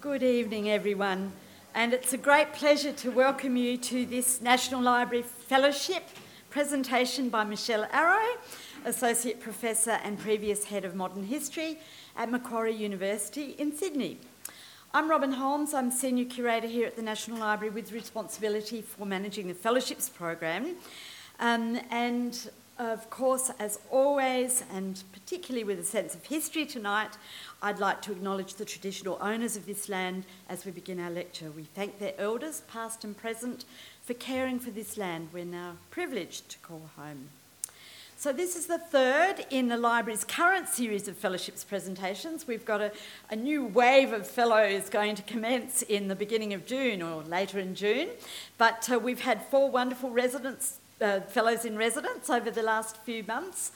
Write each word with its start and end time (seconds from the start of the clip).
Good 0.00 0.22
evening, 0.22 0.70
everyone, 0.70 1.30
and 1.74 1.92
it's 1.92 2.14
a 2.14 2.16
great 2.16 2.54
pleasure 2.54 2.92
to 2.92 3.10
welcome 3.10 3.54
you 3.54 3.76
to 3.76 4.06
this 4.06 4.40
National 4.40 4.80
Library 4.80 5.22
Fellowship 5.22 6.04
presentation 6.48 7.28
by 7.28 7.44
Michelle 7.44 7.86
Arrow, 7.92 8.38
Associate 8.86 9.38
Professor 9.38 10.00
and 10.02 10.18
previous 10.18 10.64
Head 10.64 10.86
of 10.86 10.94
Modern 10.94 11.24
History 11.24 11.80
at 12.16 12.30
Macquarie 12.30 12.74
University 12.74 13.54
in 13.58 13.76
Sydney. 13.76 14.16
I'm 14.94 15.10
Robyn 15.10 15.32
Holmes, 15.32 15.74
I'm 15.74 15.90
Senior 15.90 16.24
Curator 16.24 16.68
here 16.68 16.86
at 16.86 16.96
the 16.96 17.02
National 17.02 17.36
Library 17.36 17.74
with 17.74 17.92
responsibility 17.92 18.80
for 18.80 19.04
managing 19.04 19.48
the 19.48 19.54
Fellowships 19.54 20.08
Program. 20.08 20.76
Um, 21.40 21.78
and 21.90 22.50
of 22.80 23.10
course, 23.10 23.50
as 23.58 23.78
always, 23.90 24.64
and 24.72 25.02
particularly 25.12 25.64
with 25.64 25.78
a 25.78 25.84
sense 25.84 26.14
of 26.14 26.24
history 26.24 26.64
tonight, 26.64 27.18
I'd 27.62 27.78
like 27.78 28.00
to 28.02 28.12
acknowledge 28.12 28.54
the 28.54 28.64
traditional 28.64 29.18
owners 29.20 29.54
of 29.54 29.66
this 29.66 29.88
land 29.88 30.24
as 30.48 30.64
we 30.64 30.72
begin 30.72 30.98
our 30.98 31.10
lecture. 31.10 31.50
We 31.50 31.64
thank 31.64 31.98
their 31.98 32.14
elders, 32.18 32.62
past 32.72 33.04
and 33.04 33.14
present, 33.14 33.66
for 34.02 34.14
caring 34.14 34.58
for 34.58 34.70
this 34.70 34.96
land 34.96 35.28
we're 35.32 35.44
now 35.44 35.76
privileged 35.90 36.48
to 36.50 36.58
call 36.58 36.90
home. 36.96 37.28
So, 38.16 38.34
this 38.34 38.54
is 38.54 38.66
the 38.66 38.78
third 38.78 39.46
in 39.48 39.68
the 39.68 39.78
library's 39.78 40.24
current 40.24 40.68
series 40.68 41.08
of 41.08 41.16
fellowships 41.16 41.64
presentations. 41.64 42.46
We've 42.46 42.66
got 42.66 42.82
a, 42.82 42.92
a, 43.30 43.36
new 43.36 43.64
wave 43.64 44.12
of 44.12 44.26
fellows 44.26 44.90
going 44.90 45.14
to 45.14 45.22
commence 45.22 45.80
in 45.80 46.08
the 46.08 46.14
beginning 46.14 46.52
of 46.52 46.66
June 46.66 47.00
or 47.00 47.22
later 47.22 47.58
in 47.58 47.74
June. 47.74 48.08
But 48.58 48.90
uh, 48.92 48.98
we've 48.98 49.22
had 49.22 49.42
four 49.46 49.70
wonderful 49.70 50.10
residents, 50.10 50.80
uh, 51.00 51.20
fellows 51.20 51.64
in 51.64 51.78
residence 51.78 52.28
over 52.28 52.50
the 52.50 52.62
last 52.62 52.98
few 52.98 53.24
months. 53.24 53.72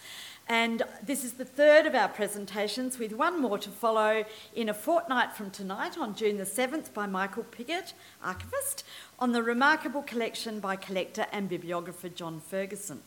And 0.49 0.83
this 1.03 1.25
is 1.25 1.35
the 1.35 1.45
third 1.45 1.87
of 1.87 1.95
our 1.95 2.09
presentations, 2.09 2.99
with 2.99 3.13
one 3.13 3.41
more 3.41 3.59
to 3.59 3.71
follow 3.71 4.25
in 4.55 4.69
a 4.69 4.75
fortnight 4.75 5.33
from 5.33 5.51
tonight 5.51 5.97
on 5.97 6.15
June 6.15 6.37
the 6.37 6.45
7th 6.45 6.93
by 6.93 7.07
Michael 7.07 7.45
Piggott, 7.45 7.95
archivist, 8.23 8.85
on 9.19 9.33
the 9.33 9.43
remarkable 9.43 10.03
collection 10.03 10.61
by 10.61 10.77
collector 10.77 11.27
and 11.33 11.49
bibliographer 11.49 12.11
John 12.11 12.41
Ferguson. 12.41 13.01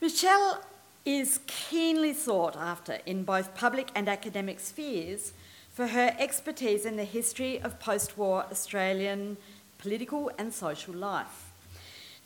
Michelle 0.00 0.62
is 1.04 1.40
keenly 1.46 2.12
sought 2.12 2.56
after 2.56 2.98
in 3.04 3.24
both 3.24 3.54
public 3.56 3.88
and 3.96 4.08
academic 4.08 4.60
spheres 4.60 5.32
for 5.72 5.88
her 5.88 6.14
expertise 6.18 6.84
in 6.84 6.96
the 6.96 7.04
history 7.04 7.60
of 7.60 7.80
post 7.80 8.16
war 8.16 8.44
Australian 8.52 9.36
political 9.78 10.30
and 10.38 10.54
social 10.54 10.94
life. 10.94 11.47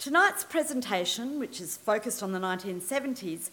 Tonight's 0.02 0.42
presentation, 0.42 1.38
which 1.38 1.60
is 1.60 1.76
focused 1.76 2.24
on 2.24 2.32
the 2.32 2.40
1970s, 2.40 3.50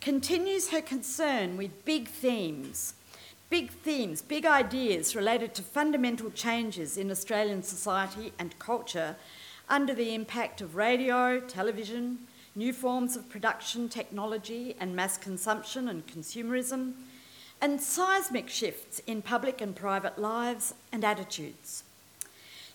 continues 0.00 0.70
her 0.70 0.80
concern 0.80 1.58
with 1.58 1.84
big 1.84 2.08
themes, 2.08 2.94
big 3.50 3.70
themes, 3.70 4.22
big 4.22 4.46
ideas 4.46 5.14
related 5.14 5.54
to 5.54 5.60
fundamental 5.60 6.30
changes 6.30 6.96
in 6.96 7.10
Australian 7.10 7.62
society 7.62 8.32
and 8.38 8.58
culture 8.58 9.14
under 9.68 9.92
the 9.92 10.14
impact 10.14 10.62
of 10.62 10.74
radio, 10.74 11.38
television, 11.38 12.20
new 12.54 12.72
forms 12.72 13.14
of 13.14 13.28
production 13.28 13.86
technology 13.86 14.74
and 14.80 14.96
mass 14.96 15.18
consumption 15.18 15.86
and 15.86 16.06
consumerism, 16.06 16.94
and 17.60 17.78
seismic 17.78 18.48
shifts 18.48 19.02
in 19.06 19.20
public 19.20 19.60
and 19.60 19.76
private 19.76 20.18
lives 20.18 20.72
and 20.92 21.04
attitudes. 21.04 21.84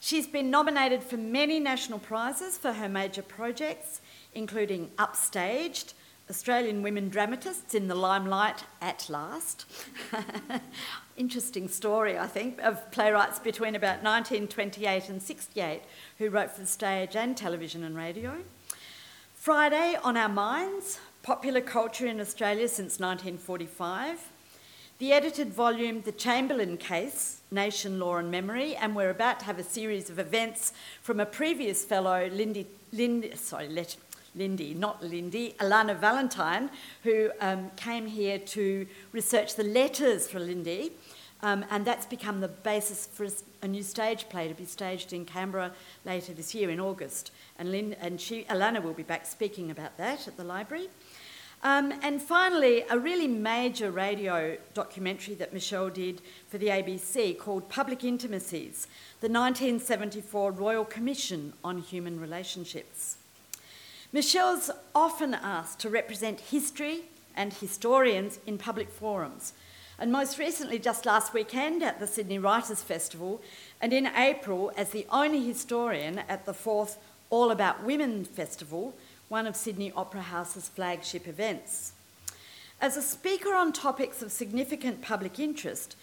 She's 0.05 0.27
been 0.27 0.51
nominated 0.51 1.01
for 1.01 1.17
many 1.17 1.59
national 1.59 1.97
prizes 1.97 2.59
for 2.59 2.73
her 2.73 2.87
major 2.87 3.23
projects, 3.23 4.01
including 4.35 4.91
Upstaged, 4.99 5.95
Australian 6.29 6.83
Women 6.83 7.09
Dramatists 7.09 7.73
in 7.73 7.87
the 7.87 7.95
Limelight 7.95 8.65
at 8.79 9.09
Last. 9.09 9.65
Interesting 11.17 11.67
story, 11.67 12.19
I 12.19 12.27
think, 12.27 12.61
of 12.61 12.91
playwrights 12.91 13.39
between 13.39 13.73
about 13.73 14.03
1928 14.03 15.09
and 15.09 15.23
68 15.23 15.81
who 16.19 16.29
wrote 16.29 16.51
for 16.51 16.61
the 16.61 16.67
stage 16.67 17.15
and 17.15 17.35
television 17.35 17.83
and 17.83 17.97
radio. 17.97 18.43
Friday 19.33 19.97
on 20.03 20.15
Our 20.15 20.29
Minds, 20.29 20.99
Popular 21.23 21.61
Culture 21.61 22.05
in 22.05 22.21
Australia 22.21 22.67
since 22.67 22.99
1945. 22.99 24.19
The 24.97 25.11
edited 25.11 25.51
volume, 25.51 26.03
The 26.03 26.13
Chamberlain 26.13 26.77
Case, 26.77 27.41
Nation, 27.51 27.99
Law 27.99 28.15
and 28.15 28.31
Memory, 28.31 28.77
and 28.77 28.95
we're 28.95 29.09
about 29.09 29.41
to 29.41 29.45
have 29.45 29.59
a 29.59 29.63
series 29.63 30.09
of 30.09 30.19
events 30.19 30.71
from 31.01 31.19
a 31.19 31.25
previous 31.25 31.83
fellow, 31.83 32.29
Lindy, 32.31 32.65
Lindy 32.93 33.35
sorry, 33.35 33.67
let, 33.67 33.97
Lindy, 34.35 34.73
not 34.73 35.03
Lindy, 35.03 35.53
Alana 35.59 35.99
Valentine, 35.99 36.69
who 37.03 37.29
um, 37.41 37.71
came 37.75 38.07
here 38.07 38.39
to 38.39 38.87
research 39.11 39.55
the 39.55 39.65
letters 39.65 40.29
for 40.29 40.39
Lindy, 40.39 40.93
um, 41.41 41.65
and 41.69 41.83
that's 41.83 42.05
become 42.05 42.39
the 42.39 42.47
basis 42.47 43.05
for 43.05 43.27
a 43.61 43.67
new 43.67 43.83
stage 43.83 44.29
play 44.29 44.47
to 44.47 44.53
be 44.53 44.63
staged 44.63 45.11
in 45.11 45.25
Canberra 45.25 45.73
later 46.05 46.31
this 46.31 46.55
year 46.55 46.69
in 46.69 46.79
August. 46.79 47.31
And, 47.59 47.69
Lynn, 47.69 47.97
and 47.99 48.21
she, 48.21 48.45
Alana 48.45 48.81
will 48.81 48.93
be 48.93 49.03
back 49.03 49.25
speaking 49.25 49.69
about 49.69 49.97
that 49.97 50.25
at 50.25 50.37
the 50.37 50.45
library. 50.45 50.87
Um, 51.65 51.95
and 52.03 52.21
finally, 52.21 52.85
a 52.91 52.99
really 52.99 53.27
major 53.27 53.89
radio 53.89 54.55
documentary 54.75 55.33
that 55.33 55.51
Michelle 55.51 55.89
did 55.89 56.21
for 56.47 56.59
the 56.59 56.67
ABC 56.67 57.39
called 57.39 57.69
Public 57.69 58.03
Intimacies 58.03 58.85
The 59.19 59.29
1974 59.29 60.51
Royal 60.51 60.85
Commission 60.85 61.53
on 61.63 61.79
Human 61.79 62.19
Relationships. 62.19 63.17
Michelle's 64.13 64.69
often 64.93 65.33
asked 65.33 65.79
to 65.79 65.89
represent 65.89 66.39
history 66.39 67.05
and 67.35 67.51
historians 67.51 68.37
in 68.45 68.59
public 68.59 68.91
forums, 68.91 69.53
and 69.97 70.11
most 70.11 70.37
recently, 70.37 70.77
just 70.77 71.07
last 71.07 71.33
weekend 71.33 71.81
at 71.81 71.99
the 71.99 72.05
Sydney 72.05 72.37
Writers' 72.37 72.83
Festival, 72.83 73.41
and 73.81 73.91
in 73.91 74.05
April 74.15 74.71
as 74.77 74.91
the 74.91 75.07
only 75.09 75.43
historian 75.43 76.19
at 76.29 76.45
the 76.45 76.53
fourth 76.53 76.99
All 77.31 77.49
About 77.49 77.83
Women 77.83 78.23
Festival 78.23 78.93
one 79.35 79.47
of 79.47 79.55
Sydney 79.57 79.91
Opera 79.97 80.21
House's 80.21 80.69
flagship 80.69 81.27
events. 81.27 81.91
As 82.79 82.95
a 82.95 83.01
speaker 83.01 83.53
on 83.53 83.73
topics 83.73 84.21
of 84.21 84.31
significant 84.31 85.01
public 85.01 85.39
interest, 85.39 85.97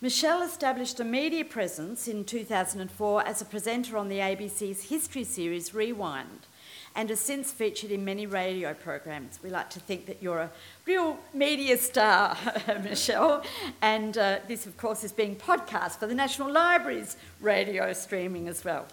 Michelle 0.00 0.42
established 0.42 0.98
a 0.98 1.04
media 1.04 1.44
presence 1.44 2.08
in 2.08 2.24
2004 2.24 3.24
as 3.24 3.40
a 3.40 3.44
presenter 3.44 3.96
on 3.96 4.08
the 4.08 4.18
ABC's 4.18 4.88
history 4.88 5.22
series 5.22 5.72
Rewind 5.72 6.48
and 6.96 7.08
has 7.10 7.20
since 7.20 7.52
featured 7.52 7.92
in 7.92 8.04
many 8.04 8.26
radio 8.26 8.74
programs. 8.74 9.38
We 9.44 9.50
like 9.50 9.70
to 9.70 9.78
think 9.78 10.06
that 10.06 10.20
you're 10.20 10.40
a 10.40 10.50
real 10.84 11.20
media 11.32 11.76
star, 11.76 12.36
Michelle, 12.82 13.44
and 13.80 14.18
uh, 14.18 14.40
this, 14.48 14.66
of 14.66 14.76
course, 14.76 15.04
is 15.04 15.12
being 15.12 15.36
podcast 15.36 16.00
for 16.00 16.08
the 16.08 16.16
National 16.16 16.50
Library's 16.50 17.16
radio 17.40 17.92
streaming 17.92 18.48
as 18.48 18.64
well. 18.64 18.88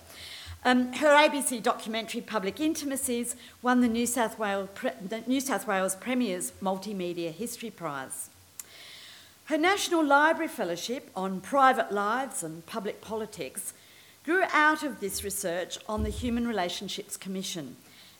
Um, 0.66 0.92
her 0.94 1.16
ABC 1.16 1.64
documentary 1.64 2.20
Public 2.20 2.59
Intimacies 2.59 3.38
won 3.62 3.80
the 3.80 3.88
New 3.88 4.06
South 4.06 4.38
Wales, 4.38 4.68
the 5.02 5.24
New 5.25 5.40
South 5.40 5.66
Wales 5.66 5.96
Premier's 5.96 6.52
Multimedia 6.62 7.31
History 7.31 7.72
Prize. 7.72 8.30
Her 9.46 9.58
National 9.58 10.03
Library 10.03 10.50
Fellowship 10.50 11.09
on 11.16 11.40
Private 11.40 11.94
Lives 11.94 12.44
and 12.44 12.66
Public 12.66 13.00
Politics 13.00 13.74
grew 14.25 14.44
out 14.52 14.84
of 14.84 15.00
this 15.00 15.24
research 15.24 15.80
on 15.88 16.03
the 16.03 16.09
Human 16.09 16.46
Relationships 16.46 17.16
Commission 17.16 17.78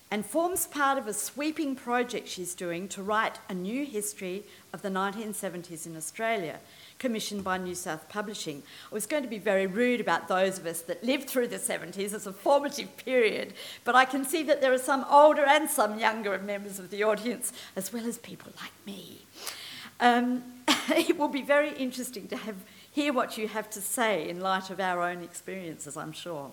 and 0.10 0.26
forms 0.26 0.66
part 0.66 0.98
of 0.98 1.08
a 1.08 1.14
sweeping 1.14 1.76
project 1.76 2.28
she's 2.28 2.56
doing 2.56 2.88
to 2.88 3.04
write 3.04 3.38
a 3.50 3.54
new 3.54 3.86
history 3.86 4.44
of 4.74 4.82
the 4.82 4.90
1970s 4.90 5.86
in 5.86 5.96
Australia 5.96 6.60
commissioned 7.00 7.44
by 7.44 7.58
New 7.58 7.74
South 7.74 8.08
Publishing. 8.10 8.62
I 8.92 8.94
was 8.94 9.06
going 9.06 9.24
to 9.24 9.30
be 9.30 9.40
very 9.40 9.66
rude 9.66 10.02
about 10.02 10.28
those 10.28 10.60
of 10.60 10.66
us 10.66 10.82
that 10.82 11.04
lived 11.04 11.30
through 11.30 11.48
the 11.48 11.56
70s 11.56 12.14
as 12.14 12.28
a 12.28 12.34
formative 12.34 12.96
period, 12.98 13.54
but 13.86 13.96
I 13.96 14.06
can 14.06 14.26
see 14.26 14.44
that 14.44 14.62
there 14.62 14.74
are 14.74 14.78
some 14.78 15.06
older 15.10 15.44
and 15.44 15.70
some 15.70 15.98
younger 15.98 16.38
members 16.38 16.78
of 16.78 16.92
the 16.92 17.04
audience, 17.04 17.54
as 17.76 17.92
well 17.92 18.06
as 18.06 18.18
people 18.18 18.52
like 18.62 18.74
me. 18.86 19.22
Um, 20.00 20.44
it 20.90 21.18
will 21.18 21.30
be 21.30 21.42
very 21.42 21.74
interesting 21.74 22.28
to 22.28 22.38
have, 22.38 22.58
hear 22.92 23.14
what 23.14 23.38
you 23.38 23.48
have 23.48 23.70
to 23.72 23.82
say 23.82 24.30
in 24.30 24.42
light 24.42 24.70
of 24.70 24.80
our 24.80 25.02
own 25.02 25.24
experiences, 25.24 25.98
I'm 25.98 26.12
sure. 26.12 26.52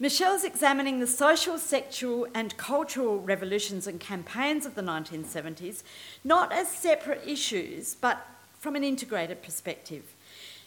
Michelle's 0.00 0.44
examining 0.44 1.00
the 1.00 1.08
social, 1.08 1.58
sexual, 1.58 2.28
and 2.32 2.56
cultural 2.56 3.18
revolutions 3.18 3.88
and 3.88 3.98
campaigns 3.98 4.64
of 4.64 4.76
the 4.76 4.82
1970s, 4.82 5.82
not 6.22 6.52
as 6.52 6.68
separate 6.68 7.26
issues, 7.26 7.96
but 7.96 8.24
from 8.58 8.76
an 8.76 8.84
integrated 8.84 9.42
perspective. 9.42 10.14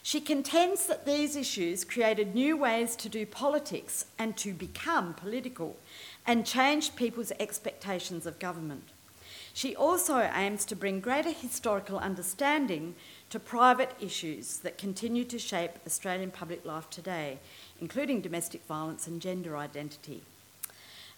She 0.03 0.19
contends 0.19 0.87
that 0.87 1.05
these 1.05 1.35
issues 1.35 1.83
created 1.83 2.33
new 2.33 2.57
ways 2.57 2.95
to 2.97 3.09
do 3.09 3.25
politics 3.25 4.05
and 4.17 4.35
to 4.37 4.53
become 4.53 5.13
political 5.13 5.77
and 6.25 6.45
changed 6.45 6.95
people's 6.95 7.31
expectations 7.39 8.25
of 8.25 8.39
government. 8.39 8.89
She 9.53 9.75
also 9.75 10.19
aims 10.33 10.65
to 10.65 10.75
bring 10.75 11.01
greater 11.01 11.31
historical 11.31 11.99
understanding 11.99 12.95
to 13.29 13.39
private 13.39 13.91
issues 13.99 14.57
that 14.59 14.77
continue 14.77 15.25
to 15.25 15.37
shape 15.37 15.71
Australian 15.85 16.31
public 16.31 16.65
life 16.65 16.89
today, 16.89 17.39
including 17.79 18.21
domestic 18.21 18.65
violence 18.65 19.07
and 19.07 19.21
gender 19.21 19.57
identity. 19.57 20.23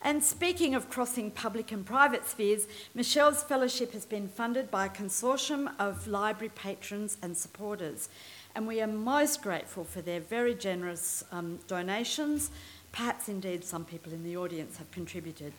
And 0.03 0.23
speaking 0.23 0.75
of 0.75 0.89
crossing 0.89 1.31
public 1.31 1.71
and 1.71 1.85
private 1.85 2.27
spheres, 2.27 2.67
Michelle's 2.93 3.41
fellowship 3.41 3.93
has 3.93 4.05
been 4.05 4.27
funded 4.27 4.69
by 4.69 4.85
a 4.85 4.89
consortium 4.89 5.71
of 5.79 6.07
library 6.07 6.51
patrons 6.53 7.17
and 7.21 7.37
supporters 7.37 8.09
and 8.55 8.67
we 8.67 8.81
are 8.81 8.87
most 8.87 9.41
grateful 9.41 9.83
for 9.83 10.01
their 10.01 10.19
very 10.19 10.53
generous 10.53 11.23
um, 11.31 11.59
donations. 11.67 12.51
Perhaps 12.91 13.27
indeed 13.27 13.63
some 13.63 13.83
people 13.83 14.13
in 14.13 14.23
the 14.23 14.37
audience 14.37 14.77
have 14.77 14.91
contributed. 14.91 15.53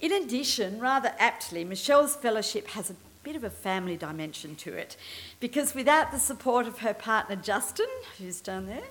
In 0.00 0.12
addition, 0.12 0.80
rather 0.80 1.14
aptly, 1.18 1.64
Michelle's 1.64 2.16
fellowship 2.16 2.68
has 2.68 2.90
a 2.90 2.96
bit 3.22 3.36
of 3.36 3.44
a 3.44 3.48
family 3.48 3.96
dimension 3.96 4.54
to 4.54 4.74
it 4.74 4.98
because 5.40 5.74
without 5.74 6.12
the 6.12 6.18
support 6.18 6.66
of 6.66 6.80
her 6.80 6.92
partner 6.92 7.36
Justin, 7.36 7.86
who's 8.18 8.42
down 8.42 8.66
there, 8.66 8.82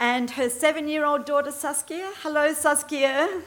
and 0.00 0.30
her 0.30 0.48
seven 0.48 0.88
year 0.88 1.04
old 1.04 1.26
daughter 1.26 1.52
Saskia, 1.52 2.10
hello 2.22 2.54
Saskia, 2.54 3.42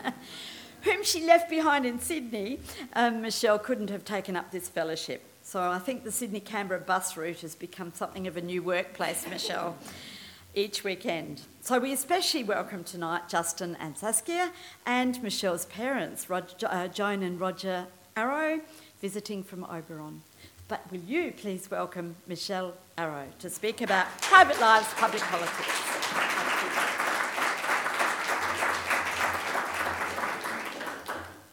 whom 0.82 1.04
she 1.04 1.24
left 1.24 1.50
behind 1.50 1.84
in 1.84 2.00
Sydney, 2.00 2.58
um, 2.94 3.20
Michelle 3.20 3.58
couldn't 3.58 3.90
have 3.90 4.04
taken 4.04 4.34
up 4.34 4.50
this 4.50 4.68
fellowship. 4.68 5.22
So 5.42 5.60
I 5.60 5.78
think 5.78 6.02
the 6.02 6.10
Sydney 6.10 6.40
Canberra 6.40 6.80
bus 6.80 7.18
route 7.18 7.42
has 7.42 7.54
become 7.54 7.92
something 7.92 8.26
of 8.26 8.38
a 8.38 8.40
new 8.40 8.62
workplace, 8.62 9.28
Michelle, 9.28 9.76
each 10.54 10.82
weekend. 10.84 11.42
So 11.60 11.78
we 11.78 11.92
especially 11.92 12.44
welcome 12.44 12.82
tonight 12.82 13.28
Justin 13.28 13.76
and 13.78 13.96
Saskia 13.98 14.52
and 14.86 15.22
Michelle's 15.22 15.66
parents, 15.66 16.26
uh, 16.30 16.88
Joan 16.88 17.22
and 17.22 17.38
Roger 17.38 17.86
Arrow, 18.16 18.60
visiting 19.02 19.42
from 19.42 19.64
Oberon. 19.64 20.22
But 20.66 20.90
will 20.90 21.00
you 21.00 21.34
please 21.36 21.70
welcome 21.70 22.16
Michelle 22.26 22.72
Arrow 22.96 23.26
to 23.40 23.50
speak 23.50 23.80
about 23.80 24.06
private 24.20 24.60
lives, 24.60 24.86
public 24.94 25.20
politics? 25.22 25.84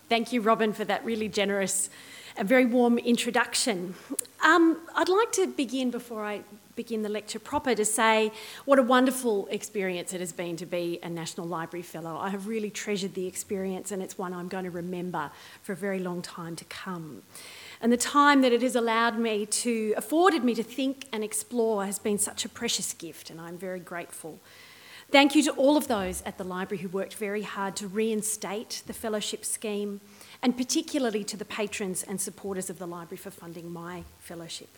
Thank 0.07 0.33
you, 0.33 0.41
Robyn, 0.41 0.73
for 0.73 0.85
that 0.85 1.03
really 1.03 1.29
generous 1.29 1.89
and 2.37 2.47
very 2.47 2.65
warm 2.65 2.97
introduction. 2.99 3.95
Um, 4.43 4.77
I'd 4.93 5.09
like 5.09 5.31
to 5.33 5.47
begin 5.47 5.89
before 5.89 6.23
I 6.23 6.41
begin 6.75 7.01
the 7.01 7.09
lecture 7.09 7.39
proper 7.39 7.75
to 7.75 7.85
say 7.85 8.31
what 8.65 8.79
a 8.79 8.83
wonderful 8.83 9.47
experience 9.47 10.13
it 10.13 10.19
has 10.19 10.31
been 10.31 10.57
to 10.57 10.65
be 10.65 10.99
a 11.03 11.09
National 11.09 11.47
Library 11.47 11.83
Fellow. 11.83 12.17
I 12.17 12.29
have 12.29 12.47
really 12.47 12.69
treasured 12.69 13.13
the 13.13 13.25
experience 13.25 13.91
and 13.91 14.01
it's 14.01 14.17
one 14.17 14.33
I'm 14.33 14.47
going 14.47 14.65
to 14.65 14.71
remember 14.71 15.31
for 15.63 15.73
a 15.73 15.75
very 15.75 15.99
long 15.99 16.21
time 16.21 16.55
to 16.55 16.65
come. 16.65 17.23
And 17.81 17.91
the 17.91 17.97
time 17.97 18.41
that 18.41 18.53
it 18.53 18.61
has 18.61 18.75
allowed 18.75 19.17
me 19.17 19.47
to, 19.47 19.95
afforded 19.97 20.43
me 20.43 20.53
to 20.53 20.63
think 20.63 21.07
and 21.11 21.23
explore 21.23 21.85
has 21.85 21.97
been 21.97 22.19
such 22.19 22.45
a 22.45 22.49
precious 22.49 22.93
gift 22.93 23.31
and 23.31 23.41
I'm 23.41 23.57
very 23.57 23.79
grateful. 23.79 24.39
Thank 25.11 25.35
you 25.35 25.43
to 25.43 25.51
all 25.53 25.75
of 25.75 25.87
those 25.87 26.21
at 26.25 26.37
the 26.37 26.45
library 26.45 26.83
who 26.83 26.87
worked 26.87 27.15
very 27.15 27.41
hard 27.41 27.75
to 27.77 27.87
reinstate 27.87 28.83
the 28.87 28.93
fellowship 28.93 29.43
scheme, 29.43 29.99
and 30.41 30.55
particularly 30.55 31.25
to 31.25 31.35
the 31.35 31.43
patrons 31.43 32.01
and 32.03 32.21
supporters 32.21 32.69
of 32.69 32.79
the 32.79 32.87
library 32.87 33.17
for 33.17 33.29
funding 33.29 33.73
my 33.73 34.05
fellowship. 34.19 34.69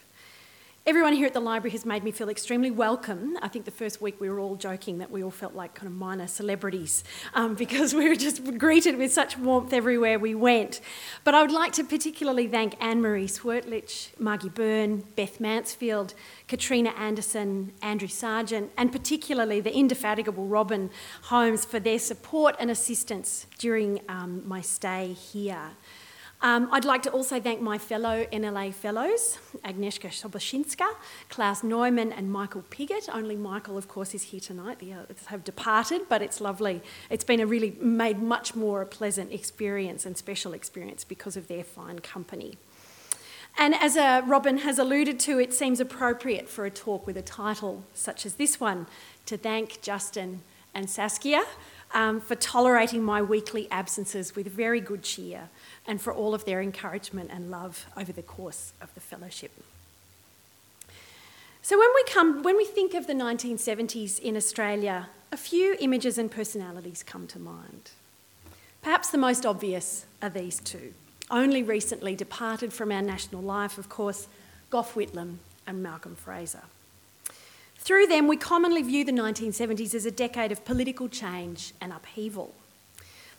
Everyone 0.85 1.13
here 1.13 1.25
at 1.25 1.33
the 1.33 1.39
library 1.39 1.71
has 1.71 1.85
made 1.85 2.03
me 2.03 2.11
feel 2.11 2.27
extremely 2.27 2.69
welcome. 2.69 3.37
I 3.41 3.47
think 3.47 3.63
the 3.63 3.71
first 3.71 4.01
week 4.01 4.19
we 4.19 4.29
were 4.29 4.37
all 4.37 4.57
joking 4.57 4.97
that 4.97 5.09
we 5.09 5.23
all 5.23 5.31
felt 5.31 5.55
like 5.55 5.73
kind 5.75 5.87
of 5.87 5.93
minor 5.93 6.27
celebrities 6.27 7.05
um, 7.33 7.55
because 7.63 7.93
we 7.95 8.09
were 8.09 8.17
just 8.17 8.57
greeted 8.57 8.97
with 8.97 9.13
such 9.13 9.37
warmth 9.37 9.71
everywhere 9.71 10.19
we 10.19 10.35
went. 10.35 10.81
But 11.23 11.35
I 11.35 11.41
would 11.41 11.53
like 11.53 11.71
to 11.73 11.85
particularly 11.85 12.49
thank 12.49 12.75
Anne 12.83 12.99
Marie 12.99 13.27
Schwirtlich, 13.27 14.09
Margie 14.19 14.49
Byrne, 14.49 15.05
Beth 15.15 15.39
Mansfield, 15.39 16.15
Katrina 16.49 16.89
Anderson, 16.97 17.71
Andrew 17.81 18.09
Sargent, 18.09 18.69
and 18.75 18.91
particularly 18.91 19.61
the 19.61 19.73
indefatigable 19.73 20.47
Robyn 20.47 20.89
Holmes 21.21 21.63
for 21.63 21.79
their 21.79 21.97
support 21.97 22.57
and 22.59 22.69
assistance 22.69 23.47
during 23.57 24.01
um, 24.09 24.45
my 24.45 24.59
stay 24.59 25.13
here. 25.13 25.77
Um, 26.43 26.67
I'd 26.73 26.83
like 26.83 27.03
to 27.03 27.09
also 27.09 27.39
thank 27.39 27.61
my 27.61 27.77
fellow 27.77 28.25
NLA 28.25 28.73
fellows, 28.73 29.37
Agnieszka 29.63 30.09
Sobocinska, 30.09 30.85
Klaus 31.29 31.63
Neumann, 31.63 32.11
and 32.11 32.29
Michael 32.29 32.65
Piggott. 32.69 33.07
Only 33.07 33.37
Michael, 33.37 33.77
of 33.77 33.87
course, 33.87 34.13
is 34.13 34.23
here 34.23 34.41
tonight. 34.41 34.79
The 34.79 34.91
others 34.91 35.27
have 35.27 35.45
departed, 35.45 36.01
but 36.09 36.21
it's 36.21 36.41
lovely. 36.41 36.81
It's 37.09 37.23
been 37.23 37.39
a 37.39 37.45
really 37.45 37.77
made 37.79 38.21
much 38.21 38.55
more 38.55 38.81
a 38.81 38.85
pleasant 38.85 39.31
experience 39.31 40.05
and 40.05 40.17
special 40.17 40.53
experience 40.53 41.05
because 41.05 41.37
of 41.37 41.47
their 41.47 41.63
fine 41.63 41.99
company. 41.99 42.57
And 43.57 43.73
as 43.75 43.95
uh, 43.95 44.23
Robyn 44.27 44.57
has 44.59 44.77
alluded 44.77 45.21
to, 45.21 45.39
it 45.39 45.53
seems 45.53 45.79
appropriate 45.79 46.49
for 46.49 46.65
a 46.65 46.71
talk 46.71 47.07
with 47.07 47.15
a 47.15 47.21
title 47.21 47.85
such 47.93 48.25
as 48.25 48.33
this 48.33 48.59
one 48.59 48.87
to 49.27 49.37
thank 49.37 49.81
Justin 49.81 50.41
and 50.73 50.89
Saskia 50.89 51.45
um, 51.93 52.19
for 52.19 52.35
tolerating 52.35 53.01
my 53.01 53.21
weekly 53.21 53.69
absences 53.71 54.35
with 54.35 54.47
very 54.47 54.81
good 54.81 55.03
cheer 55.03 55.49
and 55.87 56.01
for 56.01 56.13
all 56.13 56.33
of 56.33 56.45
their 56.45 56.61
encouragement 56.61 57.29
and 57.31 57.51
love 57.51 57.85
over 57.97 58.11
the 58.11 58.21
course 58.21 58.73
of 58.81 58.93
the 58.93 59.01
fellowship. 59.01 59.51
So 61.61 61.77
when 61.77 61.89
we 61.95 62.03
come 62.11 62.43
when 62.43 62.57
we 62.57 62.65
think 62.65 62.93
of 62.93 63.07
the 63.07 63.13
1970s 63.13 64.19
in 64.19 64.35
Australia, 64.35 65.09
a 65.31 65.37
few 65.37 65.75
images 65.79 66.17
and 66.17 66.29
personalities 66.29 67.03
come 67.03 67.25
to 67.27 67.39
mind. 67.39 67.91
Perhaps 68.81 69.11
the 69.11 69.17
most 69.17 69.45
obvious 69.45 70.05
are 70.21 70.29
these 70.29 70.59
two. 70.59 70.93
Only 71.31 71.63
recently 71.63 72.15
departed 72.15 72.73
from 72.73 72.91
our 72.91 73.01
national 73.01 73.41
life, 73.41 73.77
of 73.77 73.87
course, 73.87 74.27
Gough 74.69 74.93
Whitlam 74.93 75.37
and 75.65 75.81
Malcolm 75.81 76.15
Fraser. 76.15 76.63
Through 77.77 78.07
them, 78.07 78.27
we 78.27 78.37
commonly 78.37 78.81
view 78.81 79.05
the 79.05 79.11
1970s 79.13 79.95
as 79.95 80.05
a 80.05 80.11
decade 80.11 80.51
of 80.51 80.65
political 80.65 81.07
change 81.07 81.73
and 81.79 81.93
upheaval 81.93 82.53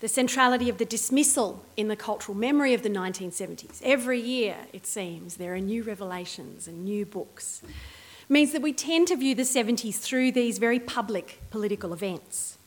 the 0.00 0.08
centrality 0.08 0.68
of 0.68 0.78
the 0.78 0.84
dismissal 0.84 1.64
in 1.76 1.88
the 1.88 1.96
cultural 1.96 2.36
memory 2.36 2.74
of 2.74 2.82
the 2.82 2.90
1970s. 2.90 3.80
Every 3.82 4.20
year, 4.20 4.56
it 4.72 4.86
seems, 4.86 5.36
there 5.36 5.54
are 5.54 5.60
new 5.60 5.82
revelations 5.82 6.68
and 6.68 6.84
new 6.84 7.06
books. 7.06 7.62
Means 8.28 8.52
that 8.52 8.62
we 8.62 8.72
tend 8.72 9.08
to 9.08 9.16
view 9.16 9.34
the 9.34 9.42
70s 9.42 9.96
through 9.96 10.32
these 10.32 10.58
very 10.58 10.80
public 10.80 11.40
political 11.50 11.92
events. 11.92 12.58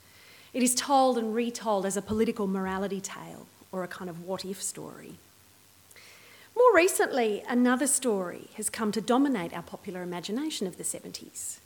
It 0.54 0.64
is 0.64 0.76
told 0.76 1.18
and 1.18 1.36
retold 1.36 1.86
as 1.86 1.98
a 1.98 2.02
political 2.02 2.48
morality 2.48 3.02
tale 3.02 3.48
or 3.72 3.84
a 3.84 3.88
kind 3.88 4.10
of 4.10 4.24
what 4.24 4.46
if 4.46 4.62
story. 4.62 5.16
More 6.56 6.76
recently, 6.76 7.44
another 7.48 7.86
story 7.86 8.48
has 8.56 8.70
come 8.70 8.92
to 8.94 9.02
dominate 9.02 9.54
our 9.54 9.62
popular 9.62 10.02
imagination 10.02 10.66
of 10.66 10.78
the 10.78 10.84
70s. 10.84 11.60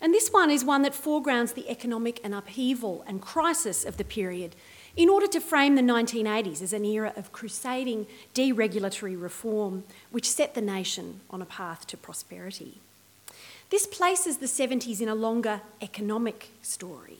And 0.00 0.14
this 0.14 0.30
one 0.32 0.50
is 0.50 0.64
one 0.64 0.80
that 0.82 0.94
foregrounds 0.94 1.52
the 1.52 1.68
economic 1.68 2.20
and 2.24 2.34
upheaval 2.34 3.04
and 3.06 3.20
crisis 3.20 3.84
of 3.84 3.98
the 3.98 4.04
period 4.04 4.56
in 4.96 5.08
order 5.08 5.26
to 5.26 5.40
frame 5.40 5.76
the 5.76 5.82
1980s 5.82 6.62
as 6.62 6.72
an 6.72 6.84
era 6.84 7.12
of 7.16 7.32
crusading 7.32 8.06
deregulatory 8.34 9.20
reform 9.20 9.84
which 10.10 10.30
set 10.30 10.54
the 10.54 10.60
nation 10.60 11.20
on 11.30 11.40
a 11.40 11.46
path 11.46 11.86
to 11.86 11.96
prosperity. 11.96 12.78
This 13.70 13.86
places 13.86 14.38
the 14.38 14.46
70s 14.46 15.00
in 15.00 15.08
a 15.08 15.14
longer 15.14 15.60
economic 15.80 16.50
story. 16.60 17.18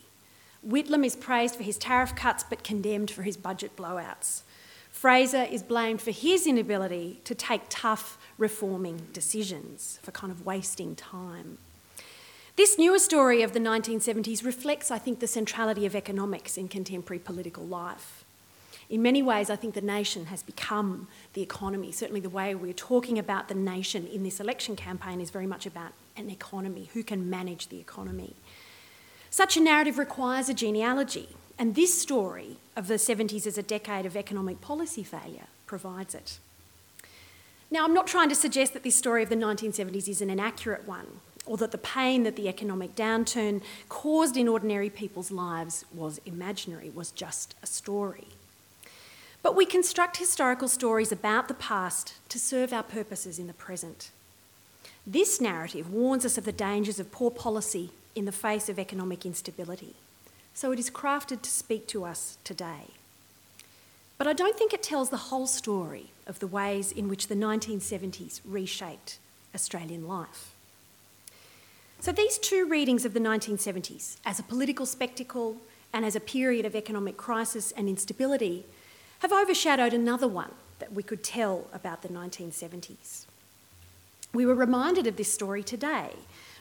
Whitlam 0.66 1.06
is 1.06 1.16
praised 1.16 1.54
for 1.54 1.62
his 1.62 1.78
tariff 1.78 2.14
cuts 2.14 2.44
but 2.44 2.64
condemned 2.64 3.10
for 3.10 3.22
his 3.22 3.36
budget 3.36 3.76
blowouts. 3.76 4.42
Fraser 4.90 5.44
is 5.44 5.62
blamed 5.62 6.02
for 6.02 6.10
his 6.10 6.46
inability 6.46 7.20
to 7.24 7.34
take 7.34 7.62
tough 7.68 8.18
reforming 8.36 9.06
decisions, 9.12 9.98
for 10.02 10.10
kind 10.10 10.30
of 10.30 10.44
wasting 10.44 10.94
time. 10.94 11.58
This 12.60 12.76
newer 12.76 12.98
story 12.98 13.40
of 13.40 13.54
the 13.54 13.58
1970s 13.58 14.44
reflects, 14.44 14.90
I 14.90 14.98
think, 14.98 15.20
the 15.20 15.26
centrality 15.26 15.86
of 15.86 15.96
economics 15.96 16.58
in 16.58 16.68
contemporary 16.68 17.18
political 17.18 17.64
life. 17.64 18.22
In 18.90 19.00
many 19.00 19.22
ways, 19.22 19.48
I 19.48 19.56
think 19.56 19.72
the 19.72 19.80
nation 19.80 20.26
has 20.26 20.42
become 20.42 21.08
the 21.32 21.40
economy. 21.40 21.90
Certainly, 21.90 22.20
the 22.20 22.28
way 22.28 22.54
we're 22.54 22.74
talking 22.74 23.18
about 23.18 23.48
the 23.48 23.54
nation 23.54 24.06
in 24.06 24.24
this 24.24 24.40
election 24.40 24.76
campaign 24.76 25.22
is 25.22 25.30
very 25.30 25.46
much 25.46 25.64
about 25.64 25.92
an 26.18 26.28
economy, 26.28 26.90
who 26.92 27.02
can 27.02 27.30
manage 27.30 27.68
the 27.68 27.80
economy. 27.80 28.34
Such 29.30 29.56
a 29.56 29.60
narrative 29.60 29.96
requires 29.96 30.50
a 30.50 30.54
genealogy, 30.54 31.30
and 31.58 31.74
this 31.74 31.98
story 31.98 32.58
of 32.76 32.88
the 32.88 32.96
70s 32.96 33.46
as 33.46 33.56
a 33.56 33.62
decade 33.62 34.04
of 34.04 34.18
economic 34.18 34.60
policy 34.60 35.02
failure 35.02 35.46
provides 35.64 36.14
it. 36.14 36.38
Now, 37.70 37.86
I'm 37.86 37.94
not 37.94 38.06
trying 38.06 38.28
to 38.28 38.34
suggest 38.34 38.74
that 38.74 38.82
this 38.82 38.96
story 38.96 39.22
of 39.22 39.30
the 39.30 39.34
1970s 39.34 40.08
is 40.08 40.20
an 40.20 40.28
inaccurate 40.28 40.86
one 40.86 41.20
or 41.50 41.56
that 41.56 41.72
the 41.72 41.78
pain 41.78 42.22
that 42.22 42.36
the 42.36 42.48
economic 42.48 42.94
downturn 42.94 43.60
caused 43.88 44.36
in 44.36 44.46
ordinary 44.46 44.88
people's 44.88 45.32
lives 45.32 45.84
was 45.92 46.20
imaginary, 46.24 46.88
was 46.90 47.10
just 47.10 47.56
a 47.60 47.66
story. 47.66 48.28
But 49.42 49.56
we 49.56 49.66
construct 49.66 50.18
historical 50.18 50.68
stories 50.68 51.10
about 51.10 51.48
the 51.48 51.54
past 51.54 52.14
to 52.28 52.38
serve 52.38 52.72
our 52.72 52.84
purposes 52.84 53.40
in 53.40 53.48
the 53.48 53.52
present. 53.52 54.12
This 55.04 55.40
narrative 55.40 55.92
warns 55.92 56.24
us 56.24 56.38
of 56.38 56.44
the 56.44 56.52
dangers 56.52 57.00
of 57.00 57.10
poor 57.10 57.32
policy 57.32 57.90
in 58.14 58.26
the 58.26 58.32
face 58.46 58.68
of 58.68 58.78
economic 58.78 59.26
instability. 59.26 59.96
So 60.54 60.70
it 60.70 60.78
is 60.78 60.88
crafted 60.88 61.42
to 61.42 61.50
speak 61.50 61.88
to 61.88 62.04
us 62.04 62.38
today. 62.44 62.94
But 64.18 64.28
I 64.28 64.34
don't 64.34 64.56
think 64.56 64.72
it 64.72 64.84
tells 64.84 65.10
the 65.10 65.16
whole 65.16 65.48
story 65.48 66.10
of 66.28 66.38
the 66.38 66.46
ways 66.46 66.92
in 66.92 67.08
which 67.08 67.26
the 67.26 67.34
1970s 67.34 68.40
reshaped 68.44 69.18
Australian 69.52 70.06
life. 70.06 70.49
So, 72.02 72.12
these 72.12 72.38
two 72.38 72.66
readings 72.66 73.04
of 73.04 73.12
the 73.12 73.20
1970s, 73.20 74.16
as 74.24 74.38
a 74.38 74.42
political 74.42 74.86
spectacle 74.86 75.58
and 75.92 76.02
as 76.02 76.16
a 76.16 76.20
period 76.20 76.64
of 76.64 76.74
economic 76.74 77.18
crisis 77.18 77.72
and 77.72 77.90
instability, 77.90 78.64
have 79.18 79.34
overshadowed 79.34 79.92
another 79.92 80.26
one 80.26 80.52
that 80.78 80.94
we 80.94 81.02
could 81.02 81.22
tell 81.22 81.66
about 81.74 82.00
the 82.00 82.08
1970s. 82.08 83.26
We 84.32 84.46
were 84.46 84.54
reminded 84.54 85.06
of 85.06 85.16
this 85.16 85.30
story 85.30 85.62
today 85.62 86.12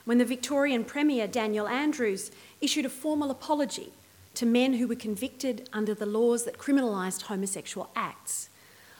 when 0.04 0.18
the 0.18 0.26
Victorian 0.26 0.84
Premier 0.84 1.26
Daniel 1.26 1.66
Andrews 1.66 2.30
issued 2.60 2.84
a 2.84 2.90
formal 2.90 3.30
apology 3.30 3.94
to 4.34 4.44
men 4.44 4.74
who 4.74 4.86
were 4.86 4.94
convicted 4.94 5.70
under 5.72 5.94
the 5.94 6.04
laws 6.04 6.44
that 6.44 6.58
criminalised 6.58 7.22
homosexual 7.22 7.88
acts, 7.96 8.50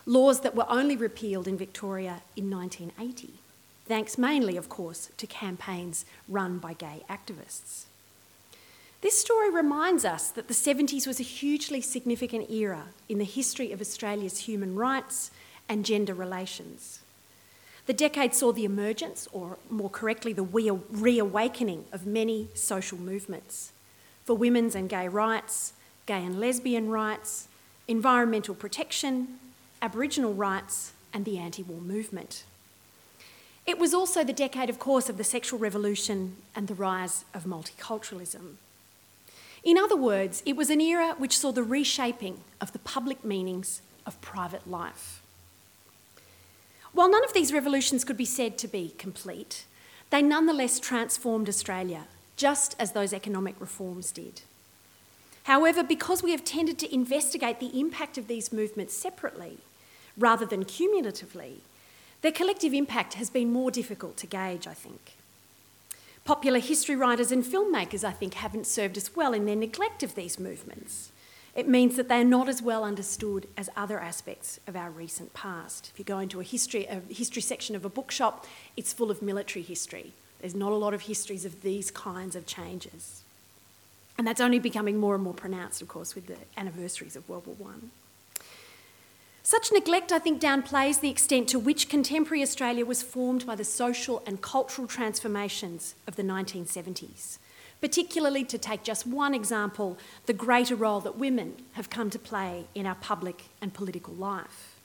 laws 0.07 0.41
that 0.41 0.55
were 0.55 0.71
only 0.71 0.97
repealed 0.97 1.47
in 1.47 1.59
Victoria 1.59 2.23
in 2.35 2.51
1980, 2.51 3.35
thanks 3.91 4.17
mainly, 4.17 4.57
of 4.57 4.69
course, 4.69 5.11
to 5.17 5.27
campaigns 5.27 6.05
run 6.29 6.59
by 6.59 6.73
gay 6.73 7.03
activists. 7.11 7.87
This 9.01 9.19
story 9.19 9.51
reminds 9.51 10.05
us 10.05 10.31
that 10.31 10.47
the 10.47 10.55
70s 10.55 11.09
was 11.09 11.19
a 11.19 11.25
hugely 11.25 11.81
significant 11.81 12.49
era 12.49 12.85
in 13.09 13.19
the 13.19 13.25
history 13.25 13.73
of 13.73 13.81
Australia's 13.81 14.47
human 14.47 14.77
rights 14.77 15.33
and 15.69 15.85
gender 15.85 16.15
relations. 16.15 17.01
The 17.87 17.93
decade 17.93 18.33
saw 18.33 18.53
the 18.53 18.65
emergence, 18.65 19.27
or 19.33 19.59
more 19.69 19.91
correctly, 19.91 20.33
the 20.33 20.45
reawakening 20.45 21.87
of 21.91 22.07
many 22.07 22.49
social 22.55 22.99
movements 22.99 23.73
for 24.25 24.37
women's 24.37 24.77
and 24.77 24.89
gay 24.89 25.09
rights, 25.09 25.73
gay 26.07 26.25
and 26.25 26.39
lesbian 26.39 26.91
rights, 26.91 27.49
environmental 27.89 28.55
protection, 28.55 29.41
Aboriginal 29.83 30.33
rights, 30.33 30.93
and 31.13 31.25
the 31.25 31.39
anti 31.39 31.65
war 31.65 31.81
movement. 31.81 32.45
It 33.67 33.79
was 33.79 33.95
also 33.95 34.25
the 34.25 34.33
decade, 34.33 34.71
of 34.71 34.79
course, 34.79 35.09
of 35.09 35.17
the 35.17 35.25
sexual 35.25 35.59
revolution 35.59 36.37
and 36.55 36.67
the 36.67 36.75
rise 36.75 37.25
of 37.35 37.45
multiculturalism. 37.45 38.57
In 39.63 39.77
other 39.77 39.97
words, 39.97 40.43
it 40.47 40.57
was 40.57 40.71
an 40.71 40.81
era 40.81 41.15
which 41.19 41.39
saw 41.39 41.53
the 41.53 41.63
reshaping 41.63 42.41
of 42.61 42.73
the 42.73 42.79
public 42.79 43.25
meanings 43.25 43.83
of 44.07 44.21
private 44.21 44.69
life. 44.69 45.23
While 46.93 47.11
none 47.11 47.25
of 47.25 47.35
these 47.35 47.53
revolutions 47.53 48.05
could 48.05 48.17
be 48.17 48.25
said 48.25 48.59
to 48.59 48.69
be 48.69 48.95
complete, 48.99 49.65
they 50.09 50.23
nonetheless 50.23 50.81
transformed 50.81 51.49
Australia, 51.49 52.07
just 52.37 52.75
as 52.79 52.93
those 52.93 53.13
economic 53.13 53.55
reforms 53.61 54.11
did. 54.11 54.43
However, 55.45 55.83
because 55.83 56.23
we 56.23 56.33
have 56.33 56.45
tended 56.45 56.79
to 56.81 56.93
investigate 56.93 57.61
the 57.61 57.79
impact 57.79 58.19
of 58.19 58.27
these 58.27 58.53
movements 58.53 58.95
separately 58.95 59.59
rather 60.17 60.45
than 60.45 60.65
cumulatively, 60.65 61.61
their 62.23 62.33
collective 62.33 62.75
impact 62.75 63.15
has 63.15 63.31
been 63.31 63.53
more 63.53 63.71
difficult 63.71 64.17
to 64.19 64.27
gauge, 64.27 64.67
I 64.67 64.75
think. 64.75 65.17
Popular 66.25 66.59
history 66.59 66.95
writers 66.95 67.33
and 67.33 67.43
filmmakers, 67.43 68.05
I 68.05 68.13
think, 68.13 68.35
haven't 68.35 68.67
served 68.67 68.99
us 68.99 69.17
well 69.17 69.33
in 69.33 69.47
their 69.47 69.57
neglect 69.57 70.03
of 70.03 70.15
these 70.15 70.39
movements. 70.39 71.11
It 71.55 71.67
means 71.67 71.97
that 71.97 72.09
they 72.09 72.21
are 72.21 72.25
not 72.25 72.49
as 72.49 72.63
well 72.63 72.85
understood 72.85 73.49
as 73.57 73.71
other 73.77 73.99
aspects 73.99 74.61
of 74.67 74.77
our 74.77 74.91
recent 74.91 75.35
past. 75.35 75.91
If 75.93 75.99
you 75.99 76.05
go 76.05 76.19
into 76.19 76.41
a 76.41 76.45
history, 76.45 76.87
a 76.87 77.01
history 77.13 77.43
section 77.43 77.75
of 77.75 77.85
a 77.85 77.89
bookshop, 77.89 78.47
it's 78.77 78.93
full 78.93 79.11
of 79.11 79.23
military 79.23 79.63
history. 79.63 80.13
There's 80.41 80.55
not 80.55 80.73
a 80.73 80.77
lot 80.77 80.95
of 80.95 81.03
histories 81.03 81.45
of 81.45 81.63
these 81.63 81.91
kinds 81.91 82.37
of 82.37 82.47
changes. 82.47 83.23
And 84.17 84.27
that's 84.27 84.41
only 84.41 84.59
becoming 84.59 84.99
more 84.99 85.15
and 85.15 85.25
more 85.25 85.35
pronounced, 85.35 85.83
of 85.83 85.89
course, 85.89 86.15
with 86.15 86.27
the 86.27 86.37
anniversaries 86.57 87.17
of 87.17 87.29
World 87.29 87.47
War 87.47 87.57
One. 87.59 87.91
Such 89.43 89.73
neglect, 89.73 90.13
I 90.13 90.19
think, 90.19 90.41
downplays 90.41 91.01
the 91.01 91.09
extent 91.09 91.49
to 91.49 91.59
which 91.59 91.89
contemporary 91.89 92.43
Australia 92.43 92.85
was 92.85 93.03
formed 93.03 93.47
by 93.47 93.57
the 93.57 93.65
social 93.65 94.23
and 94.27 94.43
cultural 94.43 94.87
transformations 94.87 95.95
of 96.07 96.17
the 96.17 96.23
1970s, 96.23 97.39
particularly 97.81 98.45
to 98.45 98.59
take 98.59 98.85
just 98.85 99.07
one 99.07 99.35
example, 99.35 99.97
the 100.27 100.35
greater 100.35 100.77
role 100.77 101.01
that 101.01 101.17
women 101.17 101.55
have 101.73 101.89
come 101.89 102.11
to 102.11 102.19
play 102.19 102.67
in 102.75 102.85
our 102.85 102.95
public 102.97 103.45
and 103.63 103.73
political 103.73 104.15
life. 104.15 104.77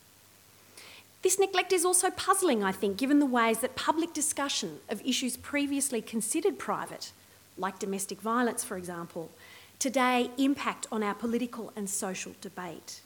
This 1.22 1.38
neglect 1.38 1.74
is 1.74 1.84
also 1.84 2.10
puzzling, 2.12 2.64
I 2.64 2.72
think, 2.72 2.98
given 2.98 3.20
the 3.20 3.26
ways 3.26 3.60
that 3.60 3.76
public 3.76 4.14
discussion 4.14 4.78
of 4.90 5.02
issues 5.06 5.36
previously 5.36 6.02
considered 6.02 6.60
private, 6.60 7.12
like 7.58 7.80
domestic 7.80 8.22
violence, 8.22 8.64
for 8.64 8.78
example, 8.78 9.32
today 9.80 10.30
impact 10.38 10.88
on 10.92 11.04
our 11.04 11.16
political 11.16 11.74
and 11.76 11.90
social 11.90 12.34
debate. 12.42 13.02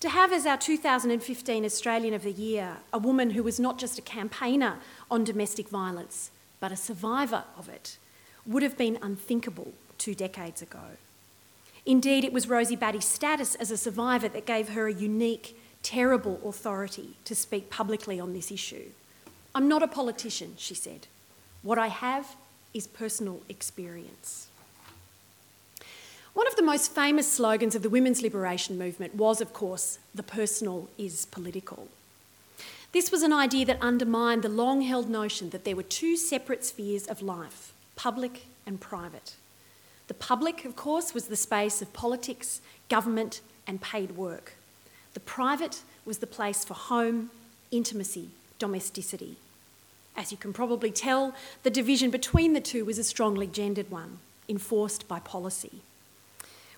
To 0.00 0.10
have 0.10 0.30
as 0.32 0.44
our 0.44 0.58
2015 0.58 1.64
Australian 1.64 2.12
of 2.12 2.22
the 2.22 2.32
Year 2.32 2.78
a 2.92 2.98
woman 2.98 3.30
who 3.30 3.42
was 3.42 3.58
not 3.58 3.78
just 3.78 3.98
a 3.98 4.02
campaigner 4.02 4.76
on 5.10 5.24
domestic 5.24 5.68
violence, 5.68 6.30
but 6.60 6.70
a 6.70 6.76
survivor 6.76 7.44
of 7.56 7.68
it, 7.68 7.96
would 8.46 8.62
have 8.62 8.76
been 8.76 8.98
unthinkable 9.00 9.72
two 9.96 10.14
decades 10.14 10.60
ago. 10.60 10.98
Indeed, 11.86 12.24
it 12.24 12.32
was 12.32 12.48
Rosie 12.48 12.76
Batty's 12.76 13.06
status 13.06 13.54
as 13.54 13.70
a 13.70 13.76
survivor 13.76 14.28
that 14.28 14.44
gave 14.44 14.70
her 14.70 14.86
a 14.86 14.92
unique, 14.92 15.58
terrible 15.82 16.40
authority 16.44 17.16
to 17.24 17.34
speak 17.34 17.70
publicly 17.70 18.20
on 18.20 18.34
this 18.34 18.52
issue. 18.52 18.90
I'm 19.54 19.68
not 19.68 19.82
a 19.82 19.88
politician, 19.88 20.54
she 20.58 20.74
said. 20.74 21.06
What 21.62 21.78
I 21.78 21.86
have 21.86 22.36
is 22.74 22.86
personal 22.86 23.40
experience. 23.48 24.48
One 26.36 26.46
of 26.46 26.56
the 26.56 26.62
most 26.62 26.94
famous 26.94 27.32
slogans 27.32 27.74
of 27.74 27.80
the 27.80 27.88
women's 27.88 28.20
liberation 28.20 28.76
movement 28.76 29.14
was, 29.14 29.40
of 29.40 29.54
course, 29.54 29.98
the 30.14 30.22
personal 30.22 30.90
is 30.98 31.24
political. 31.24 31.88
This 32.92 33.10
was 33.10 33.22
an 33.22 33.32
idea 33.32 33.64
that 33.64 33.80
undermined 33.80 34.42
the 34.42 34.50
long 34.50 34.82
held 34.82 35.08
notion 35.08 35.48
that 35.48 35.64
there 35.64 35.74
were 35.74 35.82
two 35.82 36.14
separate 36.14 36.62
spheres 36.62 37.06
of 37.06 37.22
life 37.22 37.72
public 37.96 38.48
and 38.66 38.78
private. 38.78 39.36
The 40.08 40.12
public, 40.12 40.66
of 40.66 40.76
course, 40.76 41.14
was 41.14 41.28
the 41.28 41.36
space 41.36 41.80
of 41.80 41.94
politics, 41.94 42.60
government, 42.90 43.40
and 43.66 43.80
paid 43.80 44.14
work. 44.14 44.56
The 45.14 45.20
private 45.20 45.80
was 46.04 46.18
the 46.18 46.26
place 46.26 46.66
for 46.66 46.74
home, 46.74 47.30
intimacy, 47.70 48.28
domesticity. 48.58 49.36
As 50.14 50.32
you 50.32 50.36
can 50.36 50.52
probably 50.52 50.90
tell, 50.90 51.34
the 51.62 51.70
division 51.70 52.10
between 52.10 52.52
the 52.52 52.60
two 52.60 52.84
was 52.84 52.98
a 52.98 53.04
strongly 53.04 53.46
gendered 53.46 53.90
one, 53.90 54.18
enforced 54.50 55.08
by 55.08 55.18
policy. 55.18 55.80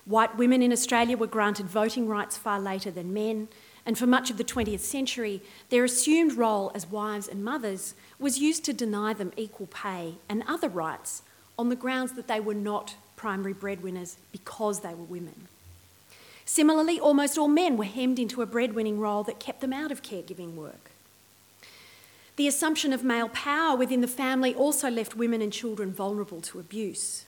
White 0.09 0.39
women 0.39 0.63
in 0.63 0.71
Australia 0.71 1.15
were 1.15 1.27
granted 1.27 1.67
voting 1.67 2.07
rights 2.07 2.35
far 2.35 2.59
later 2.59 2.89
than 2.89 3.13
men, 3.13 3.47
and 3.85 3.95
for 3.95 4.07
much 4.07 4.31
of 4.31 4.37
the 4.37 4.43
20th 4.43 4.79
century, 4.79 5.39
their 5.69 5.83
assumed 5.83 6.33
role 6.33 6.71
as 6.73 6.89
wives 6.89 7.27
and 7.27 7.45
mothers 7.45 7.93
was 8.17 8.39
used 8.39 8.65
to 8.65 8.73
deny 8.73 9.13
them 9.13 9.31
equal 9.37 9.67
pay 9.67 10.15
and 10.27 10.43
other 10.47 10.67
rights 10.67 11.21
on 11.59 11.69
the 11.69 11.75
grounds 11.75 12.13
that 12.13 12.27
they 12.27 12.39
were 12.39 12.55
not 12.55 12.95
primary 13.17 13.53
breadwinners 13.53 14.17
because 14.31 14.79
they 14.79 14.95
were 14.95 15.03
women. 15.03 15.47
Similarly, 16.43 16.99
almost 16.99 17.37
all 17.37 17.47
men 17.47 17.77
were 17.77 17.83
hemmed 17.83 18.17
into 18.17 18.41
a 18.41 18.47
breadwinning 18.47 18.97
role 18.97 19.21
that 19.25 19.39
kept 19.39 19.61
them 19.61 19.73
out 19.73 19.91
of 19.91 20.01
caregiving 20.01 20.55
work. 20.55 20.89
The 22.35 22.47
assumption 22.47 22.93
of 22.93 23.03
male 23.03 23.29
power 23.29 23.77
within 23.77 24.01
the 24.01 24.07
family 24.07 24.55
also 24.55 24.89
left 24.89 25.15
women 25.15 25.43
and 25.43 25.53
children 25.53 25.93
vulnerable 25.93 26.41
to 26.41 26.59
abuse. 26.59 27.25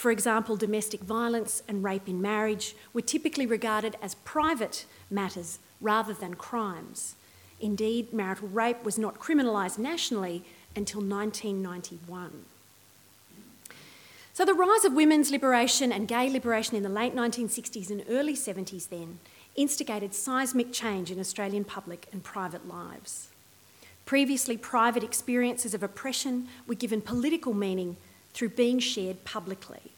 For 0.00 0.10
example, 0.10 0.56
domestic 0.56 1.02
violence 1.02 1.62
and 1.68 1.84
rape 1.84 2.08
in 2.08 2.22
marriage 2.22 2.74
were 2.94 3.02
typically 3.02 3.44
regarded 3.44 3.96
as 4.00 4.14
private 4.14 4.86
matters 5.10 5.58
rather 5.78 6.14
than 6.14 6.36
crimes. 6.36 7.16
Indeed, 7.60 8.10
marital 8.10 8.48
rape 8.48 8.82
was 8.82 8.98
not 8.98 9.18
criminalised 9.18 9.76
nationally 9.76 10.42
until 10.74 11.02
1991. 11.02 12.46
So, 14.32 14.46
the 14.46 14.54
rise 14.54 14.86
of 14.86 14.94
women's 14.94 15.30
liberation 15.30 15.92
and 15.92 16.08
gay 16.08 16.30
liberation 16.30 16.76
in 16.76 16.82
the 16.82 16.88
late 16.88 17.14
1960s 17.14 17.90
and 17.90 18.02
early 18.08 18.34
70s 18.34 18.88
then 18.88 19.18
instigated 19.54 20.14
seismic 20.14 20.72
change 20.72 21.10
in 21.10 21.20
Australian 21.20 21.64
public 21.64 22.06
and 22.10 22.24
private 22.24 22.66
lives. 22.66 23.28
Previously, 24.06 24.56
private 24.56 25.04
experiences 25.04 25.74
of 25.74 25.82
oppression 25.82 26.48
were 26.66 26.74
given 26.74 27.02
political 27.02 27.52
meaning 27.52 27.98
through 28.34 28.50
being 28.50 28.78
shared 28.78 29.24
publicly. 29.24 29.92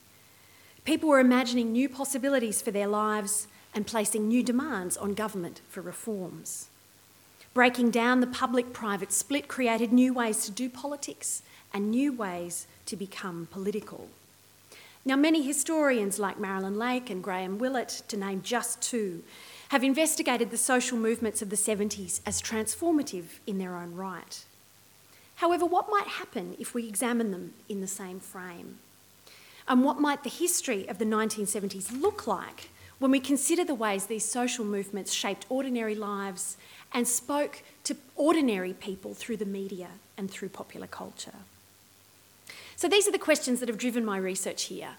People 0.85 1.09
were 1.09 1.21
imagining 1.21 1.73
new 1.73 1.89
possibilities 1.89 2.61
for 2.61 2.71
their 2.71 2.89
lives 2.89 3.47
and 3.75 3.87
placing 3.87 4.29
new 4.29 4.43
demands 4.43 4.97
on 4.97 5.15
government 5.15 5.61
for 5.69 5.81
reforms. 5.81 6.69
Breaking 7.55 7.91
down 7.91 8.21
the 8.21 8.27
public 8.27 8.73
private 8.73 9.13
split 9.13 9.47
created 9.47 9.93
new 9.93 10.15
ways 10.15 10.45
to 10.45 10.51
do 10.51 10.69
politics 10.69 11.43
and 11.73 11.91
new 11.91 12.13
ways 12.13 12.67
to 12.87 12.97
become 12.97 13.47
political. 13.51 14.09
Now, 15.05 15.17
many 15.17 15.43
historians 15.43 16.19
like 16.19 16.39
Marilyn 16.39 16.79
Lake 16.79 17.11
and 17.11 17.23
Graham 17.23 17.59
Willett, 17.59 18.03
to 18.09 18.17
name 18.17 18.41
just 18.43 18.81
two, 18.81 19.23
have 19.71 19.83
investigated 19.83 20.51
the 20.51 20.57
social 20.57 20.97
movements 20.97 21.43
of 21.43 21.51
the 21.51 21.57
70s 21.57 22.21
as 22.25 22.41
transformative 22.41 23.41
in 23.47 23.59
their 23.59 23.77
own 23.77 23.95
right. 23.95 24.45
However, 25.43 25.67
what 25.67 25.91
might 25.91 26.07
happen 26.07 26.55
if 26.61 26.73
we 26.73 26.87
examine 26.87 27.33
them 27.33 27.55
in 27.69 27.81
the 27.81 27.89
same 27.89 28.21
frame? 28.21 28.79
And 29.67 29.83
what 29.83 29.99
might 29.99 30.23
the 30.23 30.31
history 30.31 30.89
of 30.89 30.99
the 30.99 31.05
1970s 31.05 32.01
look 32.01 32.29
like 32.29 32.71
when 33.01 33.11
we 33.11 33.19
consider 33.19 33.65
the 33.65 33.75
ways 33.75 34.07
these 34.07 34.25
social 34.25 34.65
movements 34.65 35.13
shaped 35.13 35.45
ordinary 35.49 35.97
lives 35.97 36.57
and 36.93 37.09
spoke 37.09 37.65
to 37.83 37.97
ordinary 38.15 38.73
people 38.73 39.15
through 39.15 39.37
the 39.37 39.45
media 39.45 39.89
and 40.17 40.31
through 40.31 40.51
popular 40.51 40.87
culture? 40.87 41.41
So, 42.77 42.87
these 42.87 43.09
are 43.09 43.13
the 43.13 43.19
questions 43.19 43.59
that 43.59 43.69
have 43.69 43.79
driven 43.79 44.05
my 44.05 44.19
research 44.19 44.67
here. 44.67 44.91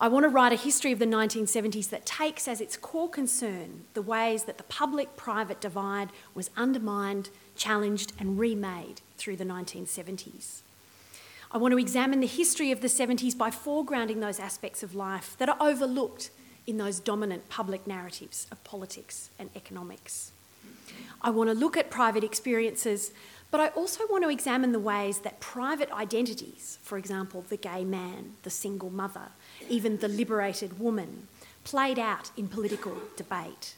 I 0.00 0.08
want 0.08 0.24
to 0.24 0.28
write 0.28 0.52
a 0.52 0.56
history 0.56 0.90
of 0.90 0.98
the 0.98 1.06
1970s 1.06 1.90
that 1.90 2.04
takes 2.04 2.48
as 2.48 2.60
its 2.60 2.76
core 2.76 3.08
concern 3.08 3.84
the 3.94 4.02
ways 4.02 4.42
that 4.42 4.58
the 4.58 4.64
public 4.64 5.14
private 5.14 5.60
divide 5.60 6.08
was 6.34 6.50
undermined, 6.56 7.30
challenged, 7.54 8.12
and 8.18 8.40
remade 8.40 9.00
through 9.16 9.36
the 9.36 9.44
1970s. 9.44 10.60
I 11.50 11.58
want 11.58 11.72
to 11.72 11.78
examine 11.78 12.20
the 12.20 12.26
history 12.26 12.72
of 12.72 12.80
the 12.80 12.88
70s 12.88 13.36
by 13.38 13.50
foregrounding 13.50 14.20
those 14.20 14.40
aspects 14.40 14.82
of 14.82 14.94
life 14.94 15.36
that 15.38 15.48
are 15.48 15.56
overlooked 15.60 16.30
in 16.66 16.78
those 16.78 16.98
dominant 16.98 17.48
public 17.48 17.86
narratives 17.86 18.46
of 18.50 18.62
politics 18.64 19.30
and 19.38 19.50
economics. 19.54 20.32
I 21.22 21.30
want 21.30 21.48
to 21.50 21.54
look 21.54 21.76
at 21.76 21.90
private 21.90 22.24
experiences, 22.24 23.12
but 23.50 23.60
I 23.60 23.68
also 23.68 24.04
want 24.10 24.24
to 24.24 24.30
examine 24.30 24.72
the 24.72 24.80
ways 24.80 25.20
that 25.20 25.40
private 25.40 25.92
identities, 25.92 26.78
for 26.82 26.98
example, 26.98 27.44
the 27.48 27.56
gay 27.56 27.84
man, 27.84 28.32
the 28.42 28.50
single 28.50 28.90
mother, 28.90 29.28
even 29.68 29.98
the 29.98 30.08
liberated 30.08 30.80
woman, 30.80 31.28
played 31.62 31.98
out 31.98 32.30
in 32.36 32.48
political 32.48 32.96
debate. 33.16 33.76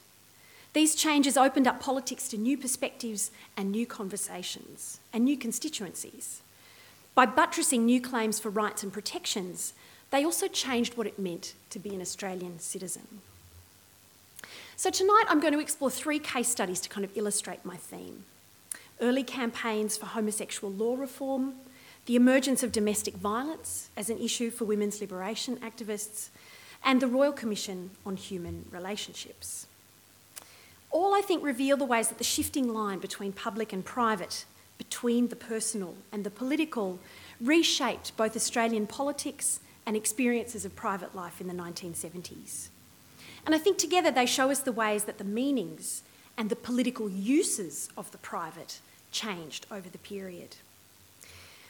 These 0.77 0.95
changes 0.95 1.39
opened 1.39 1.67
up 1.67 1.81
politics 1.81 2.29
to 2.29 2.37
new 2.37 2.59
perspectives 2.59 3.31
and 3.57 3.73
new 3.73 3.87
conversations 3.87 5.01
and 5.11 5.25
new 5.25 5.39
constituencies. 5.39 6.43
By 7.15 7.25
buttressing 7.25 7.87
new 7.87 7.99
claims 7.99 8.39
for 8.39 8.51
rights 8.51 8.83
and 8.83 8.93
protections, 8.93 9.73
they 10.11 10.23
also 10.23 10.49
changed 10.49 10.99
what 10.99 11.07
it 11.07 11.19
meant 11.19 11.55
to 11.71 11.79
be 11.79 11.95
an 11.95 12.03
Australian 12.03 12.59
citizen. 12.59 13.23
So, 14.77 14.91
tonight 14.91 15.25
I'm 15.31 15.41
going 15.41 15.55
to 15.55 15.61
explore 15.61 15.91
three 15.91 16.19
case 16.19 16.49
studies 16.49 16.83
to 16.83 16.91
kind 16.91 17.07
of 17.07 17.17
illustrate 17.17 17.65
my 17.65 17.77
theme 17.77 18.25
early 19.01 19.23
campaigns 19.23 19.97
for 19.97 20.05
homosexual 20.05 20.71
law 20.71 20.95
reform, 20.95 21.55
the 22.05 22.17
emergence 22.17 22.63
of 22.63 22.71
domestic 22.71 23.15
violence 23.15 23.89
as 23.97 24.11
an 24.11 24.19
issue 24.19 24.51
for 24.51 24.67
women's 24.67 25.01
liberation 25.01 25.57
activists, 25.61 26.29
and 26.85 27.01
the 27.01 27.07
Royal 27.07 27.33
Commission 27.33 27.93
on 28.05 28.17
Human 28.17 28.67
Relationships. 28.71 29.67
All 30.97 31.15
I 31.15 31.21
think 31.21 31.45
reveal 31.45 31.77
the 31.77 31.85
ways 31.85 32.09
that 32.09 32.17
the 32.17 32.25
shifting 32.25 32.73
line 32.73 33.01
between 33.01 33.31
public 33.31 33.71
and 33.71 33.85
private, 33.85 34.47
between 34.79 35.29
the 35.29 35.37
personal 35.37 35.95
and 36.11 36.25
the 36.25 36.31
political, 36.31 36.99
reshaped 37.39 38.17
both 38.17 38.35
Australian 38.35 38.87
politics 38.87 39.61
and 39.85 39.95
experiences 39.95 40.65
of 40.65 40.75
private 40.75 41.15
life 41.15 41.39
in 41.39 41.49
the 41.49 41.53
1970s. 41.53 42.69
And 43.45 43.55
I 43.55 43.59
think 43.59 43.77
together 43.77 44.11
they 44.11 44.25
show 44.25 44.51
us 44.51 44.61
the 44.61 44.73
ways 44.73 45.05
that 45.05 45.19
the 45.19 45.25
meanings 45.25 46.03
and 46.35 46.49
the 46.49 46.57
political 46.57 47.11
uses 47.11 47.91
of 47.99 48.11
the 48.11 48.17
private 48.17 48.81
changed 49.13 49.67
over 49.71 49.91
the 49.91 49.99
period. 49.99 50.57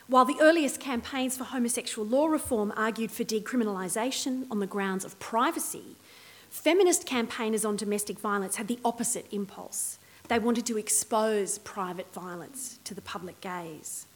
While 0.07 0.25
the 0.25 0.39
earliest 0.41 0.79
campaigns 0.79 1.37
for 1.37 1.43
homosexual 1.43 2.07
law 2.07 2.29
reform 2.29 2.73
argued 2.77 3.11
for 3.11 3.25
decriminalisation 3.25 4.47
on 4.53 4.61
the 4.61 4.69
grounds 4.69 5.05
of 5.05 5.19
privacy, 5.19 5.97
feminist 6.57 7.07
campaigners 7.07 7.65
on 7.65 7.77
domestic 7.77 8.19
violence 8.19 8.57
had 8.57 8.67
the 8.67 8.79
opposite 8.85 9.27
impulse. 9.31 9.99
They 10.29 10.39
wanted 10.39 10.67
to 10.67 10.79
expose 10.79 11.59
private 11.59 12.13
violence 12.13 12.79
to 12.85 12.95
the 12.95 13.03
public 13.03 13.41
gaze. 13.41 14.07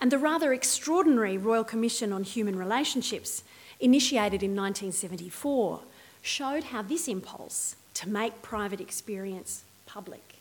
And 0.00 0.12
the 0.12 0.18
rather 0.18 0.52
extraordinary 0.52 1.36
Royal 1.36 1.64
Commission 1.64 2.12
on 2.12 2.22
Human 2.22 2.56
Relationships, 2.56 3.42
initiated 3.80 4.42
in 4.42 4.56
1974, 4.56 5.80
showed 6.22 6.64
how 6.64 6.82
this 6.82 7.08
impulse 7.08 7.74
to 7.94 8.08
make 8.08 8.40
private 8.40 8.80
experience 8.80 9.64
public 9.84 10.36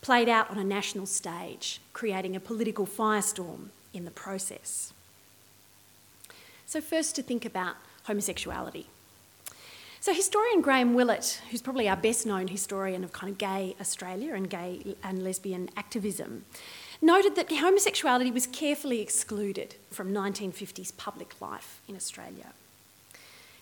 played 0.00 0.28
out 0.28 0.50
on 0.50 0.58
a 0.58 0.64
national 0.64 1.06
stage, 1.06 1.80
creating 1.92 2.36
a 2.36 2.40
political 2.40 2.86
firestorm 2.86 3.68
in 3.92 4.04
the 4.04 4.10
process. 4.10 4.92
So, 6.64 6.80
first 6.80 7.16
to 7.16 7.22
think 7.22 7.44
about 7.44 7.74
homosexuality. 8.04 8.86
So, 10.02 10.14
historian 10.14 10.62
Graham 10.62 10.94
Willett, 10.94 11.42
who's 11.50 11.60
probably 11.60 11.86
our 11.86 11.96
best 11.96 12.24
known 12.24 12.48
historian 12.48 13.04
of 13.04 13.12
kind 13.12 13.30
of 13.30 13.36
gay 13.36 13.76
Australia 13.78 14.32
and 14.32 14.48
gay 14.48 14.96
and 15.04 15.22
lesbian 15.22 15.68
activism, 15.76 16.46
noted 17.02 17.36
that 17.36 17.52
homosexuality 17.52 18.30
was 18.30 18.46
carefully 18.46 19.02
excluded 19.02 19.74
from 19.90 20.10
1950s 20.14 20.96
public 20.96 21.38
life 21.42 21.82
in 21.86 21.96
Australia. 21.96 22.54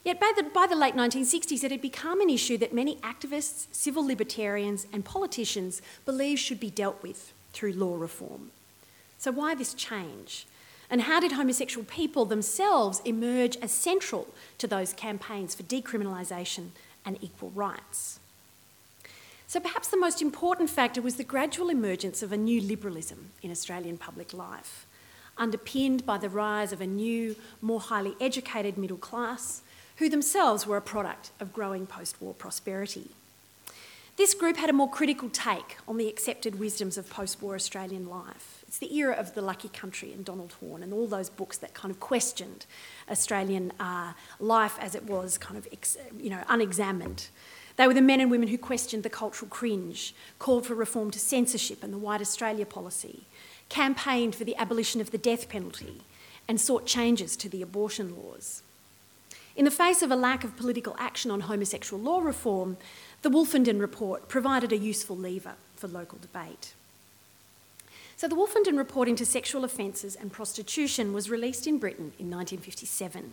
Yet 0.05 0.21
by 0.21 0.33
the, 0.37 0.45
by 0.45 0.69
the 0.69 0.77
late 0.77 0.95
1960s, 0.95 1.65
it 1.65 1.73
had 1.73 1.83
become 1.83 2.21
an 2.21 2.31
issue 2.31 2.57
that 2.59 2.73
many 2.73 2.97
activists, 2.99 3.67
civil 3.73 4.07
libertarians, 4.07 4.87
and 4.93 5.05
politicians 5.05 5.83
believed 6.07 6.41
should 6.41 6.61
be 6.61 6.71
dealt 6.71 7.03
with 7.03 7.33
through 7.53 7.73
law 7.73 7.97
reform. 7.97 8.53
So, 9.19 9.33
why 9.33 9.57
this 9.57 9.75
change? 9.75 10.47
And 10.91 11.03
how 11.03 11.21
did 11.21 11.33
homosexual 11.33 11.85
people 11.85 12.25
themselves 12.25 13.03
emerge 13.05 13.57
as 13.59 13.73
central 13.73 14.29
to 14.59 14.67
those 14.67 14.93
campaigns 14.93 15.55
for 15.55 15.63
decriminalisation 15.65 16.69
and 17.05 17.19
equal 17.23 17.51
rights? 17.51 18.21
So, 19.47 19.61
perhaps 19.61 19.89
the 19.89 19.97
most 19.97 20.21
important 20.21 20.69
factor 20.69 21.01
was 21.01 21.17
the 21.17 21.25
gradual 21.25 21.71
emergence 21.71 22.23
of 22.23 22.33
a 22.33 22.37
new 22.37 22.61
liberalism 22.61 23.31
in 23.43 23.51
Australian 23.51 23.97
public 23.97 24.35
life, 24.35 24.87
underpinned 25.39 26.05
by 26.05 26.19
the 26.19 26.29
rise 26.29 26.73
of 26.73 26.81
a 26.83 26.87
new, 26.87 27.35
more 27.63 27.81
highly 27.81 28.15
educated 28.21 28.77
middle 28.77 28.99
class 28.99 29.63
who 29.97 30.09
themselves 30.09 30.67
were 30.67 30.77
a 30.77 30.83
product 30.83 31.31
of 31.41 31.53
growing 31.53 31.87
post 31.87 32.21
war 32.21 32.35
prosperity. 32.35 33.09
This 34.17 34.35
group 34.35 34.57
had 34.57 34.69
a 34.69 34.75
more 34.75 34.91
critical 34.91 35.29
take 35.31 35.77
on 35.87 35.97
the 35.97 36.09
accepted 36.09 36.59
wisdoms 36.59 36.99
of 36.99 37.09
post 37.09 37.41
war 37.41 37.55
Australian 37.55 38.09
life. 38.09 38.58
It's 38.69 38.79
the 38.79 38.95
era 38.95 39.15
of 39.15 39.35
the 39.35 39.41
lucky 39.41 39.71
country 39.71 40.13
and 40.13 40.27
Donald 40.27 40.55
Horne 40.61 40.83
and 40.83 40.93
all 40.93 41.07
those 41.07 41.31
books 41.31 41.57
that 41.57 41.73
kind 41.73 41.91
of 41.91 41.99
questioned 42.01 42.67
Australian 43.11 43.73
uh, 43.81 44.13
life 44.39 44.77
as 44.79 44.95
it 44.95 45.05
was 45.05 45.39
kind 45.39 45.57
of 45.57 45.67
ex- 45.73 45.97
you 46.21 46.29
know, 46.29 46.45
unexamined. 46.49 47.29
They 47.77 47.87
were 47.87 47.95
the 47.95 48.03
men 48.03 48.21
and 48.21 48.31
women 48.31 48.49
who 48.49 48.59
questioned 48.59 49.05
the 49.05 49.09
cultural 49.09 49.49
cringe, 49.49 50.15
called 50.39 50.67
for 50.67 50.75
reform 50.75 51.11
to 51.13 51.19
censorship 51.19 51.83
and 51.83 51.95
the 51.95 51.99
White 51.99 52.21
Australia 52.21 52.67
policy, 52.67 53.23
campaigned 53.71 54.35
for 54.35 54.45
the 54.45 54.57
abolition 54.57 55.01
of 55.01 55.13
the 55.13 55.19
death 55.19 55.49
penalty, 55.49 56.03
and 56.47 56.61
sought 56.61 56.85
changes 56.87 57.37
to 57.37 57.49
the 57.49 57.63
abortion 57.63 58.15
laws. 58.17 58.63
In 59.57 59.65
the 59.65 59.71
face 59.71 60.03
of 60.03 60.11
a 60.11 60.17
lack 60.17 60.45
of 60.45 60.57
political 60.57 60.95
action 60.99 61.31
on 61.31 61.41
homosexual 61.41 62.03
law 62.03 62.21
reform, 62.21 62.77
the 63.23 63.31
Wolfenden 63.31 63.81
Report 63.81 64.29
provided 64.29 64.73
a 64.73 64.77
useful 64.77 65.17
lever 65.17 65.55
for 65.75 65.89
local 65.89 66.19
debate. 66.19 66.75
So, 68.19 68.27
the 68.27 68.35
Wolfenden 68.35 68.77
Report 68.77 69.09
into 69.09 69.25
Sexual 69.25 69.63
Offences 69.63 70.17
and 70.17 70.33
Prostitution 70.33 71.13
was 71.13 71.31
released 71.31 71.69
in 71.69 71.79
Britain 71.79 72.11
in 72.19 72.29
1957. 72.29 73.33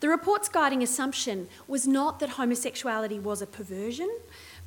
The 0.00 0.08
report's 0.08 0.48
guiding 0.48 0.82
assumption 0.82 1.48
was 1.68 1.86
not 1.86 2.18
that 2.18 2.30
homosexuality 2.30 3.20
was 3.20 3.40
a 3.40 3.46
perversion, 3.46 4.10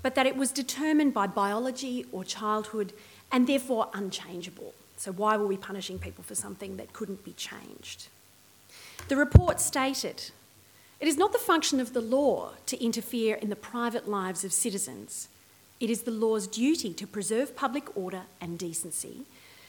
but 0.01 0.15
that 0.15 0.25
it 0.25 0.37
was 0.37 0.53
determined 0.53 1.13
by 1.13 1.27
biology 1.27 2.05
or 2.13 2.23
childhood 2.23 2.93
and 3.29 3.45
therefore 3.45 3.89
unchangeable. 3.93 4.73
So, 4.95 5.11
why 5.11 5.35
were 5.35 5.47
we 5.47 5.57
punishing 5.57 5.99
people 5.99 6.23
for 6.23 6.35
something 6.35 6.77
that 6.77 6.93
couldn't 6.93 7.25
be 7.25 7.33
changed? 7.33 8.07
The 9.09 9.17
report 9.17 9.59
stated 9.59 10.31
it 11.01 11.09
is 11.09 11.17
not 11.17 11.33
the 11.33 11.39
function 11.39 11.81
of 11.81 11.91
the 11.91 11.99
law 11.99 12.51
to 12.67 12.81
interfere 12.81 13.35
in 13.35 13.49
the 13.49 13.57
private 13.57 14.07
lives 14.07 14.45
of 14.45 14.53
citizens. 14.53 15.27
It 15.79 15.89
is 15.89 16.01
the 16.01 16.11
law's 16.11 16.47
duty 16.47 16.93
to 16.93 17.07
preserve 17.07 17.55
public 17.55 17.95
order 17.95 18.23
and 18.41 18.59
decency, 18.59 19.25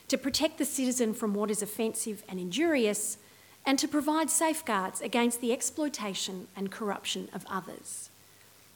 to 0.08 0.18
protect 0.18 0.58
the 0.58 0.64
citizen 0.64 1.14
from 1.14 1.34
what 1.34 1.50
is 1.50 1.62
offensive 1.62 2.24
and 2.28 2.40
injurious, 2.40 3.16
and 3.64 3.78
to 3.78 3.86
provide 3.86 4.30
safeguards 4.30 5.00
against 5.00 5.40
the 5.40 5.52
exploitation 5.52 6.48
and 6.56 6.72
corruption 6.72 7.28
of 7.32 7.46
others. 7.48 8.10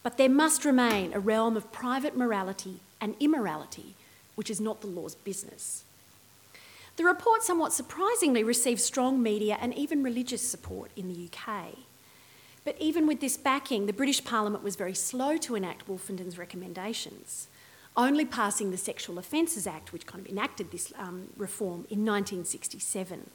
But 0.03 0.17
there 0.17 0.29
must 0.29 0.65
remain 0.65 1.13
a 1.13 1.19
realm 1.19 1.57
of 1.57 1.73
private 1.73 2.17
morality 2.17 2.81
and 3.01 3.17
immorality, 3.19 3.95
which 4.35 4.51
is 4.51 4.61
not 4.61 4.81
the 4.81 4.87
law's 4.87 5.15
business. 5.15 5.85
The 6.97 7.05
report 7.05 7.43
somewhat 7.43 7.73
surprisingly 7.73 8.45
received 8.45 8.81
strong 8.81 9.21
media 9.21 9.59
and 9.61 9.75
even 9.75 10.05
religious 10.05 10.43
support 10.43 10.93
in 10.95 11.09
the 11.09 11.29
UK. 11.29 11.77
But 12.65 12.77
even 12.81 13.07
with 13.07 13.21
this 13.21 13.37
backing, 13.37 13.87
the 13.87 13.93
British 13.93 14.25
Parliament 14.25 14.65
was 14.65 14.77
very 14.77 14.95
slow 14.95 15.37
to 15.39 15.55
enact 15.55 15.87
Wolfenden's 15.87 16.39
recommendations, 16.39 17.49
only 17.97 18.25
passing 18.25 18.71
the 18.71 18.77
Sexual 18.77 19.19
Offences 19.19 19.67
Act, 19.67 19.93
which 19.93 20.07
kind 20.07 20.25
of 20.25 20.31
enacted 20.31 20.71
this 20.71 20.93
um, 20.99 21.29
reform 21.37 21.87
in 21.91 22.05
1967. 22.05 23.31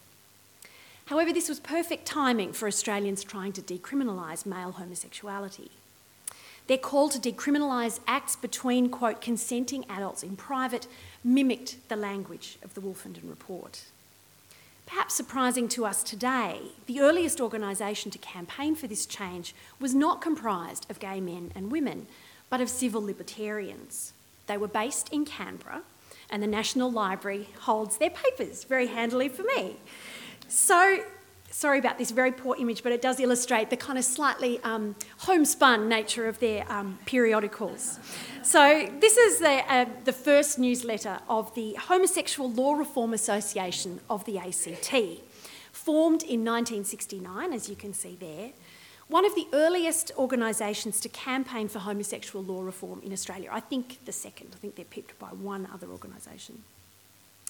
However, 1.05 1.31
this 1.31 1.49
was 1.49 1.59
perfect 1.59 2.05
timing 2.05 2.53
for 2.53 2.67
Australians 2.67 3.23
trying 3.23 3.51
to 3.53 3.61
decriminalise 3.61 4.45
male 4.45 4.73
homosexuality. 4.73 5.71
Their 6.67 6.77
call 6.77 7.09
to 7.09 7.19
decriminalise 7.19 7.99
acts 8.05 8.35
between, 8.35 8.89
quote, 8.89 9.19
consenting 9.19 9.85
adults 9.89 10.21
in 10.21 10.35
private 10.35 10.87
mimicked 11.23 11.77
the 11.89 11.95
language 11.95 12.59
of 12.61 12.75
the 12.75 12.81
Wolfenden 12.81 13.27
Report. 13.27 13.85
Perhaps 14.89 15.13
surprising 15.13 15.67
to 15.69 15.85
us 15.85 16.01
today, 16.01 16.61
the 16.87 16.99
earliest 16.99 17.39
organisation 17.39 18.09
to 18.09 18.17
campaign 18.17 18.73
for 18.73 18.87
this 18.87 19.05
change 19.05 19.53
was 19.79 19.93
not 19.93 20.19
comprised 20.19 20.89
of 20.89 20.99
gay 20.99 21.21
men 21.21 21.51
and 21.53 21.71
women, 21.71 22.07
but 22.49 22.59
of 22.59 22.69
civil 22.69 23.03
libertarians. 23.03 24.13
They 24.47 24.57
were 24.57 24.67
based 24.67 25.13
in 25.13 25.25
Canberra, 25.25 25.83
and 26.31 26.41
the 26.41 26.47
National 26.47 26.91
Library 26.91 27.49
holds 27.61 27.97
their 27.97 28.09
papers 28.09 28.63
very 28.63 28.87
handily 28.87 29.29
for 29.29 29.43
me. 29.43 29.75
So 30.47 31.03
sorry 31.51 31.79
about 31.79 31.97
this 31.97 32.11
very 32.11 32.31
poor 32.31 32.55
image, 32.57 32.83
but 32.83 32.91
it 32.91 33.01
does 33.01 33.19
illustrate 33.19 33.69
the 33.69 33.77
kind 33.77 33.97
of 33.97 34.05
slightly 34.05 34.59
um, 34.63 34.95
homespun 35.17 35.89
nature 35.89 36.27
of 36.27 36.39
their 36.39 36.69
um, 36.71 36.99
periodicals. 37.05 37.99
So, 38.41 38.89
this 38.99 39.17
is 39.17 39.39
the, 39.39 39.71
uh, 39.71 39.85
the 40.05 40.13
first 40.13 40.59
newsletter 40.59 41.19
of 41.27 41.53
the 41.55 41.73
Homosexual 41.73 42.49
Law 42.51 42.73
Reform 42.73 43.13
Association 43.13 43.99
of 44.09 44.25
the 44.25 44.37
ACT, 44.37 45.21
formed 45.71 46.23
in 46.23 46.45
1969, 46.45 47.53
as 47.53 47.69
you 47.69 47.75
can 47.75 47.93
see 47.93 48.17
there, 48.19 48.51
one 49.09 49.25
of 49.25 49.33
the 49.33 49.47
earliest 49.53 50.11
organisations 50.17 50.99
to 50.99 51.09
campaign 51.09 51.67
for 51.67 51.79
homosexual 51.79 52.45
law 52.45 52.61
reform 52.61 53.01
in 53.03 53.11
Australia. 53.11 53.49
I 53.51 53.59
think 53.59 53.97
the 54.05 54.11
second. 54.11 54.49
I 54.53 54.57
think 54.57 54.75
they're 54.75 54.85
pipped 54.85 55.17
by 55.17 55.29
one 55.29 55.67
other 55.73 55.87
organisation. 55.87 56.63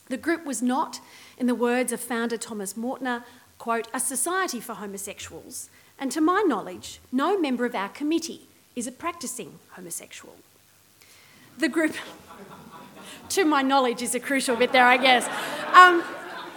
The 0.08 0.18
group 0.18 0.46
was 0.46 0.62
not, 0.62 1.02
in 1.38 1.48
the 1.48 1.56
words 1.56 1.92
of 1.92 2.00
founder 2.00 2.38
Thomas 2.38 2.74
Mortner, 2.74 3.24
quote, 3.60 3.88
a 3.93 4.00
society 4.00 4.60
for 4.60 4.74
homosexuals, 4.74 5.69
and 6.00 6.12
to 6.12 6.22
my 6.22 6.41
knowledge, 6.41 7.00
no 7.12 7.39
member 7.39 7.65
of 7.65 7.76
our 7.76 7.89
committee 7.89 8.48
is 8.76 8.88
a 8.88 8.91
practicing 8.91 9.60
homosexual. 9.72 10.36
The 11.58 11.69
group, 11.69 11.93
to 13.30 13.45
my 13.45 13.62
knowledge, 13.62 14.02
is 14.02 14.15
a 14.15 14.19
crucial 14.19 14.56
bit 14.56 14.72
there, 14.72 14.86
I 14.86 14.98
guess. 14.98 15.28
Um, 15.76 16.04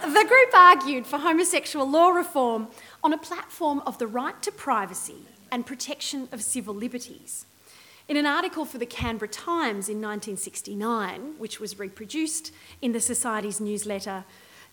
the 0.01 0.25
group 0.27 0.53
argued 0.53 1.05
for 1.05 1.17
homosexual 1.17 1.89
law 1.89 2.09
reform 2.09 2.67
on 3.03 3.13
a 3.13 3.17
platform 3.17 3.83
of 3.85 3.97
the 3.97 4.07
right 4.07 4.41
to 4.41 4.51
privacy 4.51 5.27
and 5.51 5.65
protection 5.65 6.29
of 6.31 6.41
civil 6.41 6.73
liberties. 6.73 7.45
In 8.07 8.17
an 8.17 8.25
article 8.25 8.65
for 8.65 8.77
the 8.77 8.85
Canberra 8.85 9.29
Times 9.29 9.87
in 9.87 10.01
1969, 10.01 11.35
which 11.37 11.59
was 11.59 11.79
reproduced 11.79 12.51
in 12.81 12.91
the 12.91 12.99
Society's 12.99 13.61
newsletter, 13.61 14.23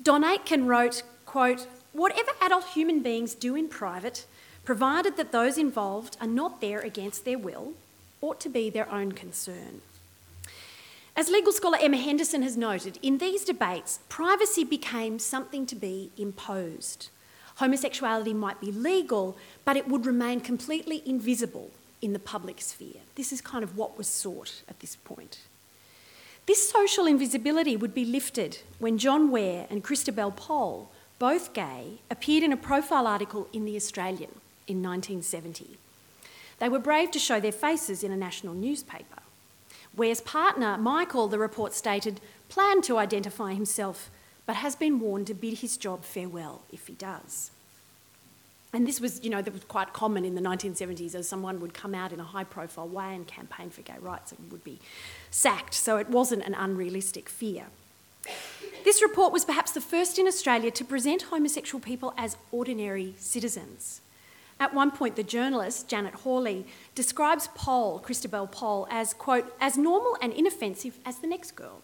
Don 0.03 0.25
Aitkin 0.25 0.67
wrote, 0.67 1.03
quote, 1.27 1.67
Whatever 1.93 2.31
adult 2.41 2.65
human 2.69 3.01
beings 3.01 3.35
do 3.35 3.57
in 3.57 3.69
private, 3.69 4.27
provided 4.65 5.17
that 5.17 5.33
those 5.33 5.59
involved 5.59 6.17
are 6.21 6.27
not 6.27 6.61
there 6.61 6.81
against 6.81 7.25
their 7.25 7.39
will, 7.39 7.73
ought 8.21 8.41
to 8.41 8.49
be 8.49 8.71
their 8.71 8.91
own 8.91 9.13
concern. 9.13 9.81
As 11.17 11.29
legal 11.29 11.53
scholar 11.53 11.79
Emma 11.81 11.97
Henderson 11.97 12.43
has 12.43 12.57
noted, 12.57 12.99
in 13.03 13.19
these 13.19 13.45
debates, 13.45 13.99
privacy 14.09 14.65
became 14.65 15.19
something 15.19 15.67
to 15.67 15.75
be 15.75 16.11
imposed. 16.17 17.09
Homosexuality 17.57 18.33
might 18.33 18.61
be 18.61 18.73
legal, 18.73 19.37
but 19.65 19.77
it 19.77 19.89
would 19.89 20.07
remain 20.07 20.41
completely 20.41 21.03
invisible 21.05 21.71
in 22.01 22.13
the 22.13 22.19
public 22.19 22.61
sphere. 22.61 23.03
This 23.17 23.33
is 23.33 23.41
kind 23.41 23.65
of 23.65 23.77
what 23.77 23.99
was 23.99 24.07
sought 24.07 24.63
at 24.69 24.81
this 24.81 24.97
point. 24.97 25.41
This 26.47 26.71
social 26.71 27.07
invisibility 27.07 27.77
would 27.77 27.93
be 27.93 28.05
lifted 28.05 28.59
when 28.79 28.97
John 28.97 29.31
Ware 29.31 29.67
and 29.69 29.85
Christabel 29.85 30.31
Poll, 30.31 30.91
both 31.21 31.53
gay, 31.53 32.01
appeared 32.11 32.43
in 32.43 32.53
a 32.53 32.57
profile 32.57 33.07
article 33.07 33.47
in 33.53 33.67
The 33.67 33.77
Australian 33.77 34.41
in 34.67 34.83
1970. 34.83 35.77
They 36.59 36.69
were 36.69 36.79
brave 36.79 37.11
to 37.13 37.19
show 37.19 37.39
their 37.39 37.53
faces 37.53 38.03
in 38.03 38.11
a 38.11 38.17
national 38.17 38.55
newspaper. 38.55 39.21
Ware's 39.95 40.23
partner, 40.23 40.79
Michael, 40.79 41.29
the 41.29 41.39
report 41.39 41.75
stated, 41.75 42.23
planned 42.49 42.85
to 42.85 42.97
identify 42.97 43.53
himself, 43.53 44.11
but 44.47 44.57
has 44.57 44.75
been 44.75 44.99
warned 44.99 45.27
to 45.27 45.35
bid 45.35 45.59
his 45.59 45.77
job 45.77 46.05
farewell 46.05 46.63
if 46.73 46.87
he 46.87 46.95
does. 46.95 47.51
And 48.73 48.87
this 48.87 48.99
was, 48.99 49.23
you 49.23 49.29
know, 49.29 49.43
that 49.43 49.53
was 49.53 49.65
quite 49.65 49.93
common 49.93 50.25
in 50.25 50.37
the 50.37 50.41
1970s 50.41 51.15
as 51.15 51.29
someone 51.29 51.61
would 51.61 51.75
come 51.75 51.95
out 51.95 52.13
in 52.13 52.21
a 52.21 52.25
high 52.25 52.45
profile 52.45 52.89
way 52.89 53.15
and 53.15 53.27
campaign 53.27 53.69
for 53.69 53.83
gay 53.83 53.99
rights 54.01 54.33
and 54.33 54.51
would 54.51 54.65
be 54.65 54.79
sacked. 55.31 55.75
So 55.75 55.99
it 55.99 56.09
wasn't 56.09 56.45
an 56.45 56.55
unrealistic 56.55 57.29
fear. 57.29 57.67
This 58.85 59.03
report 59.03 59.33
was 59.33 59.45
perhaps 59.45 59.73
the 59.73 59.81
first 59.81 60.19
in 60.19 60.27
Australia 60.27 60.71
to 60.71 60.85
present 60.85 61.23
homosexual 61.23 61.81
people 61.81 62.15
as 62.17 62.37
ordinary 62.51 63.15
citizens. 63.19 64.01
At 64.59 64.75
one 64.75 64.91
point, 64.91 65.17
the 65.17 65.23
journalist, 65.23 65.89
Janet 65.89 66.15
Hawley, 66.15 66.67
describes 66.95 67.49
Poll, 67.55 67.99
Christabel 67.99 68.47
Poll, 68.47 68.87
as, 68.91 69.15
quote, 69.15 69.55
as 69.61 69.79
normal 69.79 70.17
and 70.21 70.33
inoffensive 70.33 70.99
as 71.07 71.19
the 71.19 71.27
next 71.27 71.53
girl. 71.57 71.83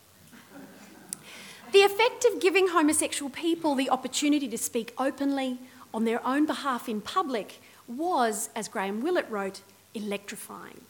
the 1.72 1.82
effect 1.82 2.26
of 2.26 2.40
giving 2.40 2.68
homosexual 2.68 3.30
people 3.30 3.74
the 3.74 3.88
opportunity 3.90 4.48
to 4.48 4.58
speak 4.58 4.92
openly, 4.98 5.58
on 5.94 6.04
their 6.04 6.24
own 6.26 6.44
behalf 6.44 6.88
in 6.88 7.00
public 7.00 7.62
was, 7.88 8.50
as 8.54 8.68
Graham 8.68 9.02
Willett 9.02 9.30
wrote, 9.30 9.62
electrifying. 9.94 10.82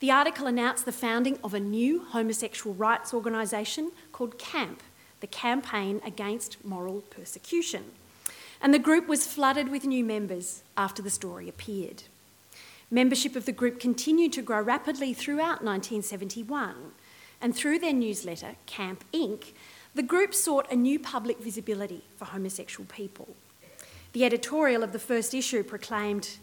The 0.00 0.12
article 0.12 0.46
announced 0.46 0.84
the 0.84 0.92
founding 0.92 1.38
of 1.42 1.54
a 1.54 1.60
new 1.60 2.04
homosexual 2.04 2.74
rights 2.74 3.12
organisation 3.12 3.90
called 4.12 4.38
CAMP, 4.38 4.80
the 5.20 5.26
Campaign 5.26 6.00
Against 6.06 6.64
Moral 6.64 7.00
Persecution. 7.10 7.84
And 8.60 8.72
the 8.72 8.78
group 8.78 9.08
was 9.08 9.26
flooded 9.26 9.68
with 9.68 9.84
new 9.84 10.04
members 10.04 10.62
after 10.76 11.02
the 11.02 11.10
story 11.10 11.48
appeared. 11.48 12.04
Membership 12.92 13.34
of 13.34 13.44
the 13.44 13.52
group 13.52 13.80
continued 13.80 14.32
to 14.34 14.42
grow 14.42 14.62
rapidly 14.62 15.12
throughout 15.12 15.64
1971, 15.64 16.74
and 17.40 17.54
through 17.54 17.80
their 17.80 17.92
newsletter, 17.92 18.54
Camp 18.66 19.04
Ink, 19.12 19.52
the 19.94 20.02
group 20.02 20.32
sought 20.32 20.70
a 20.70 20.76
new 20.76 21.00
public 21.00 21.40
visibility 21.40 22.04
for 22.16 22.26
homosexual 22.26 22.86
people. 22.88 23.34
The 24.12 24.24
editorial 24.24 24.84
of 24.84 24.92
the 24.92 24.98
first 25.00 25.34
issue 25.34 25.64
proclaimed 25.64 26.38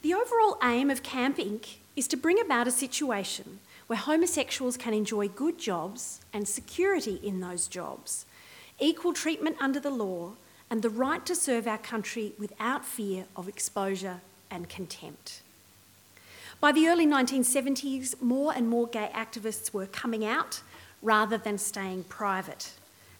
The 0.00 0.14
overall 0.14 0.56
aim 0.62 0.88
of 0.88 1.02
Camp 1.02 1.36
Inc. 1.36 1.76
is 1.96 2.06
to 2.08 2.16
bring 2.16 2.38
about 2.38 2.68
a 2.68 2.70
situation 2.70 3.58
where 3.86 3.98
homosexuals 3.98 4.76
can 4.76 4.92
enjoy 4.92 5.28
good 5.28 5.58
jobs 5.58 6.20
and 6.32 6.46
security 6.46 7.18
in 7.22 7.40
those 7.40 7.66
jobs, 7.66 8.26
equal 8.78 9.12
treatment 9.12 9.56
under 9.58 9.80
the 9.80 9.90
law, 9.90 10.32
and 10.70 10.82
the 10.82 10.90
right 10.90 11.24
to 11.24 11.34
serve 11.34 11.66
our 11.66 11.78
country 11.78 12.34
without 12.38 12.84
fear 12.84 13.24
of 13.34 13.48
exposure 13.48 14.20
and 14.50 14.68
contempt. 14.68 15.42
By 16.60 16.72
the 16.72 16.88
early 16.88 17.06
1970s, 17.06 18.20
more 18.20 18.52
and 18.54 18.68
more 18.68 18.86
gay 18.86 19.10
activists 19.14 19.72
were 19.72 19.86
coming 19.86 20.24
out 20.24 20.62
rather 21.02 21.38
than 21.38 21.58
staying 21.58 22.04
private. 22.04 22.72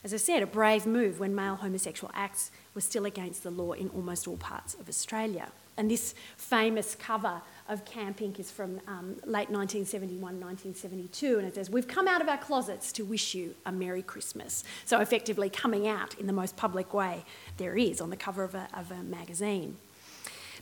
As 0.03 0.13
I 0.13 0.17
said, 0.17 0.43
a 0.43 0.47
brave 0.47 0.85
move 0.85 1.19
when 1.19 1.35
male 1.35 1.55
homosexual 1.55 2.11
acts 2.15 2.51
were 2.73 2.81
still 2.81 3.05
against 3.05 3.43
the 3.43 3.51
law 3.51 3.73
in 3.73 3.89
almost 3.89 4.27
all 4.27 4.37
parts 4.37 4.73
of 4.75 4.89
Australia. 4.89 5.51
And 5.77 5.91
this 5.91 6.15
famous 6.35 6.95
cover 6.95 7.41
of 7.69 7.83
Camp 7.85 8.21
Ink 8.21 8.39
is 8.39 8.49
from 8.49 8.79
um, 8.87 9.15
late 9.25 9.49
1971, 9.49 10.21
1972, 10.21 11.37
and 11.37 11.47
it 11.47 11.55
says, 11.55 11.69
We've 11.69 11.87
come 11.87 12.07
out 12.07 12.21
of 12.21 12.29
our 12.29 12.37
closets 12.37 12.91
to 12.93 13.03
wish 13.03 13.35
you 13.35 13.55
a 13.65 13.71
Merry 13.71 14.01
Christmas. 14.01 14.63
So, 14.85 14.99
effectively, 14.99 15.49
coming 15.49 15.87
out 15.87 16.17
in 16.17 16.27
the 16.27 16.33
most 16.33 16.55
public 16.55 16.93
way 16.93 17.25
there 17.57 17.77
is 17.77 17.99
on 17.99 18.09
the 18.09 18.17
cover 18.17 18.43
of 18.43 18.55
a, 18.55 18.67
of 18.73 18.91
a 18.91 19.03
magazine. 19.03 19.77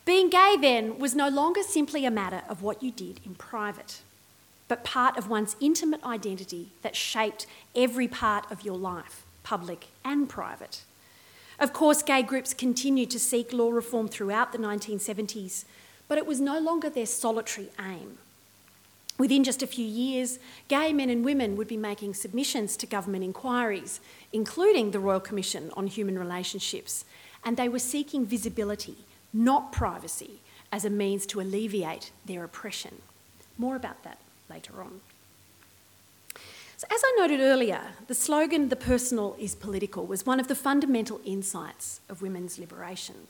Being 0.05 0.29
gay 0.29 0.55
then 0.59 0.99
was 0.99 1.15
no 1.15 1.29
longer 1.29 1.63
simply 1.63 2.05
a 2.05 2.11
matter 2.11 2.43
of 2.47 2.61
what 2.61 2.83
you 2.83 2.91
did 2.91 3.19
in 3.25 3.35
private, 3.35 4.01
but 4.67 4.83
part 4.83 5.17
of 5.17 5.29
one's 5.29 5.55
intimate 5.59 6.03
identity 6.03 6.69
that 6.83 6.95
shaped 6.95 7.47
every 7.75 8.07
part 8.07 8.49
of 8.51 8.63
your 8.63 8.77
life, 8.77 9.23
public 9.43 9.87
and 10.03 10.29
private. 10.29 10.81
Of 11.59 11.73
course, 11.73 12.03
gay 12.03 12.21
groups 12.21 12.53
continued 12.53 13.09
to 13.11 13.19
seek 13.19 13.53
law 13.53 13.71
reform 13.71 14.07
throughout 14.07 14.51
the 14.51 14.57
1970s, 14.57 15.65
but 16.07 16.17
it 16.17 16.25
was 16.25 16.39
no 16.39 16.59
longer 16.59 16.89
their 16.89 17.05
solitary 17.05 17.69
aim. 17.79 18.17
Within 19.17 19.45
just 19.45 19.63
a 19.63 19.67
few 19.67 19.85
years, 19.85 20.39
gay 20.67 20.91
men 20.91 21.09
and 21.09 21.23
women 21.23 21.55
would 21.55 21.69
be 21.69 21.77
making 21.77 22.13
submissions 22.13 22.75
to 22.77 22.85
government 22.85 23.23
inquiries, 23.23 24.01
including 24.33 24.91
the 24.91 24.99
Royal 24.99 25.21
Commission 25.21 25.71
on 25.77 25.87
Human 25.87 26.19
Relationships, 26.19 27.05
and 27.43 27.55
they 27.55 27.69
were 27.69 27.79
seeking 27.79 28.25
visibility, 28.25 28.97
not 29.33 29.71
privacy, 29.71 30.41
as 30.71 30.83
a 30.83 30.89
means 30.89 31.25
to 31.27 31.39
alleviate 31.39 32.11
their 32.25 32.43
oppression. 32.43 33.01
More 33.57 33.77
about 33.77 34.03
that 34.03 34.17
later 34.49 34.81
on. 34.81 34.99
So, 36.77 36.87
as 36.91 37.01
I 37.05 37.15
noted 37.17 37.39
earlier, 37.39 37.79
the 38.07 38.13
slogan, 38.13 38.67
the 38.67 38.75
personal 38.75 39.37
is 39.39 39.55
political, 39.55 40.05
was 40.05 40.25
one 40.25 40.41
of 40.41 40.49
the 40.49 40.55
fundamental 40.55 41.21
insights 41.23 42.01
of 42.09 42.21
women's 42.21 42.59
liberation. 42.59 43.27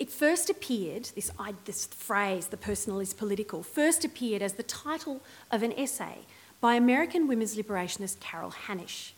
It 0.00 0.10
first 0.10 0.48
appeared, 0.48 1.10
this, 1.14 1.30
this 1.66 1.84
phrase, 1.84 2.46
the 2.46 2.56
personal 2.56 3.00
is 3.00 3.12
political, 3.12 3.62
first 3.62 4.02
appeared 4.02 4.40
as 4.40 4.54
the 4.54 4.62
title 4.62 5.20
of 5.50 5.62
an 5.62 5.74
essay 5.78 6.20
by 6.62 6.74
American 6.74 7.28
women's 7.28 7.54
liberationist 7.54 8.18
Carol 8.18 8.50
Hanisch, 8.50 9.12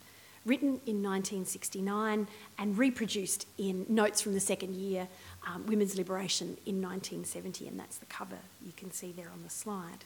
written 0.44 0.80
in 0.84 1.00
1969 1.00 2.26
and 2.58 2.76
reproduced 2.76 3.46
in 3.56 3.86
Notes 3.88 4.20
from 4.20 4.34
the 4.34 4.40
Second 4.40 4.74
Year, 4.74 5.06
um, 5.46 5.66
Women's 5.68 5.96
Liberation 5.96 6.56
in 6.66 6.82
1970, 6.82 7.68
and 7.68 7.78
that's 7.78 7.98
the 7.98 8.06
cover 8.06 8.38
you 8.66 8.72
can 8.76 8.90
see 8.90 9.12
there 9.12 9.30
on 9.32 9.44
the 9.44 9.50
slide. 9.50 10.04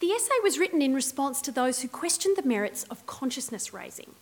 The 0.00 0.12
essay 0.12 0.34
was 0.42 0.58
written 0.58 0.80
in 0.80 0.94
response 0.94 1.42
to 1.42 1.52
those 1.52 1.82
who 1.82 1.88
questioned 1.88 2.38
the 2.38 2.48
merits 2.48 2.84
of 2.84 3.04
consciousness 3.04 3.74
raising. 3.74 4.12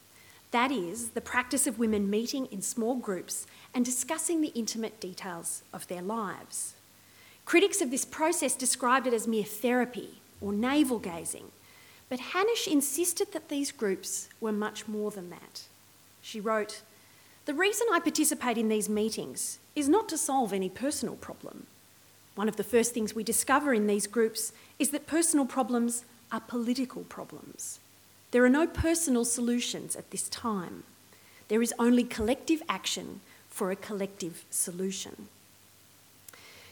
That 0.55 0.71
is, 0.71 1.09
the 1.09 1.21
practice 1.21 1.67
of 1.67 1.81
women 1.81 2.09
meeting 2.09 2.47
in 2.47 2.63
small 2.63 2.95
groups 2.95 3.45
and 3.75 3.85
discussing 3.85 4.41
the 4.41 4.53
intimate 4.55 5.01
details 5.01 5.65
of 5.73 5.89
their 5.89 6.01
lives. 6.01 6.75
Critics 7.45 7.81
of 7.81 7.91
this 7.91 8.05
process 8.05 8.55
described 8.55 9.09
it 9.09 9.13
as 9.13 9.27
mere 9.27 9.43
therapy 9.43 10.21
or 10.41 10.53
navel 10.53 11.01
gazing, 11.01 11.51
but 12.09 12.21
Hanisch 12.21 12.69
insisted 12.69 13.33
that 13.33 13.49
these 13.49 13.73
groups 13.73 14.29
were 14.41 14.53
much 14.53 14.87
more 14.87 15.11
than 15.11 15.29
that. 15.31 15.65
She 16.23 16.39
wrote, 16.39 16.83
The 17.47 17.55
reason 17.55 17.89
I 17.93 17.99
participate 17.99 18.57
in 18.57 18.69
these 18.69 18.89
meetings 18.89 19.59
is 19.75 19.89
not 19.89 20.09
to 20.11 20.17
solve 20.17 20.53
any 20.53 20.69
personal 20.69 21.17
problem. 21.17 21.67
One 22.37 22.49
of 22.49 22.55
the 22.55 22.63
first 22.63 22.95
things 22.95 23.13
we 23.13 23.25
discover 23.25 23.75
in 23.75 23.89
these 23.89 24.07
groups 24.07 24.53
is 24.79 24.91
that 24.91 25.09
personal 25.09 25.47
problems 25.47 26.05
are 26.31 26.39
political 26.39 27.03
problems. 27.03 27.81
There 28.35 28.45
are 28.45 28.49
no 28.49 28.67
personal 28.67 29.25
solutions 29.25 29.95
at 29.95 30.11
this 30.11 30.29
time. 30.29 30.83
There 31.47 31.63
is 31.63 31.73
only 31.79 32.03
collective 32.03 32.65
action 32.69 33.21
for 33.49 33.71
a 33.71 33.77
collective 33.77 34.45
solution. 34.51 35.29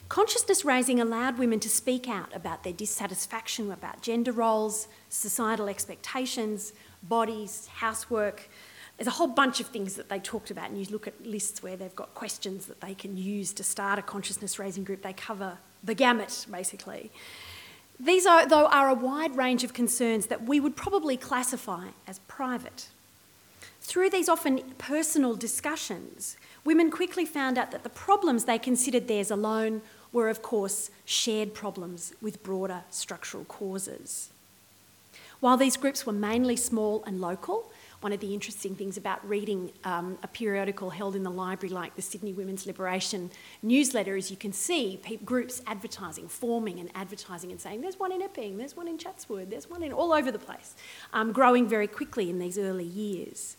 Consciousness 0.08 0.64
raising 0.64 0.98
allowed 0.98 1.38
women 1.38 1.60
to 1.60 1.68
speak 1.68 2.08
out 2.08 2.34
about 2.34 2.64
their 2.64 2.72
dissatisfaction 2.72 3.70
about 3.70 4.02
gender 4.02 4.32
roles, 4.32 4.88
societal 5.08 5.68
expectations, 5.68 6.72
bodies, 7.04 7.68
housework. 7.74 8.48
There's 8.96 9.06
a 9.06 9.12
whole 9.12 9.28
bunch 9.28 9.60
of 9.60 9.68
things 9.68 9.94
that 9.94 10.08
they 10.08 10.18
talked 10.18 10.50
about, 10.50 10.68
and 10.68 10.76
you 10.80 10.86
look 10.90 11.06
at 11.06 11.24
lists 11.24 11.62
where 11.62 11.76
they've 11.76 11.94
got 11.94 12.12
questions 12.12 12.66
that 12.66 12.80
they 12.80 12.94
can 12.94 13.16
use 13.16 13.52
to 13.52 13.62
start 13.62 14.00
a 14.00 14.02
consciousness 14.02 14.58
raising 14.58 14.82
group. 14.82 15.02
They 15.02 15.12
cover 15.12 15.58
the 15.84 15.94
gamut, 15.94 16.44
basically. 16.50 17.12
These, 18.04 18.26
are, 18.26 18.48
though, 18.48 18.66
are 18.66 18.88
a 18.88 18.94
wide 18.94 19.36
range 19.36 19.62
of 19.62 19.72
concerns 19.72 20.26
that 20.26 20.42
we 20.42 20.58
would 20.58 20.74
probably 20.74 21.16
classify 21.16 21.90
as 22.04 22.18
private. 22.26 22.88
Through 23.80 24.10
these 24.10 24.28
often 24.28 24.60
personal 24.76 25.36
discussions, 25.36 26.36
women 26.64 26.90
quickly 26.90 27.24
found 27.24 27.58
out 27.58 27.70
that 27.70 27.84
the 27.84 27.88
problems 27.88 28.44
they 28.44 28.58
considered 28.58 29.06
theirs 29.06 29.30
alone 29.30 29.82
were, 30.12 30.28
of 30.28 30.42
course, 30.42 30.90
shared 31.04 31.54
problems 31.54 32.12
with 32.20 32.42
broader 32.42 32.82
structural 32.90 33.44
causes. 33.44 34.30
While 35.38 35.56
these 35.56 35.76
groups 35.76 36.04
were 36.04 36.12
mainly 36.12 36.56
small 36.56 37.04
and 37.06 37.20
local, 37.20 37.71
one 38.02 38.12
of 38.12 38.18
the 38.18 38.34
interesting 38.34 38.74
things 38.74 38.96
about 38.96 39.26
reading 39.28 39.70
um, 39.84 40.18
a 40.24 40.28
periodical 40.28 40.90
held 40.90 41.14
in 41.14 41.22
the 41.22 41.30
library 41.30 41.72
like 41.72 41.94
the 41.94 42.02
Sydney 42.02 42.32
Women's 42.32 42.66
Liberation 42.66 43.30
newsletter 43.62 44.16
is 44.16 44.28
you 44.28 44.36
can 44.36 44.52
see 44.52 45.00
groups 45.24 45.62
advertising, 45.68 46.26
forming 46.26 46.80
and 46.80 46.90
advertising 46.96 47.52
and 47.52 47.60
saying, 47.60 47.80
there's 47.80 48.00
one 48.00 48.10
in 48.10 48.20
Epping, 48.20 48.58
there's 48.58 48.76
one 48.76 48.88
in 48.88 48.98
Chatswood, 48.98 49.50
there's 49.50 49.70
one 49.70 49.84
in 49.84 49.92
all 49.92 50.12
over 50.12 50.32
the 50.32 50.38
place, 50.38 50.74
um, 51.12 51.30
growing 51.30 51.68
very 51.68 51.86
quickly 51.86 52.28
in 52.28 52.40
these 52.40 52.58
early 52.58 52.84
years. 52.84 53.56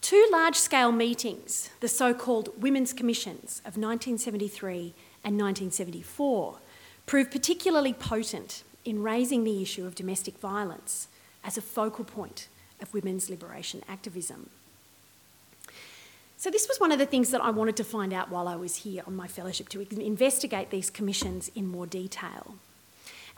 Two 0.00 0.26
large 0.32 0.56
scale 0.56 0.92
meetings, 0.92 1.68
the 1.80 1.88
so 1.88 2.14
called 2.14 2.50
Women's 2.60 2.94
Commissions 2.94 3.60
of 3.60 3.76
1973 3.76 4.94
and 5.22 5.38
1974 5.38 6.58
proved 7.04 7.30
particularly 7.30 7.92
potent 7.92 8.62
in 8.86 9.02
raising 9.02 9.44
the 9.44 9.60
issue 9.60 9.84
of 9.84 9.94
domestic 9.94 10.38
violence 10.38 11.08
as 11.44 11.58
a 11.58 11.62
focal 11.62 12.04
point 12.04 12.48
of 12.80 12.92
women's 12.94 13.30
liberation 13.30 13.82
activism. 13.88 14.50
So, 16.38 16.50
this 16.50 16.68
was 16.68 16.78
one 16.78 16.92
of 16.92 16.98
the 16.98 17.06
things 17.06 17.30
that 17.30 17.42
I 17.42 17.50
wanted 17.50 17.76
to 17.76 17.84
find 17.84 18.12
out 18.12 18.30
while 18.30 18.46
I 18.46 18.56
was 18.56 18.76
here 18.76 19.02
on 19.06 19.16
my 19.16 19.26
fellowship 19.26 19.68
to 19.70 19.80
investigate 19.80 20.70
these 20.70 20.90
commissions 20.90 21.50
in 21.54 21.66
more 21.66 21.86
detail. 21.86 22.56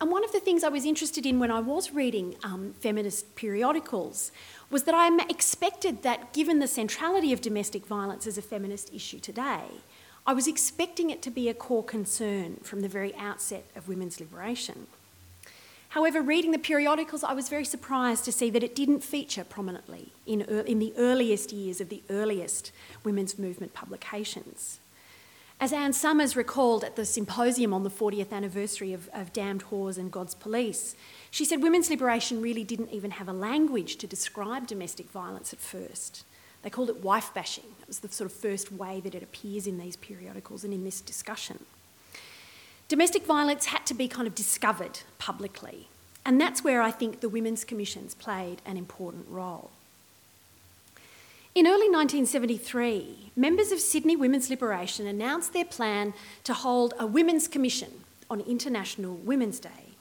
And 0.00 0.10
one 0.10 0.24
of 0.24 0.32
the 0.32 0.40
things 0.40 0.62
I 0.62 0.68
was 0.68 0.84
interested 0.84 1.26
in 1.26 1.40
when 1.40 1.50
I 1.50 1.60
was 1.60 1.92
reading 1.92 2.36
um, 2.44 2.74
feminist 2.80 3.34
periodicals 3.34 4.30
was 4.70 4.84
that 4.84 4.94
I 4.94 5.08
expected 5.28 6.02
that, 6.02 6.32
given 6.32 6.60
the 6.60 6.68
centrality 6.68 7.32
of 7.32 7.40
domestic 7.40 7.86
violence 7.86 8.26
as 8.26 8.38
a 8.38 8.42
feminist 8.42 8.92
issue 8.94 9.18
today, 9.18 9.64
I 10.26 10.34
was 10.34 10.46
expecting 10.46 11.10
it 11.10 11.22
to 11.22 11.30
be 11.30 11.48
a 11.48 11.54
core 11.54 11.82
concern 11.82 12.56
from 12.62 12.82
the 12.82 12.88
very 12.88 13.14
outset 13.16 13.64
of 13.74 13.88
women's 13.88 14.20
liberation. 14.20 14.86
However, 15.90 16.20
reading 16.20 16.50
the 16.50 16.58
periodicals, 16.58 17.24
I 17.24 17.32
was 17.32 17.48
very 17.48 17.64
surprised 17.64 18.24
to 18.26 18.32
see 18.32 18.50
that 18.50 18.62
it 18.62 18.74
didn't 18.74 19.02
feature 19.02 19.44
prominently 19.44 20.12
in, 20.26 20.42
in 20.42 20.78
the 20.78 20.92
earliest 20.98 21.52
years 21.52 21.80
of 21.80 21.88
the 21.88 22.02
earliest 22.10 22.72
women's 23.04 23.38
movement 23.38 23.72
publications. 23.72 24.80
As 25.60 25.72
Anne 25.72 25.92
Summers 25.92 26.36
recalled 26.36 26.84
at 26.84 26.94
the 26.94 27.04
symposium 27.04 27.74
on 27.74 27.82
the 27.82 27.90
40th 27.90 28.32
anniversary 28.32 28.92
of, 28.92 29.08
of 29.12 29.32
Damned 29.32 29.64
Whores 29.64 29.98
and 29.98 30.12
God's 30.12 30.34
Police, 30.34 30.94
she 31.32 31.44
said 31.44 31.62
women's 31.62 31.90
liberation 31.90 32.40
really 32.40 32.62
didn't 32.62 32.92
even 32.92 33.12
have 33.12 33.28
a 33.28 33.32
language 33.32 33.96
to 33.96 34.06
describe 34.06 34.68
domestic 34.68 35.10
violence 35.10 35.52
at 35.52 35.58
first. 35.58 36.24
They 36.62 36.70
called 36.70 36.90
it 36.90 37.02
wife 37.02 37.32
bashing. 37.34 37.64
That 37.80 37.88
was 37.88 38.00
the 38.00 38.08
sort 38.08 38.30
of 38.30 38.36
first 38.36 38.70
way 38.70 39.00
that 39.00 39.16
it 39.16 39.22
appears 39.22 39.66
in 39.66 39.78
these 39.78 39.96
periodicals 39.96 40.62
and 40.62 40.72
in 40.72 40.84
this 40.84 41.00
discussion. 41.00 41.64
Domestic 42.88 43.26
violence 43.26 43.66
had 43.66 43.84
to 43.84 43.92
be 43.92 44.08
kind 44.08 44.26
of 44.26 44.34
discovered 44.34 45.00
publicly, 45.18 45.88
and 46.24 46.40
that's 46.40 46.64
where 46.64 46.80
I 46.80 46.90
think 46.90 47.20
the 47.20 47.28
Women's 47.28 47.62
Commissions 47.62 48.14
played 48.14 48.62
an 48.64 48.78
important 48.78 49.26
role. 49.28 49.70
In 51.54 51.66
early 51.66 51.90
1973, 51.90 53.32
members 53.36 53.72
of 53.72 53.80
Sydney 53.80 54.16
Women's 54.16 54.48
Liberation 54.48 55.06
announced 55.06 55.52
their 55.52 55.66
plan 55.66 56.14
to 56.44 56.54
hold 56.54 56.94
a 56.98 57.06
Women's 57.06 57.46
Commission 57.46 57.90
on 58.30 58.40
International 58.40 59.16
Women's 59.16 59.60
Day. 59.60 59.92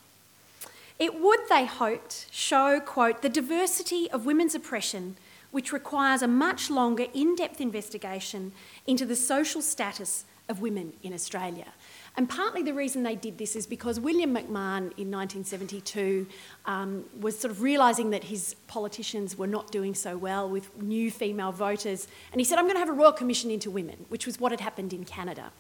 It 0.98 1.20
would, 1.20 1.42
they 1.50 1.66
hoped, 1.66 2.28
show, 2.32 2.80
quote, 2.80 3.22
the 3.22 3.28
diversity 3.28 4.10
of 4.12 4.26
women's 4.26 4.56
oppression 4.56 5.18
which 5.52 5.74
requires 5.74 6.22
a 6.22 6.28
much 6.28 6.70
longer 6.70 7.08
in 7.14 7.36
depth 7.36 7.60
investigation 7.60 8.54
into 8.86 9.06
the 9.06 9.16
social 9.16 9.62
status 9.62 10.24
of 10.48 10.62
women 10.62 10.94
in 11.04 11.14
Australia. 11.14 11.74
And 12.18 12.28
partly 12.28 12.64
the 12.64 12.74
reason 12.74 13.04
they 13.04 13.16
did 13.16 13.38
this 13.38 13.56
is 13.56 13.68
because 13.68 14.00
William 14.00 14.32
McMahon 14.32 14.92
in 14.98 15.12
1972 15.12 16.26
um, 16.66 17.06
was 17.20 17.38
sort 17.38 17.52
of 17.52 17.62
realising 17.62 18.10
that 18.10 18.24
his 18.24 18.56
politicians 18.68 19.38
were 19.38 19.46
not 19.46 19.72
doing 19.72 19.94
so 19.94 20.18
well 20.18 20.50
with 20.50 20.82
new 20.82 21.12
female 21.12 21.52
voters. 21.52 22.08
And 22.32 22.42
he 22.42 22.46
said, 22.46 22.58
I'm 22.58 22.66
going 22.66 22.76
to 22.76 22.80
have 22.80 22.90
a 22.90 22.94
royal 22.94 23.12
commission 23.12 23.52
into 23.52 23.70
women, 23.70 24.06
which 24.10 24.26
was 24.26 24.40
what 24.40 24.52
had 24.52 24.62
happened 24.62 24.94
in 24.94 25.06
Canada. 25.06 25.52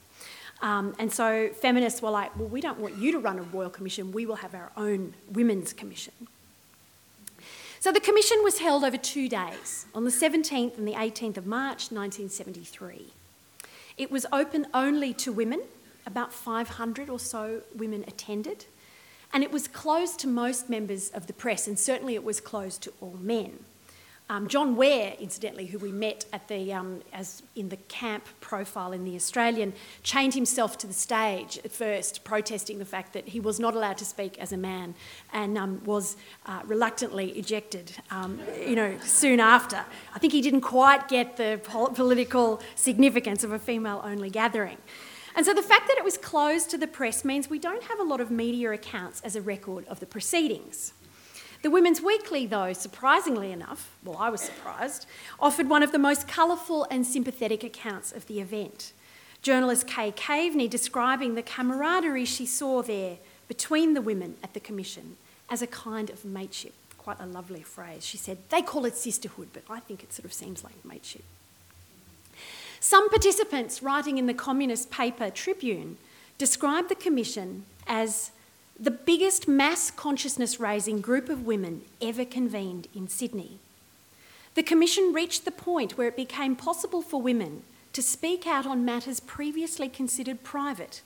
Um, 0.63 0.95
and 0.97 1.13
so 1.13 1.49
feminists 1.49 2.01
were 2.01 2.09
like, 2.09 2.35
well, 2.35 2.47
we 2.47 2.59
don't 2.59 2.79
want 2.79 2.97
you 2.97 3.11
to 3.11 3.19
run 3.19 3.37
a 3.37 3.43
royal 3.43 3.69
commission, 3.69 4.11
we 4.11 4.25
will 4.25 4.37
have 4.37 4.55
our 4.55 4.71
own 4.75 5.13
women's 5.31 5.73
commission. 5.73 6.13
So 7.79 7.91
the 7.91 7.99
commission 7.99 8.39
was 8.43 8.57
held 8.57 8.83
over 8.83 8.97
two 8.97 9.29
days, 9.29 9.85
on 9.93 10.03
the 10.03 10.09
17th 10.09 10.79
and 10.79 10.87
the 10.87 10.93
18th 10.93 11.37
of 11.37 11.45
March 11.45 11.91
1973. 11.91 13.13
It 13.97 14.09
was 14.09 14.25
open 14.31 14.65
only 14.73 15.13
to 15.13 15.31
women, 15.31 15.61
about 16.07 16.33
500 16.33 17.09
or 17.09 17.19
so 17.19 17.61
women 17.75 18.03
attended, 18.07 18.65
and 19.33 19.43
it 19.43 19.51
was 19.51 19.67
closed 19.67 20.19
to 20.21 20.27
most 20.27 20.69
members 20.69 21.09
of 21.09 21.27
the 21.27 21.33
press, 21.33 21.67
and 21.67 21.77
certainly 21.77 22.15
it 22.15 22.23
was 22.23 22.39
closed 22.39 22.81
to 22.83 22.93
all 23.01 23.17
men. 23.21 23.59
Um, 24.29 24.49
John 24.49 24.75
Ware, 24.75 25.13
incidentally, 25.21 25.67
who 25.67 25.77
we 25.77 25.89
met 25.89 26.25
at 26.33 26.49
the, 26.49 26.73
um, 26.73 27.01
as 27.13 27.43
in 27.55 27.69
the 27.69 27.77
camp 27.77 28.25
profile 28.41 28.91
in 28.91 29.05
the 29.05 29.15
Australian, 29.15 29.71
chained 30.03 30.33
himself 30.33 30.77
to 30.79 30.87
the 30.87 30.93
stage 30.93 31.57
at 31.63 31.71
first, 31.71 32.25
protesting 32.25 32.77
the 32.77 32.85
fact 32.85 33.13
that 33.13 33.29
he 33.29 33.39
was 33.39 33.57
not 33.57 33.73
allowed 33.73 33.97
to 33.99 34.05
speak 34.05 34.37
as 34.37 34.51
a 34.51 34.57
man, 34.57 34.95
and 35.31 35.57
um, 35.57 35.81
was 35.85 36.17
uh, 36.45 36.61
reluctantly 36.65 37.29
ejected. 37.31 37.93
Um, 38.11 38.41
you 38.65 38.75
know, 38.75 38.97
soon 39.01 39.39
after. 39.39 39.85
I 40.13 40.19
think 40.19 40.33
he 40.33 40.41
didn't 40.41 40.61
quite 40.61 41.07
get 41.07 41.37
the 41.37 41.61
pol- 41.63 41.91
political 41.91 42.61
significance 42.75 43.45
of 43.45 43.53
a 43.53 43.59
female-only 43.59 44.29
gathering. 44.29 44.77
And 45.37 45.45
so 45.45 45.53
the 45.53 45.61
fact 45.61 45.87
that 45.87 45.99
it 45.99 46.03
was 46.03 46.17
closed 46.17 46.71
to 46.71 46.79
the 46.79 46.87
press 46.87 47.23
means 47.23 47.47
we 47.47 47.59
don't 47.59 47.83
have 47.83 47.99
a 47.99 48.03
lot 48.03 48.19
of 48.19 48.31
media 48.31 48.71
accounts 48.71 49.21
as 49.21 49.35
a 49.35 49.41
record 49.41 49.85
of 49.87 49.99
the 49.99 50.07
proceedings. 50.07 50.93
The 51.61 51.69
Women's 51.69 52.01
Weekly, 52.01 52.47
though, 52.47 52.73
surprisingly 52.73 53.51
enough, 53.51 53.95
well, 54.03 54.17
I 54.17 54.31
was 54.31 54.41
surprised, 54.41 55.05
offered 55.39 55.69
one 55.69 55.83
of 55.83 55.91
the 55.91 55.99
most 55.99 56.27
colourful 56.27 56.87
and 56.89 57.05
sympathetic 57.05 57.63
accounts 57.63 58.11
of 58.11 58.25
the 58.25 58.39
event. 58.39 58.93
Journalist 59.43 59.85
Kay 59.85 60.11
Keavney 60.11 60.67
describing 60.67 61.35
the 61.35 61.43
camaraderie 61.43 62.25
she 62.25 62.47
saw 62.47 62.81
there 62.81 63.17
between 63.47 63.93
the 63.93 64.01
women 64.01 64.37
at 64.41 64.55
the 64.55 64.59
Commission 64.59 65.17
as 65.51 65.61
a 65.61 65.67
kind 65.67 66.09
of 66.09 66.25
mateship. 66.25 66.73
Quite 66.97 67.19
a 67.19 67.27
lovely 67.27 67.61
phrase. 67.61 68.03
She 68.03 68.17
said, 68.17 68.39
they 68.49 68.63
call 68.63 68.85
it 68.85 68.95
sisterhood, 68.95 69.49
but 69.53 69.61
I 69.69 69.81
think 69.81 70.01
it 70.01 70.13
sort 70.13 70.25
of 70.25 70.33
seems 70.33 70.63
like 70.63 70.83
mateship. 70.83 71.23
Some 72.79 73.09
participants 73.09 73.81
writing 73.81 74.17
in 74.17 74.27
the 74.27 74.33
communist 74.33 74.91
paper 74.91 75.29
Tribune 75.29 75.97
described 76.37 76.89
the 76.89 76.95
Commission 76.95 77.65
as 77.87 78.31
the 78.79 78.91
biggest 78.91 79.47
mass 79.47 79.89
consciousness 79.89 80.59
raising 80.59 81.01
group 81.01 81.29
of 81.29 81.47
women 81.47 81.81
ever 82.01 82.23
convened 82.23 82.87
in 82.93 83.07
Sydney. 83.07 83.57
The 84.53 84.63
Commission 84.63 85.13
reached 85.13 85.45
the 85.45 85.51
point 85.51 85.97
where 85.97 86.07
it 86.07 86.15
became 86.15 86.55
possible 86.55 87.01
for 87.01 87.21
women 87.21 87.63
to 87.93 88.01
speak 88.03 88.45
out 88.45 88.67
on 88.67 88.85
matters 88.85 89.19
previously 89.19 89.89
considered 89.89 90.43
private, 90.43 91.01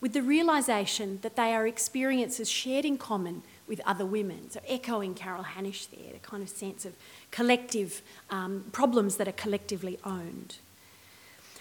with 0.00 0.12
the 0.12 0.22
realisation 0.22 1.18
that 1.22 1.36
they 1.36 1.54
are 1.54 1.66
experiences 1.66 2.50
shared 2.50 2.84
in 2.84 2.98
common 2.98 3.42
with 3.66 3.80
other 3.86 4.04
women. 4.04 4.50
So, 4.50 4.60
echoing 4.68 5.14
Carol 5.14 5.44
Hanisch 5.44 5.88
there, 5.88 6.12
the 6.12 6.18
kind 6.18 6.42
of 6.42 6.50
sense 6.50 6.84
of 6.84 6.94
collective 7.30 8.02
um, 8.28 8.64
problems 8.72 9.16
that 9.16 9.26
are 9.26 9.32
collectively 9.32 9.98
owned. 10.04 10.56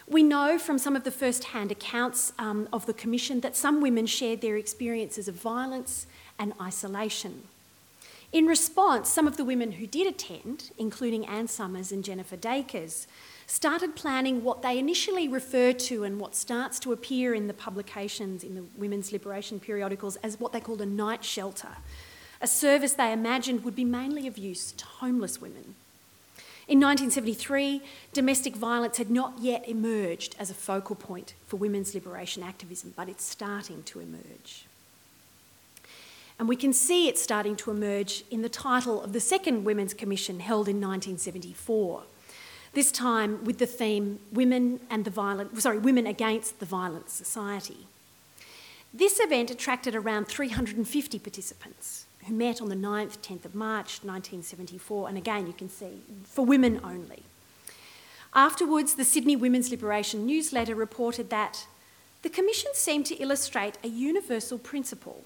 We 0.08 0.22
know 0.22 0.60
from 0.60 0.78
some 0.78 0.96
of 0.96 1.04
the 1.04 1.12
first 1.12 1.46
hand 1.46 1.72
accounts 1.72 2.32
um, 2.38 2.70
of 2.72 2.86
the 2.86 2.94
Commission 2.94 3.40
that 3.40 3.56
some 3.56 3.82
women 3.82 4.06
shared 4.06 4.42
their 4.42 4.56
experiences 4.56 5.28
of 5.28 5.36
violence 5.36 6.06
and 6.38 6.54
isolation. 6.62 7.44
In 8.32 8.46
response, 8.46 9.10
some 9.10 9.28
of 9.28 9.38
the 9.38 9.46
women 9.46 9.74
who 9.74 9.88
did 9.88 10.06
attend, 10.06 10.72
including 10.78 11.26
Anne 11.26 11.48
Summers 11.48 11.92
and 11.92 12.04
Jennifer 12.04 12.36
Dakers, 12.36 13.08
started 13.48 13.96
planning 13.96 14.44
what 14.44 14.62
they 14.62 14.78
initially 14.78 15.28
referred 15.28 15.80
to 15.80 16.04
and 16.04 16.20
what 16.20 16.36
starts 16.36 16.80
to 16.80 16.92
appear 16.92 17.34
in 17.34 17.48
the 17.48 17.54
publications 17.54 18.44
in 18.44 18.56
the 18.56 18.66
women's 18.78 19.12
liberation 19.12 19.60
periodicals 19.60 20.18
as 20.18 20.40
what 20.40 20.52
they 20.52 20.60
called 20.60 20.82
a 20.82 20.86
night 20.86 21.24
shelter, 21.24 21.78
a 22.42 22.48
service 22.48 22.94
they 22.94 23.14
imagined 23.14 23.64
would 23.64 23.76
be 23.76 23.86
mainly 23.86 24.28
of 24.28 24.38
use 24.38 24.72
to 24.74 24.86
homeless 24.86 25.40
women. 25.40 25.76
In 26.68 26.80
1973, 26.80 27.84
domestic 28.12 28.56
violence 28.56 28.98
had 28.98 29.12
not 29.12 29.38
yet 29.40 29.70
emerged 29.70 30.36
as 30.40 30.50
a 30.50 30.56
focal 30.56 30.96
point 30.96 31.36
for 31.46 31.58
women's 31.58 31.94
liberation 31.94 32.42
activism, 32.42 32.92
but 32.96 33.08
it's 33.08 33.24
starting 33.24 33.84
to 33.84 34.00
emerge. 34.00 34.66
And 36.40 36.50
we 36.50 36.56
can 36.56 36.74
see 36.74 37.08
it 37.08 37.20
starting 37.20 37.56
to 37.58 37.70
emerge 37.70 38.24
in 38.32 38.42
the 38.42 38.50
title 38.50 39.00
of 39.02 39.14
the 39.14 39.20
second 39.20 39.64
Women's 39.64 39.94
Commission 39.94 40.40
held 40.40 40.68
in 40.68 40.78
1974. 40.78 42.04
This 42.74 42.92
time 42.92 43.46
with 43.46 43.60
the 43.60 43.68
theme 43.68 44.20
Women 44.34 44.80
and 44.90 45.06
the 45.06 45.12
Violent 45.12 45.62
sorry, 45.62 45.78
Women 45.78 46.08
Against 46.08 46.60
the 46.60 46.66
Violent 46.66 47.12
Society. 47.12 47.86
This 48.92 49.20
event 49.20 49.52
attracted 49.52 49.96
around 49.96 50.28
350 50.28 51.20
participants 51.20 52.05
who 52.28 52.34
met 52.34 52.62
on 52.62 52.70
the 52.70 52.76
9th, 52.76 53.18
10th 53.20 53.46
of 53.46 53.56
March 53.56 54.04
1974, 54.04 55.10
and 55.10 55.18
again 55.18 55.48
you 55.48 55.54
can 55.54 55.70
see 55.70 56.02
for 56.24 56.46
women 56.46 56.80
only. 56.84 57.24
Afterwards, 58.34 58.96
the 58.96 59.06
Sydney 59.06 59.36
Women's 59.36 59.72
Liberation 59.72 60.26
newsletter 60.26 60.76
reported 60.76 61.30
that 61.30 61.66
the 62.22 62.30
Commission 62.30 62.72
seemed 62.74 63.06
to 63.06 63.16
illustrate 63.16 63.78
a 63.84 63.88
universal 63.88 64.58
principle 64.58 65.24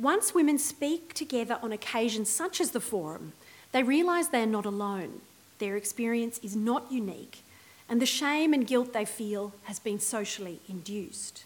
once 0.00 0.34
women 0.34 0.58
speak 0.58 1.12
together 1.12 1.58
on 1.62 1.72
occasions 1.72 2.30
such 2.30 2.58
as 2.58 2.70
the 2.70 2.80
forum, 2.80 3.34
they 3.72 3.82
realise 3.82 4.28
they 4.28 4.42
are 4.42 4.46
not 4.46 4.64
alone. 4.64 5.20
Their 5.58 5.76
experience 5.76 6.40
is 6.42 6.56
not 6.56 6.90
unique, 6.90 7.42
and 7.86 8.00
the 8.00 8.06
shame 8.06 8.54
and 8.54 8.66
guilt 8.66 8.94
they 8.94 9.04
feel 9.04 9.52
has 9.64 9.78
been 9.78 10.00
socially 10.00 10.60
induced. 10.68 11.44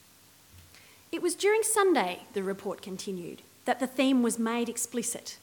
It 1.10 1.20
was 1.20 1.34
during 1.34 1.64
Sunday, 1.64 2.20
the 2.32 2.44
report 2.44 2.80
continued, 2.80 3.42
that 3.64 3.80
the 3.80 3.86
theme 3.86 4.22
was 4.22 4.38
made 4.38 4.68
explicit 4.68 5.38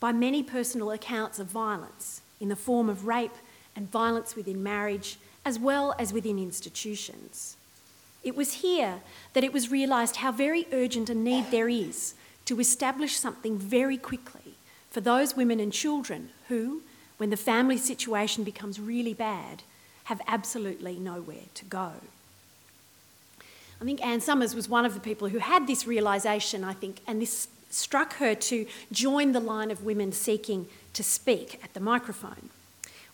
by 0.00 0.12
many 0.12 0.42
personal 0.42 0.90
accounts 0.90 1.38
of 1.38 1.46
violence 1.46 2.20
in 2.40 2.48
the 2.48 2.56
form 2.56 2.88
of 2.88 3.06
rape 3.06 3.34
and 3.74 3.90
violence 3.90 4.34
within 4.34 4.62
marriage, 4.62 5.18
as 5.44 5.58
well 5.58 5.94
as 5.98 6.12
within 6.12 6.38
institutions. 6.38 7.56
It 8.22 8.36
was 8.36 8.54
here 8.54 9.00
that 9.34 9.44
it 9.44 9.52
was 9.52 9.70
realised 9.70 10.16
how 10.16 10.32
very 10.32 10.66
urgent 10.72 11.10
a 11.10 11.14
need 11.14 11.50
there 11.50 11.68
is 11.68 12.14
to 12.46 12.60
establish 12.60 13.16
something 13.16 13.58
very 13.58 13.96
quickly 13.96 14.54
for 14.90 15.00
those 15.00 15.36
women 15.36 15.60
and 15.60 15.72
children 15.72 16.30
who, 16.48 16.82
when 17.18 17.30
the 17.30 17.36
family 17.36 17.78
situation 17.78 18.44
becomes 18.44 18.80
really 18.80 19.14
bad, 19.14 19.62
have 20.04 20.20
absolutely 20.26 20.96
nowhere 20.96 21.46
to 21.54 21.64
go. 21.64 21.92
I 23.80 23.84
think 23.84 24.04
Anne 24.04 24.20
Summers 24.20 24.54
was 24.54 24.68
one 24.68 24.86
of 24.86 24.94
the 24.94 25.00
people 25.00 25.28
who 25.28 25.38
had 25.38 25.66
this 25.66 25.86
realisation, 25.86 26.64
I 26.64 26.72
think, 26.72 27.00
and 27.06 27.20
this 27.20 27.48
struck 27.70 28.14
her 28.14 28.34
to 28.34 28.66
join 28.92 29.32
the 29.32 29.40
line 29.40 29.70
of 29.70 29.84
women 29.84 30.12
seeking 30.12 30.66
to 30.92 31.02
speak 31.02 31.60
at 31.62 31.74
the 31.74 31.80
microphone. 31.80 32.50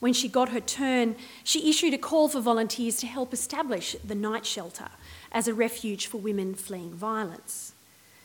When 0.00 0.12
she 0.12 0.28
got 0.28 0.48
her 0.48 0.60
turn, 0.60 1.14
she 1.44 1.70
issued 1.70 1.94
a 1.94 1.98
call 1.98 2.28
for 2.28 2.40
volunteers 2.40 2.96
to 2.96 3.06
help 3.06 3.32
establish 3.32 3.94
the 4.04 4.16
night 4.16 4.44
shelter 4.44 4.88
as 5.30 5.46
a 5.46 5.54
refuge 5.54 6.06
for 6.06 6.18
women 6.18 6.54
fleeing 6.54 6.92
violence. 6.92 7.72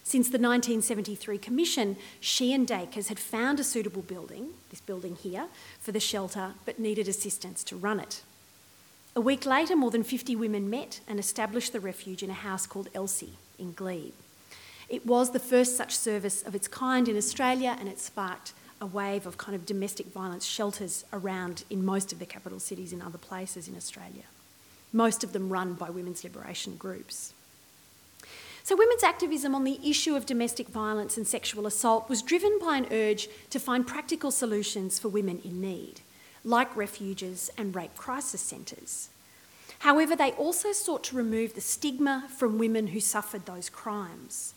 Since 0.03 0.27
the 0.27 0.39
1973 0.39 1.37
Commission, 1.37 1.97
she 2.19 2.53
and 2.53 2.65
Dacres 2.65 3.09
had 3.09 3.19
found 3.19 3.59
a 3.59 3.63
suitable 3.63 4.01
building, 4.01 4.51
this 4.69 4.79
building 4.79 5.17
here, 5.17 5.47
for 5.79 5.91
the 5.91 5.99
shelter, 5.99 6.53
but 6.65 6.79
needed 6.79 7.07
assistance 7.07 7.63
to 7.65 7.75
run 7.75 7.99
it. 7.99 8.23
A 9.15 9.21
week 9.21 9.45
later, 9.45 9.75
more 9.75 9.91
than 9.91 10.03
50 10.03 10.35
women 10.35 10.69
met 10.69 11.01
and 11.07 11.19
established 11.19 11.73
the 11.73 11.79
refuge 11.79 12.23
in 12.23 12.29
a 12.29 12.33
house 12.33 12.65
called 12.65 12.89
Elsie 12.95 13.33
in 13.59 13.73
Glebe. 13.73 14.13
It 14.89 15.05
was 15.05 15.31
the 15.31 15.39
first 15.39 15.75
such 15.75 15.95
service 15.95 16.41
of 16.41 16.55
its 16.55 16.67
kind 16.67 17.09
in 17.09 17.17
Australia 17.17 17.75
and 17.79 17.89
it 17.89 17.99
sparked 17.99 18.53
a 18.79 18.85
wave 18.85 19.25
of 19.25 19.37
kind 19.37 19.55
of 19.55 19.65
domestic 19.65 20.07
violence 20.07 20.45
shelters 20.45 21.03
around 21.11 21.63
in 21.69 21.83
most 21.83 22.13
of 22.13 22.19
the 22.19 22.25
capital 22.25 22.59
cities 22.59 22.93
and 22.93 23.01
other 23.01 23.17
places 23.17 23.67
in 23.67 23.75
Australia, 23.75 24.23
most 24.93 25.23
of 25.23 25.33
them 25.33 25.49
run 25.49 25.73
by 25.73 25.89
women's 25.89 26.23
liberation 26.23 26.75
groups. 26.75 27.33
So, 28.63 28.75
women's 28.75 29.03
activism 29.03 29.55
on 29.55 29.63
the 29.63 29.79
issue 29.83 30.15
of 30.15 30.25
domestic 30.25 30.67
violence 30.67 31.15
and 31.15 31.25
sexual 31.25 31.65
assault 31.65 32.09
was 32.09 32.21
driven 32.21 32.59
by 32.59 32.77
an 32.77 32.87
urge 32.91 33.29
to 33.49 33.59
find 33.59 33.87
practical 33.87 34.29
solutions 34.29 34.99
for 34.99 35.07
women 35.07 35.39
in 35.43 35.61
need, 35.61 36.01
like 36.43 36.75
refuges 36.75 37.49
and 37.57 37.73
rape 37.73 37.95
crisis 37.95 38.41
centres. 38.41 39.07
However, 39.79 40.15
they 40.15 40.31
also 40.31 40.73
sought 40.73 41.03
to 41.05 41.15
remove 41.15 41.55
the 41.55 41.61
stigma 41.61 42.27
from 42.37 42.57
women 42.57 42.87
who 42.87 42.99
suffered 42.99 43.45
those 43.45 43.69
crimes. 43.69 44.53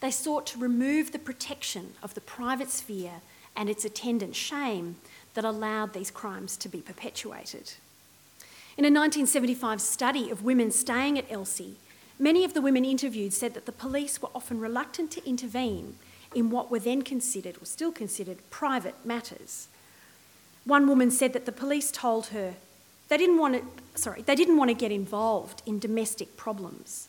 They 0.00 0.10
sought 0.10 0.46
to 0.48 0.58
remove 0.58 1.12
the 1.12 1.18
protection 1.18 1.94
of 2.02 2.14
the 2.14 2.20
private 2.20 2.70
sphere 2.70 3.20
and 3.56 3.68
its 3.68 3.84
attendant 3.84 4.34
shame 4.34 4.96
that 5.34 5.44
allowed 5.44 5.92
these 5.92 6.10
crimes 6.10 6.56
to 6.58 6.68
be 6.68 6.80
perpetuated. 6.80 7.74
In 8.76 8.84
a 8.84 8.88
1975 8.88 9.80
study 9.80 10.30
of 10.30 10.42
women 10.42 10.70
staying 10.70 11.18
at 11.18 11.30
Elsie, 11.30 11.76
Many 12.20 12.44
of 12.44 12.52
the 12.52 12.60
women 12.60 12.84
interviewed 12.84 13.32
said 13.32 13.54
that 13.54 13.64
the 13.64 13.72
police 13.72 14.20
were 14.20 14.28
often 14.34 14.60
reluctant 14.60 15.10
to 15.12 15.26
intervene 15.26 15.96
in 16.34 16.50
what 16.50 16.70
were 16.70 16.78
then 16.78 17.00
considered, 17.00 17.56
or 17.62 17.64
still 17.64 17.90
considered, 17.90 18.38
private 18.50 18.94
matters. 19.06 19.68
One 20.66 20.86
woman 20.86 21.10
said 21.10 21.32
that 21.32 21.46
the 21.46 21.50
police 21.50 21.90
told 21.90 22.26
her 22.26 22.56
they 23.08 23.16
didn't 23.16 23.38
want 23.38 23.54
to, 23.54 23.98
sorry, 23.98 24.20
they 24.20 24.34
didn't 24.34 24.58
want 24.58 24.68
to 24.68 24.74
get 24.74 24.92
involved 24.92 25.62
in 25.64 25.78
domestic 25.78 26.36
problems. 26.36 27.08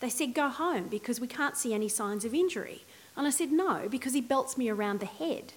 They 0.00 0.08
said, 0.08 0.34
go 0.34 0.48
home 0.48 0.88
because 0.88 1.20
we 1.20 1.26
can't 1.26 1.56
see 1.56 1.74
any 1.74 1.88
signs 1.88 2.24
of 2.24 2.34
injury. 2.34 2.82
And 3.16 3.26
I 3.26 3.30
said, 3.30 3.52
no, 3.52 3.86
because 3.90 4.14
he 4.14 4.20
belts 4.20 4.56
me 4.56 4.68
around 4.68 5.00
the 5.00 5.06
head. 5.06 5.52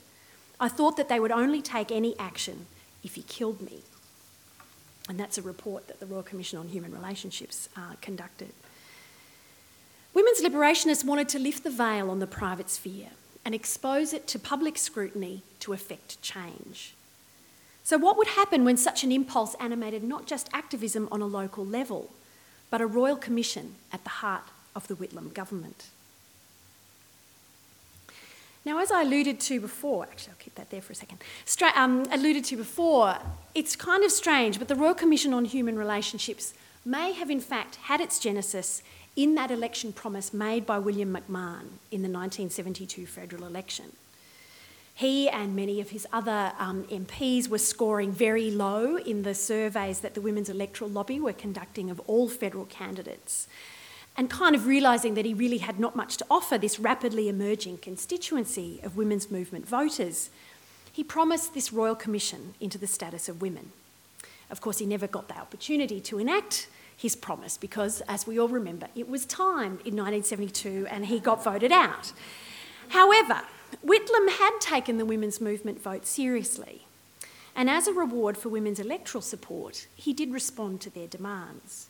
I 0.59 0.67
thought 0.67 0.97
that 0.97 1.09
they 1.09 1.19
would 1.19 1.31
only 1.31 1.61
take 1.61 1.91
any 1.91 2.17
action 2.19 2.65
if 3.03 3.15
he 3.15 3.23
killed 3.23 3.61
me. 3.61 3.79
And 5.09 5.19
that's 5.19 5.37
a 5.37 5.41
report 5.41 5.87
that 5.87 5.99
the 5.99 6.05
Royal 6.05 6.23
Commission 6.23 6.59
on 6.59 6.69
Human 6.69 6.91
Relationships 6.91 7.69
uh, 7.75 7.95
conducted. 8.01 8.49
Women's 10.13 10.41
liberationists 10.41 11.03
wanted 11.03 11.27
to 11.29 11.39
lift 11.39 11.63
the 11.63 11.69
veil 11.69 12.09
on 12.09 12.19
the 12.19 12.27
private 12.27 12.69
sphere 12.69 13.09
and 13.43 13.53
expose 13.53 14.13
it 14.13 14.27
to 14.27 14.39
public 14.39 14.77
scrutiny 14.77 15.41
to 15.59 15.73
effect 15.73 16.21
change. 16.21 16.93
So, 17.83 17.97
what 17.97 18.17
would 18.17 18.27
happen 18.27 18.63
when 18.63 18.77
such 18.77 19.03
an 19.03 19.11
impulse 19.11 19.55
animated 19.59 20.03
not 20.03 20.25
just 20.25 20.49
activism 20.53 21.09
on 21.11 21.21
a 21.21 21.25
local 21.25 21.65
level, 21.65 22.11
but 22.73 22.81
a 22.81 22.87
royal 22.87 23.15
commission 23.15 23.75
at 23.91 24.03
the 24.03 24.09
heart 24.09 24.45
of 24.75 24.87
the 24.87 24.95
Whitlam 24.95 25.31
government? 25.31 25.89
Now, 28.65 28.79
as 28.79 28.91
I 28.91 29.03
alluded 29.03 29.39
to 29.41 29.61
before, 29.61 30.05
actually, 30.05 30.31
I'll 30.31 30.39
keep 30.39 30.55
that 30.55 30.71
there 30.71 30.81
for 30.81 30.93
a 30.93 30.95
second. 30.95 31.19
Stra- 31.45 31.71
um, 31.75 32.07
alluded 32.11 32.43
to 32.45 32.57
before, 32.57 33.17
it's 33.53 33.75
kind 33.75 34.03
of 34.03 34.11
strange, 34.11 34.57
but 34.57 34.69
the 34.69 34.75
Royal 34.75 34.95
Commission 34.95 35.35
on 35.35 35.45
Human 35.45 35.77
Relationships 35.77 36.55
may 36.83 37.11
have 37.11 37.29
in 37.29 37.39
fact 37.39 37.75
had 37.75 38.01
its 38.01 38.17
genesis 38.17 38.81
in 39.15 39.35
that 39.35 39.51
election 39.51 39.93
promise 39.93 40.33
made 40.33 40.65
by 40.65 40.79
William 40.79 41.13
McMahon 41.13 41.77
in 41.91 42.01
the 42.01 42.09
1972 42.09 43.05
federal 43.05 43.45
election. 43.45 43.91
He 44.95 45.27
and 45.27 45.55
many 45.55 45.81
of 45.81 45.89
his 45.89 46.05
other 46.13 46.53
um, 46.59 46.83
MPs 46.83 47.47
were 47.47 47.57
scoring 47.57 48.11
very 48.11 48.51
low 48.51 48.97
in 48.97 49.23
the 49.23 49.33
surveys 49.33 50.01
that 50.01 50.13
the 50.13 50.21
Women's 50.21 50.49
Electoral 50.49 50.89
Lobby 50.89 51.19
were 51.19 51.33
conducting 51.33 51.89
of 51.89 51.99
all 52.01 52.29
federal 52.29 52.65
candidates. 52.65 53.47
And 54.15 54.29
kind 54.29 54.55
of 54.55 54.67
realising 54.67 55.15
that 55.15 55.25
he 55.25 55.33
really 55.33 55.57
had 55.57 55.79
not 55.79 55.95
much 55.95 56.17
to 56.17 56.25
offer 56.29 56.59
this 56.59 56.79
rapidly 56.79 57.27
emerging 57.27 57.79
constituency 57.79 58.79
of 58.83 58.95
women's 58.95 59.31
movement 59.31 59.67
voters, 59.67 60.29
he 60.91 61.03
promised 61.03 61.55
this 61.55 61.73
Royal 61.73 61.95
Commission 61.95 62.53
into 62.59 62.77
the 62.77 62.85
status 62.85 63.27
of 63.27 63.41
women. 63.41 63.71
Of 64.51 64.61
course, 64.61 64.77
he 64.77 64.85
never 64.85 65.07
got 65.07 65.27
the 65.27 65.37
opportunity 65.37 65.99
to 66.01 66.19
enact 66.19 66.67
his 66.95 67.15
promise 67.15 67.57
because, 67.57 68.01
as 68.01 68.27
we 68.27 68.39
all 68.39 68.47
remember, 68.47 68.87
it 68.95 69.09
was 69.09 69.25
time 69.25 69.79
in 69.83 69.95
1972 69.95 70.85
and 70.91 71.07
he 71.07 71.19
got 71.19 71.43
voted 71.43 71.71
out. 71.71 72.13
However, 72.89 73.41
Whitlam 73.85 74.29
had 74.37 74.59
taken 74.59 74.97
the 74.97 75.05
women's 75.05 75.41
movement 75.41 75.81
vote 75.81 76.05
seriously, 76.05 76.85
and 77.55 77.69
as 77.69 77.87
a 77.87 77.93
reward 77.93 78.37
for 78.37 78.49
women's 78.49 78.79
electoral 78.79 79.21
support, 79.21 79.87
he 79.95 80.13
did 80.13 80.31
respond 80.31 80.81
to 80.81 80.89
their 80.89 81.07
demands. 81.07 81.87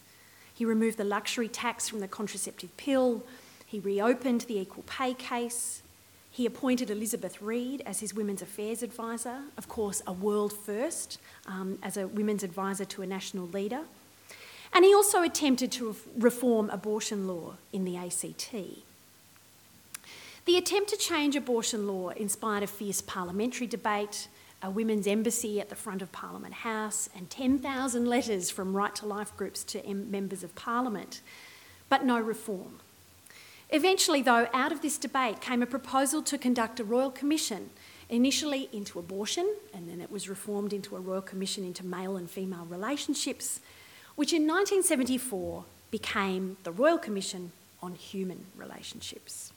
He 0.53 0.66
removed 0.66 0.97
the 0.97 1.03
luxury 1.03 1.47
tax 1.47 1.89
from 1.89 1.99
the 1.99 2.07
contraceptive 2.07 2.76
pill, 2.78 3.24
he 3.66 3.80
reopened 3.80 4.41
the 4.41 4.60
equal 4.60 4.84
pay 4.84 5.14
case, 5.14 5.84
he 6.34 6.47
appointed 6.47 6.89
Elizabeth 6.89 7.43
Reid 7.43 7.84
as 7.86 7.99
his 7.99 8.16
Women's 8.16 8.41
Affairs 8.41 8.82
Advisor, 8.82 9.41
of 9.55 9.70
course, 9.70 10.01
a 10.07 10.12
world 10.12 10.51
first 10.51 11.20
um, 11.45 11.78
as 11.84 11.95
a 11.95 12.07
women's 12.07 12.41
advisor 12.41 12.86
to 12.86 13.03
a 13.03 13.05
national 13.05 13.45
leader. 13.45 13.82
And 14.74 14.84
he 14.84 14.95
also 14.95 15.22
attempted 15.22 15.72
to 15.74 15.95
reform 16.18 16.72
abortion 16.72 17.28
law 17.28 17.57
in 17.72 17.86
the 17.86 17.97
ACT. 17.97 18.55
The 20.46 20.58
attempt 20.58 20.89
to 20.89 20.98
change 20.98 21.38
abortion 21.38 21.88
law 21.88 22.10
inspired 22.10 22.64
a 22.64 22.68
fierce 22.68 23.00
parliamentary 23.00 23.66
debate, 23.66 24.28
a 24.62 24.70
women's 24.70 25.08
embassy 25.08 25.62
at 25.62 25.70
the 25.70 25.76
front 25.76 26.02
of 26.02 26.12
Parliament 26.12 26.54
House, 26.54 27.10
and 27.16 27.30
10,000 27.30 28.06
letters 28.06 28.50
from 28.50 28.76
right 28.76 28.94
to 28.96 29.06
life 29.06 29.36
groups 29.38 29.64
to 29.64 29.94
members 29.94 30.44
of 30.44 30.54
Parliament, 30.54 31.22
but 31.88 32.04
no 32.04 32.20
reform. 32.20 32.82
Eventually, 33.70 34.22
though, 34.22 34.50
out 34.54 34.74
of 34.74 34.82
this 34.82 34.98
debate 34.98 35.39
came 35.39 35.62
a 35.62 35.66
proposal 35.66 36.22
to 36.24 36.38
conduct 36.38 36.82
a 36.82 36.84
royal 36.84 37.10
commission 37.10 37.70
initially 38.10 38.68
into 38.74 39.00
abortion, 39.00 39.56
and 39.74 39.89
then 39.89 40.02
it 40.02 40.12
was 40.12 40.28
reformed 40.28 40.74
into 40.74 40.98
a 40.98 41.00
Royal 41.00 41.22
Commission 41.22 41.64
into 41.64 41.86
male 41.86 42.18
and 42.18 42.30
female 42.30 42.68
relationships, 42.70 43.62
which 44.16 44.34
in 44.34 44.41
1974 44.41 45.64
became 45.89 46.58
the 46.64 46.72
Royal 46.72 46.98
Commission 46.98 47.54
on 47.82 47.96
Human 47.96 48.46
Relationships. 48.58 49.53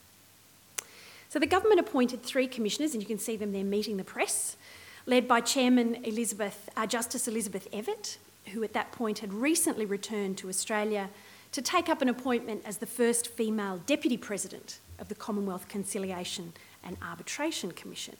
So 1.36 1.40
the 1.40 1.46
government 1.46 1.80
appointed 1.80 2.22
three 2.22 2.48
commissioners, 2.48 2.94
and 2.94 3.02
you 3.02 3.06
can 3.06 3.18
see 3.18 3.36
them 3.36 3.52
there 3.52 3.62
meeting 3.62 3.98
the 3.98 4.04
press, 4.04 4.56
led 5.04 5.28
by 5.28 5.42
Chairman 5.42 5.96
Elizabeth, 6.02 6.70
uh, 6.78 6.86
Justice 6.86 7.28
Elizabeth 7.28 7.70
Evatt, 7.72 8.16
who 8.54 8.62
at 8.62 8.72
that 8.72 8.90
point 8.90 9.18
had 9.18 9.34
recently 9.34 9.84
returned 9.84 10.38
to 10.38 10.48
Australia 10.48 11.10
to 11.52 11.60
take 11.60 11.90
up 11.90 12.00
an 12.00 12.08
appointment 12.08 12.62
as 12.64 12.78
the 12.78 12.86
first 12.86 13.26
female 13.26 13.82
deputy 13.84 14.16
president 14.16 14.78
of 14.98 15.10
the 15.10 15.14
Commonwealth 15.14 15.68
Conciliation 15.68 16.54
and 16.82 16.96
Arbitration 17.02 17.72
Commission. 17.72 18.16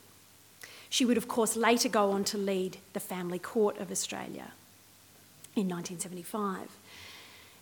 She 0.91 1.07
would, 1.07 1.17
of 1.17 1.27
course, 1.27 1.57
later 1.57 1.89
go 1.89 2.11
on 2.11 2.23
to 2.25 2.37
lead 2.37 2.77
the 2.93 3.01
Family 3.01 3.39
Court 3.39 3.79
of 3.79 3.91
Australia 3.91 4.53
in 5.55 5.71
1975. 5.71 6.69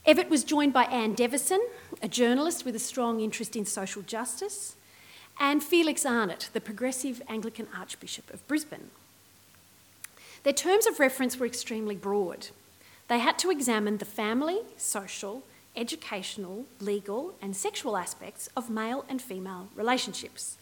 Evatt 0.05 0.29
was 0.29 0.43
joined 0.43 0.73
by 0.73 0.83
Anne 0.87 1.15
Deveson, 1.15 1.61
a 2.03 2.09
journalist 2.09 2.65
with 2.65 2.75
a 2.75 2.81
strong 2.81 3.21
interest 3.21 3.55
in 3.55 3.65
social 3.65 4.03
justice, 4.03 4.75
and 5.39 5.63
Felix 5.63 6.07
Arnott, 6.07 6.51
the 6.53 6.61
progressive 6.61 7.23
Anglican 7.29 7.69
Archbishop 7.77 8.33
of 8.33 8.47
Brisbane. 8.47 8.91
Their 10.43 10.53
terms 10.53 10.87
of 10.87 11.01
reference 11.01 11.39
were 11.39 11.47
extremely 11.47 11.97
broad. 11.97 12.49
They 13.09 13.19
had 13.19 13.39
to 13.41 13.51
examine 13.51 13.99
the 13.99 14.05
family, 14.05 14.61
social, 14.77 15.43
educational, 15.77 16.67
legal, 16.81 17.35
and 17.43 17.57
sexual 17.57 17.97
aspects 17.97 18.49
of 18.57 18.71
male 18.71 19.05
and 19.09 19.21
female 19.21 19.69
relationships, 19.75 20.57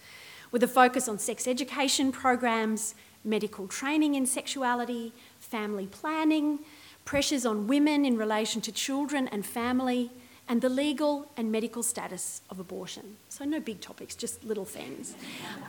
with 0.51 0.63
a 0.63 0.69
focus 0.69 1.09
on 1.09 1.19
sex 1.19 1.47
education 1.47 2.13
programs, 2.13 2.95
medical 3.25 3.67
training 3.67 4.15
in 4.15 4.27
sexuality, 4.27 5.13
family 5.41 5.87
planning, 5.87 6.61
pressures 7.05 7.45
on 7.45 7.67
women 7.67 8.05
in 8.05 8.17
relation 8.17 8.61
to 8.61 8.73
children 8.73 9.29
and 9.29 9.45
family, 9.45 10.11
and 10.53 10.61
the 10.61 10.69
legal 10.69 11.27
and 11.39 11.51
medical 11.51 11.83
status 11.83 12.43
of 12.51 12.59
abortion. 12.61 13.17
So, 13.31 13.47
no 13.47 13.59
big 13.59 13.81
topics, 13.81 14.15
just 14.15 14.45
little 14.45 14.67
things. 14.67 15.15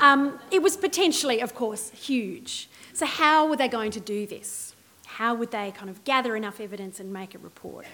Um, 0.01 0.37
it 0.51 0.61
was 0.61 0.75
potentially, 0.75 1.39
of 1.39 1.55
course, 1.55 1.89
huge. 1.91 2.67
So, 2.93 3.05
how 3.05 3.47
were 3.47 3.55
they 3.55 3.69
going 3.69 3.91
to 3.91 4.01
do 4.01 4.27
this? 4.27 4.75
How 5.05 5.35
would 5.35 5.51
they 5.51 5.71
kind 5.71 5.89
of 5.89 6.03
gather 6.03 6.35
enough 6.35 6.59
evidence 6.59 6.99
and 6.99 7.13
make 7.13 7.33
a 7.33 7.37
report? 7.37 7.85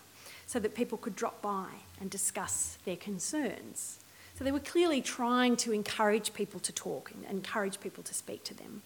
so 0.48 0.60
that 0.60 0.76
people 0.76 0.98
could 0.98 1.16
drop 1.16 1.42
by 1.42 1.68
and 2.02 2.10
discuss 2.10 2.78
their 2.86 2.96
concerns. 2.96 4.00
So 4.36 4.44
they 4.44 4.52
were 4.52 4.60
clearly 4.60 5.02
trying 5.02 5.56
to 5.58 5.72
encourage 5.72 6.34
people 6.34 6.60
to 6.62 6.72
talk 6.72 7.12
and 7.12 7.24
encourage 7.26 7.80
people 7.80 8.04
to 8.04 8.14
speak 8.14 8.44
to 8.46 8.56
them. 8.56 8.82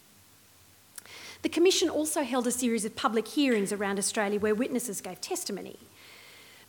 The 1.42 1.50
Commission 1.50 1.90
also 1.90 2.24
held 2.24 2.48
a 2.48 2.52
series 2.52 2.84
of 2.84 2.98
public 2.98 3.30
hearings 3.30 3.72
around 3.72 3.98
Australia 3.98 4.40
where 4.40 4.54
witnesses 4.54 5.00
gave 5.00 5.22
testimony. 5.22 5.78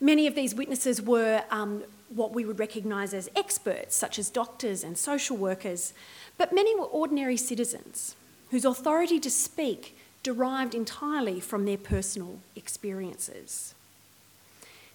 Many 0.01 0.29
of 0.29 0.37
these 0.37 0.55
witnesses 0.55 1.03
were 1.03 1.43
um, 1.51 1.83
what 2.09 2.33
we 2.33 2.45
would 2.45 2.61
recognise 2.61 3.13
as 3.13 3.29
experts, 3.35 3.97
such 3.97 4.17
as 4.17 4.31
doctors 4.31 4.85
and 4.85 4.97
social 4.97 5.37
workers, 5.37 5.93
but 6.37 6.53
many 6.53 6.79
were 6.79 6.87
ordinary 6.87 7.37
citizens 7.37 8.15
whose 8.51 8.65
authority 8.65 9.21
to 9.21 9.31
speak 9.31 9.97
derived 10.23 10.75
entirely 10.75 11.41
from 11.41 11.65
their 11.65 11.79
personal 11.79 12.39
experiences. 12.57 13.75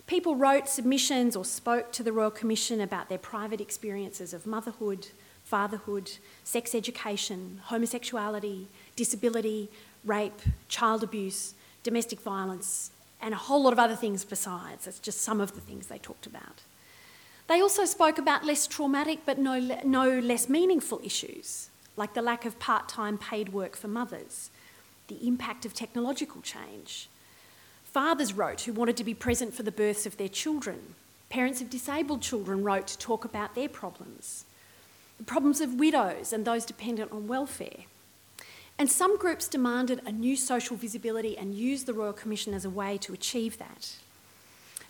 People 0.05 0.35
wrote 0.35 0.67
submissions 0.67 1.35
or 1.35 1.45
spoke 1.45 1.91
to 1.93 2.03
the 2.03 2.11
Royal 2.11 2.31
Commission 2.31 2.81
about 2.81 3.09
their 3.09 3.17
private 3.17 3.61
experiences 3.61 4.33
of 4.33 4.45
motherhood, 4.45 5.07
fatherhood, 5.45 6.11
sex 6.43 6.75
education, 6.75 7.61
homosexuality, 7.65 8.67
disability, 8.95 9.69
rape, 10.03 10.41
child 10.67 11.03
abuse, 11.03 11.53
domestic 11.83 12.19
violence, 12.19 12.91
and 13.21 13.33
a 13.33 13.37
whole 13.37 13.63
lot 13.63 13.73
of 13.73 13.79
other 13.79 13.95
things 13.95 14.25
besides. 14.25 14.85
That's 14.85 14.99
just 14.99 15.21
some 15.21 15.39
of 15.39 15.55
the 15.55 15.61
things 15.61 15.87
they 15.87 15.99
talked 15.99 16.25
about. 16.25 16.61
They 17.47 17.61
also 17.61 17.85
spoke 17.85 18.17
about 18.17 18.45
less 18.45 18.67
traumatic 18.67 19.19
but 19.25 19.37
no, 19.37 19.79
no 19.83 20.19
less 20.19 20.49
meaningful 20.49 20.99
issues 21.03 21.69
like 21.95 22.13
the 22.13 22.21
lack 22.21 22.45
of 22.45 22.59
part 22.59 22.89
time 22.89 23.17
paid 23.17 23.49
work 23.49 23.75
for 23.75 23.87
mothers, 23.87 24.49
the 25.07 25.27
impact 25.27 25.65
of 25.65 25.73
technological 25.73 26.41
change. 26.41 27.09
Fathers 27.83 28.33
wrote 28.33 28.61
who 28.61 28.73
wanted 28.73 28.97
to 28.97 29.03
be 29.03 29.13
present 29.13 29.53
for 29.53 29.63
the 29.63 29.71
births 29.71 30.05
of 30.05 30.17
their 30.17 30.27
children. 30.27 30.95
Parents 31.29 31.61
of 31.61 31.69
disabled 31.69 32.21
children 32.21 32.63
wrote 32.63 32.87
to 32.87 32.97
talk 32.97 33.25
about 33.25 33.53
their 33.53 33.69
problems. 33.69 34.45
The 35.17 35.23
problems 35.23 35.61
of 35.61 35.75
widows 35.75 36.33
and 36.33 36.43
those 36.43 36.65
dependent 36.65 37.11
on 37.11 37.27
welfare. 37.27 37.85
And 38.79 38.89
some 38.89 39.17
groups 39.17 39.47
demanded 39.47 40.01
a 40.05 40.11
new 40.11 40.35
social 40.35 40.75
visibility 40.75 41.37
and 41.37 41.53
used 41.53 41.85
the 41.85 41.93
Royal 41.93 42.13
Commission 42.13 42.53
as 42.53 42.65
a 42.65 42.69
way 42.69 42.97
to 42.99 43.13
achieve 43.13 43.59
that. 43.59 43.95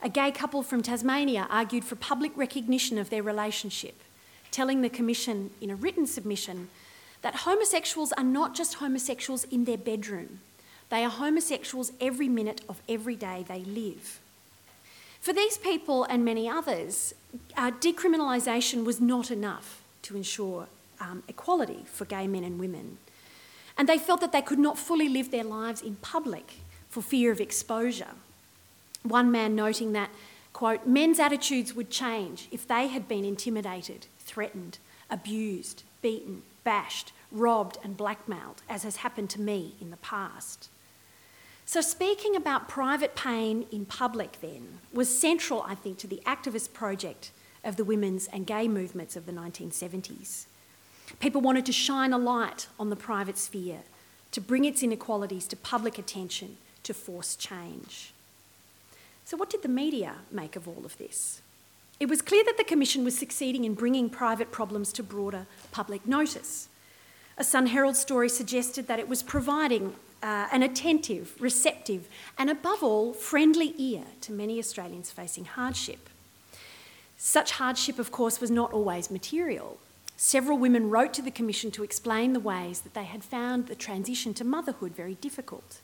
A 0.01 0.09
gay 0.09 0.31
couple 0.31 0.63
from 0.63 0.81
Tasmania 0.81 1.47
argued 1.49 1.83
for 1.83 1.95
public 1.95 2.31
recognition 2.35 2.97
of 2.97 3.09
their 3.09 3.23
relationship, 3.23 4.01
telling 4.51 4.81
the 4.81 4.89
Commission 4.89 5.49
in 5.59 5.69
a 5.69 5.75
written 5.75 6.07
submission 6.07 6.69
that 7.23 7.37
homosexuals 7.37 8.11
are 8.13 8.23
not 8.23 8.53
just 8.53 8.75
homosexuals 8.75 9.45
in 9.45 9.65
their 9.65 9.77
bedroom, 9.77 10.41
they 10.89 11.03
are 11.03 11.09
homosexuals 11.09 11.91
every 11.99 12.29
minute 12.29 12.61
of 12.69 12.81
every 12.87 13.15
day 13.15 13.43
they 13.47 13.61
live. 13.61 14.19
For 15.19 15.33
these 15.33 15.57
people 15.57 16.03
and 16.03 16.23
many 16.23 16.47
others, 16.47 17.15
uh, 17.57 17.71
decriminalisation 17.71 18.83
was 18.83 19.01
not 19.01 19.31
enough 19.31 19.81
to 20.03 20.17
ensure 20.17 20.67
um, 20.99 21.23
equality 21.27 21.85
for 21.85 22.05
gay 22.05 22.27
men 22.27 22.43
and 22.43 22.59
women. 22.59 22.97
And 23.77 23.89
they 23.89 23.97
felt 23.97 24.21
that 24.21 24.33
they 24.33 24.41
could 24.41 24.59
not 24.59 24.77
fully 24.77 25.09
live 25.09 25.31
their 25.31 25.45
lives 25.45 25.81
in 25.81 25.95
public 25.95 26.59
for 26.89 27.01
fear 27.01 27.31
of 27.31 27.39
exposure. 27.39 28.11
One 29.01 29.31
man 29.31 29.55
noting 29.55 29.93
that, 29.93 30.09
quote, 30.51 30.85
men's 30.85 31.19
attitudes 31.19 31.73
would 31.73 31.89
change 31.89 32.47
if 32.51 32.67
they 32.67 32.87
had 32.87 33.07
been 33.07 33.25
intimidated, 33.25 34.07
threatened, 34.19 34.77
abused, 35.09 35.83
beaten, 36.01 36.43
bashed, 36.63 37.11
robbed, 37.31 37.77
and 37.83 37.97
blackmailed, 37.97 38.61
as 38.69 38.83
has 38.83 38.97
happened 38.97 39.29
to 39.31 39.41
me 39.41 39.75
in 39.81 39.91
the 39.91 39.97
past. 39.97 40.69
So, 41.65 41.81
speaking 41.81 42.35
about 42.35 42.67
private 42.67 43.15
pain 43.15 43.65
in 43.71 43.85
public 43.85 44.39
then 44.41 44.79
was 44.91 45.17
central, 45.17 45.63
I 45.63 45.75
think, 45.75 45.97
to 45.99 46.07
the 46.07 46.21
activist 46.25 46.73
project 46.73 47.31
of 47.63 47.77
the 47.77 47.85
women's 47.85 48.27
and 48.27 48.45
gay 48.45 48.67
movements 48.67 49.15
of 49.15 49.25
the 49.25 49.31
1970s. 49.31 50.45
People 51.19 51.41
wanted 51.41 51.65
to 51.65 51.71
shine 51.71 52.11
a 52.11 52.17
light 52.17 52.67
on 52.79 52.89
the 52.89 52.95
private 52.95 53.37
sphere, 53.37 53.79
to 54.31 54.41
bring 54.41 54.65
its 54.65 54.83
inequalities 54.83 55.47
to 55.47 55.55
public 55.55 55.97
attention, 55.97 56.57
to 56.81 56.93
force 56.93 57.35
change. 57.35 58.11
So, 59.25 59.37
what 59.37 59.49
did 59.49 59.61
the 59.61 59.69
media 59.69 60.15
make 60.31 60.55
of 60.55 60.67
all 60.67 60.85
of 60.85 60.97
this? 60.97 61.42
It 62.03 62.09
was 62.09 62.21
clear 62.21 62.43
that 62.43 62.57
the 62.57 62.65
Commission 62.65 63.05
was 63.05 63.17
succeeding 63.17 63.63
in 63.63 63.75
bringing 63.75 64.09
private 64.09 64.51
problems 64.51 64.91
to 64.91 65.01
broader 65.01 65.47
public 65.71 66.05
notice. 66.05 66.67
A 67.37 67.45
Sun 67.45 67.67
Herald 67.67 67.95
story 67.95 68.27
suggested 68.27 68.87
that 68.87 68.99
it 68.99 69.07
was 69.07 69.23
providing 69.23 69.95
uh, 70.21 70.49
an 70.51 70.63
attentive, 70.63 71.33
receptive, 71.39 72.09
and 72.37 72.49
above 72.49 72.83
all, 72.83 73.13
friendly 73.13 73.73
ear 73.77 74.03
to 74.19 74.33
many 74.33 74.59
Australians 74.59 75.11
facing 75.11 75.45
hardship. 75.45 76.09
Such 77.15 77.51
hardship, 77.53 77.97
of 77.97 78.11
course, 78.11 78.41
was 78.41 78.51
not 78.51 78.73
always 78.73 79.09
material. 79.09 79.77
Several 80.17 80.57
women 80.57 80.89
wrote 80.89 81.13
to 81.13 81.21
the 81.21 81.31
Commission 81.31 81.71
to 81.71 81.85
explain 81.85 82.33
the 82.33 82.41
ways 82.41 82.81
that 82.81 82.95
they 82.95 83.05
had 83.05 83.23
found 83.23 83.67
the 83.67 83.75
transition 83.75 84.33
to 84.33 84.43
motherhood 84.43 84.93
very 84.93 85.15
difficult. 85.15 85.79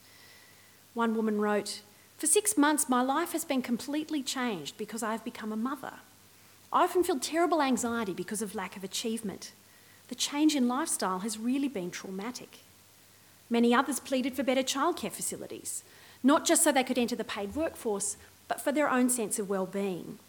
One 0.94 1.16
woman 1.16 1.40
wrote, 1.40 1.80
For 2.18 2.28
six 2.28 2.58
months, 2.58 2.90
my 2.90 3.02
life 3.02 3.32
has 3.32 3.46
been 3.46 3.62
completely 3.62 4.22
changed 4.22 4.78
because 4.78 5.02
I 5.02 5.14
have 5.14 5.24
become 5.24 5.54
a 5.54 5.56
mother. 5.56 5.94
I 6.72 6.84
often 6.84 7.04
feel 7.04 7.20
terrible 7.20 7.62
anxiety 7.62 8.14
because 8.14 8.42
of 8.42 8.54
lack 8.54 8.78
of 8.78 8.84
achievement. 8.84 9.54
The 10.10 10.16
change 10.16 10.56
in 10.56 10.68
lifestyle 10.68 11.20
has 11.20 11.40
really 11.40 11.68
been 11.68 11.90
traumatic. 11.90 12.60
Many 13.50 13.74
others 13.74 14.00
pleaded 14.00 14.36
for 14.36 14.44
better 14.44 14.62
childcare 14.62 15.12
facilities, 15.12 15.84
not 16.22 16.46
just 16.46 16.64
so 16.64 16.72
they 16.72 16.84
could 16.84 17.00
enter 17.00 17.16
the 17.16 17.24
paid 17.24 17.56
workforce, 17.56 18.18
but 18.48 18.62
for 18.62 18.72
their 18.72 18.90
own 18.90 19.10
sense 19.10 19.40
of 19.40 19.50
well-being. 19.50 20.20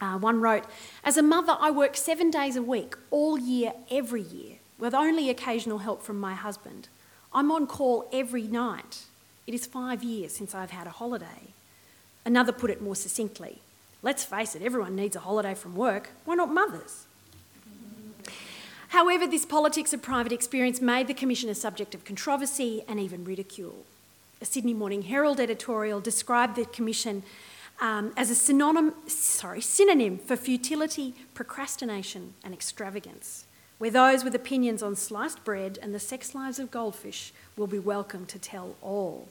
Uh, 0.00 0.18
one 0.18 0.40
wrote, 0.40 0.64
As 1.02 1.16
a 1.16 1.22
mother, 1.22 1.56
I 1.58 1.70
work 1.72 1.96
seven 1.96 2.30
days 2.30 2.54
a 2.54 2.62
week, 2.62 2.94
all 3.10 3.36
year, 3.36 3.72
every 3.90 4.22
year, 4.22 4.56
with 4.78 4.94
only 4.94 5.28
occasional 5.28 5.78
help 5.78 6.02
from 6.02 6.20
my 6.20 6.34
husband. 6.34 6.88
I'm 7.32 7.50
on 7.50 7.66
call 7.66 8.08
every 8.12 8.44
night. 8.44 9.04
It 9.46 9.54
is 9.54 9.66
five 9.66 10.04
years 10.04 10.32
since 10.32 10.54
I've 10.54 10.70
had 10.70 10.86
a 10.86 10.90
holiday. 10.90 11.54
Another 12.24 12.52
put 12.52 12.70
it 12.70 12.80
more 12.80 12.96
succinctly 12.96 13.60
Let's 14.02 14.24
face 14.24 14.54
it, 14.54 14.62
everyone 14.62 14.96
needs 14.96 15.14
a 15.14 15.20
holiday 15.20 15.54
from 15.54 15.74
work. 15.74 16.10
Why 16.24 16.34
not 16.34 16.52
mothers? 16.52 17.06
However, 18.88 19.26
this 19.26 19.44
politics 19.44 19.92
of 19.92 20.02
private 20.02 20.32
experience 20.32 20.80
made 20.80 21.06
the 21.06 21.14
Commission 21.14 21.50
a 21.50 21.54
subject 21.54 21.94
of 21.94 22.04
controversy 22.04 22.82
and 22.88 22.98
even 22.98 23.24
ridicule. 23.24 23.84
A 24.40 24.46
Sydney 24.46 24.74
Morning 24.74 25.02
Herald 25.02 25.38
editorial 25.38 26.00
described 26.00 26.56
the 26.56 26.64
Commission 26.64 27.22
um, 27.80 28.12
as 28.16 28.30
a 28.30 28.34
synonym, 28.34 28.94
sorry, 29.06 29.60
synonym 29.60 30.18
for 30.18 30.36
futility, 30.36 31.14
procrastination, 31.34 32.34
and 32.42 32.54
extravagance, 32.54 33.44
where 33.78 33.90
those 33.90 34.24
with 34.24 34.34
opinions 34.34 34.82
on 34.82 34.96
sliced 34.96 35.44
bread 35.44 35.78
and 35.80 35.94
the 35.94 36.00
sex 36.00 36.34
lives 36.34 36.58
of 36.58 36.70
goldfish 36.70 37.32
will 37.56 37.66
be 37.66 37.78
welcome 37.78 38.26
to 38.26 38.38
tell 38.38 38.76
all. 38.82 39.28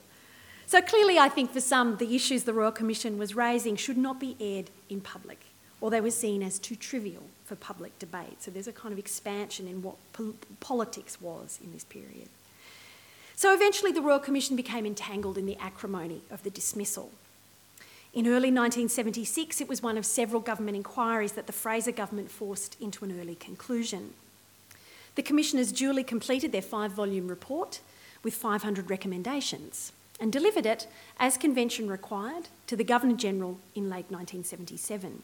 So 0.70 0.82
clearly, 0.84 1.18
I 1.18 1.30
think 1.30 1.52
for 1.52 1.62
some, 1.62 1.98
the 1.98 2.16
issues 2.16 2.44
the 2.44 2.54
Royal 2.54 2.72
Commission 2.72 3.18
was 3.18 3.36
raising 3.36 3.76
should 3.76 3.98
not 3.98 4.20
be 4.20 4.36
aired 4.40 4.70
in 4.88 5.02
public, 5.02 5.40
or 5.82 5.90
they 5.90 6.00
were 6.00 6.12
seen 6.12 6.44
as 6.44 6.60
too 6.60 6.76
trivial 6.76 7.24
for 7.44 7.56
public 7.56 7.98
debate. 7.98 8.44
So 8.44 8.52
there's 8.52 8.68
a 8.68 8.72
kind 8.72 8.94
of 8.94 9.00
expansion 9.00 9.68
in 9.68 9.82
what 9.82 9.96
pol- 10.14 10.36
politics 10.60 11.20
was 11.20 11.58
in 11.64 11.74
this 11.74 11.84
period. 11.84 12.30
So 13.36 13.52
eventually, 13.52 13.92
the 13.92 14.04
Royal 14.04 14.20
Commission 14.20 14.56
became 14.56 14.86
entangled 14.86 15.40
in 15.40 15.48
the 15.48 15.58
acrimony 15.58 16.22
of 16.30 16.44
the 16.44 16.52
dismissal 16.52 17.10
in 18.12 18.26
early 18.26 18.50
1976, 18.50 19.62
it 19.62 19.70
was 19.70 19.84
one 19.84 19.98
of 19.98 20.06
several 20.06 20.42
government 20.42 20.76
inquiries 20.76 21.34
that 21.34 21.46
the 21.46 21.54
Fraser 21.54 21.92
government 21.92 22.32
forced 22.32 22.76
into 22.82 23.06
an 23.06 23.20
early 23.20 23.36
conclusion. 23.36 24.14
The 25.14 25.22
commissioners 25.22 25.72
duly 25.72 26.04
completed 26.04 26.52
their 26.52 26.64
five 26.64 26.92
volume 26.92 27.28
report 27.28 27.82
with 28.24 28.34
500 28.34 28.90
recommendations 28.90 29.92
and 30.20 30.32
delivered 30.32 30.66
it, 30.66 30.88
as 31.20 31.38
convention 31.38 31.90
required, 31.90 32.50
to 32.68 32.76
the 32.76 32.84
Governor 32.84 33.16
General 33.16 33.58
in 33.76 33.84
late 33.84 34.10
1977. 34.10 35.24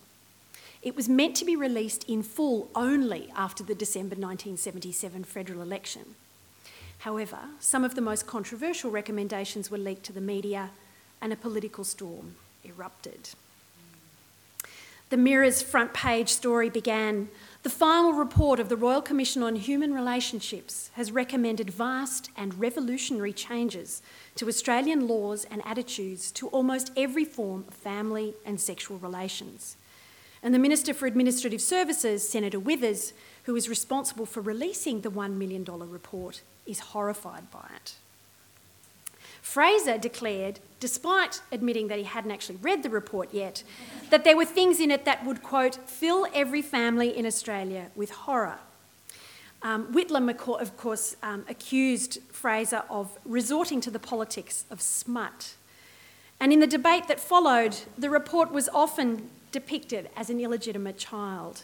It 0.81 0.95
was 0.95 1.09
meant 1.09 1.35
to 1.37 1.45
be 1.45 1.55
released 1.55 2.03
in 2.07 2.23
full 2.23 2.69
only 2.75 3.29
after 3.35 3.63
the 3.63 3.75
December 3.75 4.15
1977 4.15 5.23
federal 5.23 5.61
election. 5.61 6.15
However, 6.99 7.39
some 7.59 7.83
of 7.83 7.95
the 7.95 8.01
most 8.01 8.27
controversial 8.27 8.91
recommendations 8.91 9.69
were 9.69 9.77
leaked 9.77 10.05
to 10.05 10.13
the 10.13 10.21
media 10.21 10.69
and 11.21 11.33
a 11.33 11.35
political 11.35 11.83
storm 11.83 12.35
erupted. 12.63 13.29
The 15.09 15.17
Mirror's 15.17 15.61
front 15.61 15.93
page 15.93 16.29
story 16.29 16.69
began 16.69 17.29
The 17.65 17.71
final 17.71 18.13
report 18.13 18.59
of 18.59 18.69
the 18.69 18.77
Royal 18.77 19.01
Commission 19.01 19.41
on 19.41 19.55
Human 19.55 19.91
Relationships 19.91 20.91
has 20.93 21.11
recommended 21.11 21.71
vast 21.71 22.29
and 22.37 22.59
revolutionary 22.59 23.33
changes 23.33 24.03
to 24.35 24.47
Australian 24.47 25.07
laws 25.07 25.45
and 25.45 25.63
attitudes 25.65 26.31
to 26.33 26.47
almost 26.49 26.91
every 26.95 27.25
form 27.25 27.65
of 27.67 27.73
family 27.73 28.35
and 28.45 28.61
sexual 28.61 28.99
relations. 28.99 29.77
And 30.43 30.53
the 30.53 30.59
Minister 30.59 30.93
for 30.93 31.07
Administrative 31.07 31.59
Services, 31.59 32.29
Senator 32.29 32.59
Withers, 32.59 33.13
who 33.45 33.55
is 33.55 33.67
responsible 33.67 34.27
for 34.27 34.41
releasing 34.41 35.01
the 35.01 35.09
$1 35.09 35.35
million 35.35 35.63
report, 35.65 36.43
is 36.67 36.79
horrified 36.79 37.49
by 37.49 37.67
it. 37.75 37.95
Fraser 39.45 39.99
declared, 39.99 40.59
despite 40.79 41.39
admitting 41.51 41.87
that 41.87 41.99
he 41.99 42.03
hadn't 42.03 42.31
actually 42.31 42.57
read 42.63 42.81
the 42.81 42.89
report 42.89 43.31
yet, 43.31 43.63
that 44.09 44.23
there 44.23 44.35
were 44.35 44.43
things 44.43 44.79
in 44.79 44.89
it 44.89 45.05
that 45.05 45.23
would, 45.23 45.43
quote, 45.43 45.75
fill 45.87 46.25
every 46.33 46.63
family 46.63 47.15
in 47.15 47.27
Australia 47.27 47.91
with 47.95 48.09
horror. 48.09 48.57
Um, 49.61 49.93
Whitlam, 49.93 50.29
of 50.29 50.77
course, 50.77 51.15
um, 51.21 51.45
accused 51.47 52.17
Fraser 52.31 52.83
of 52.89 53.17
resorting 53.23 53.81
to 53.81 53.91
the 53.91 53.99
politics 53.99 54.65
of 54.71 54.81
smut. 54.81 55.53
And 56.39 56.51
in 56.51 56.59
the 56.59 56.67
debate 56.67 57.07
that 57.07 57.19
followed, 57.19 57.77
the 57.97 58.09
report 58.09 58.51
was 58.51 58.67
often 58.73 59.29
depicted 59.51 60.09
as 60.17 60.31
an 60.31 60.39
illegitimate 60.39 60.97
child, 60.97 61.63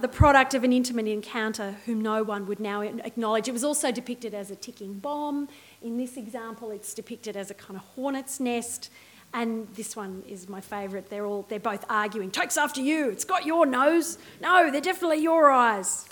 the 0.00 0.08
product 0.08 0.52
of 0.52 0.64
an 0.64 0.72
intimate 0.72 1.06
encounter 1.06 1.76
whom 1.86 2.00
no 2.02 2.24
one 2.24 2.46
would 2.46 2.60
now 2.60 2.80
acknowledge. 2.80 3.48
It 3.48 3.52
was 3.52 3.64
also 3.64 3.92
depicted 3.92 4.34
as 4.34 4.50
a 4.50 4.56
ticking 4.56 4.94
bomb. 4.94 5.48
In 5.82 5.96
this 5.96 6.16
example, 6.16 6.70
it's 6.70 6.92
depicted 6.94 7.36
as 7.36 7.50
a 7.50 7.54
kind 7.54 7.76
of 7.76 7.82
hornet's 7.94 8.40
nest. 8.40 8.90
And 9.32 9.68
this 9.74 9.94
one 9.94 10.24
is 10.28 10.48
my 10.48 10.60
favourite. 10.60 11.08
They're 11.08 11.24
all 11.24 11.46
they're 11.48 11.60
both 11.60 11.84
arguing. 11.88 12.30
Takes 12.30 12.56
after 12.56 12.80
you. 12.80 13.08
It's 13.10 13.24
got 13.24 13.46
your 13.46 13.64
nose. 13.64 14.18
No, 14.40 14.70
they're 14.70 14.80
definitely 14.80 15.22
your 15.22 15.50
eyes. 15.50 16.06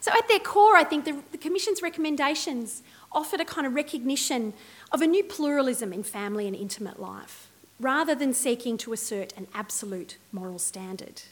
So 0.00 0.12
at 0.12 0.26
their 0.28 0.40
core, 0.40 0.76
I 0.76 0.84
think 0.84 1.04
the, 1.04 1.22
the 1.32 1.38
Commission's 1.38 1.82
recommendations 1.82 2.82
offered 3.12 3.40
a 3.40 3.44
kind 3.44 3.66
of 3.66 3.74
recognition 3.74 4.52
of 4.92 5.02
a 5.02 5.06
new 5.06 5.24
pluralism 5.24 5.92
in 5.92 6.02
family 6.02 6.46
and 6.46 6.56
intimate 6.56 7.00
life, 7.00 7.48
rather 7.80 8.14
than 8.14 8.32
seeking 8.32 8.76
to 8.78 8.92
assert 8.92 9.32
an 9.36 9.46
absolute 9.54 10.16
moral 10.32 10.58
standard. 10.58 11.22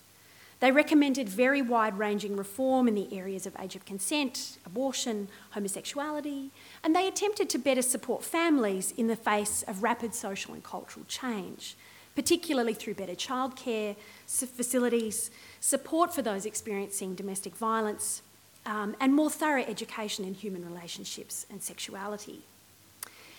They 0.60 0.72
recommended 0.72 1.28
very 1.28 1.60
wide 1.60 1.98
ranging 1.98 2.36
reform 2.36 2.88
in 2.88 2.94
the 2.94 3.16
areas 3.16 3.46
of 3.46 3.54
age 3.60 3.76
of 3.76 3.84
consent, 3.84 4.56
abortion, 4.64 5.28
homosexuality, 5.50 6.50
and 6.82 6.96
they 6.96 7.06
attempted 7.06 7.50
to 7.50 7.58
better 7.58 7.82
support 7.82 8.24
families 8.24 8.92
in 8.96 9.06
the 9.06 9.16
face 9.16 9.62
of 9.64 9.82
rapid 9.82 10.14
social 10.14 10.54
and 10.54 10.64
cultural 10.64 11.04
change, 11.08 11.76
particularly 12.14 12.72
through 12.72 12.94
better 12.94 13.14
childcare 13.14 13.96
facilities, 14.26 15.30
support 15.60 16.14
for 16.14 16.22
those 16.22 16.46
experiencing 16.46 17.14
domestic 17.14 17.54
violence, 17.54 18.22
um, 18.64 18.96
and 18.98 19.14
more 19.14 19.30
thorough 19.30 19.62
education 19.62 20.24
in 20.24 20.32
human 20.32 20.64
relationships 20.64 21.44
and 21.50 21.62
sexuality. 21.62 22.42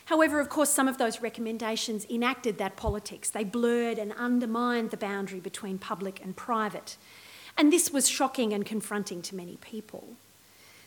However, 0.07 0.39
of 0.39 0.47
course, 0.47 0.69
some 0.69 0.87
of 0.87 0.97
those 0.97 1.21
recommendations 1.21 2.05
enacted 2.09 2.57
that 2.57 2.77
politics. 2.77 3.29
They 3.29 3.43
blurred 3.43 3.99
and 3.99 4.13
undermined 4.13 4.91
the 4.91 4.95
boundary 4.95 5.41
between 5.41 5.77
public 5.77 6.21
and 6.23 6.33
private. 6.33 6.95
And 7.57 7.73
this 7.73 7.91
was 7.91 8.07
shocking 8.07 8.53
and 8.53 8.65
confronting 8.65 9.21
to 9.23 9.35
many 9.35 9.57
people. 9.57 10.15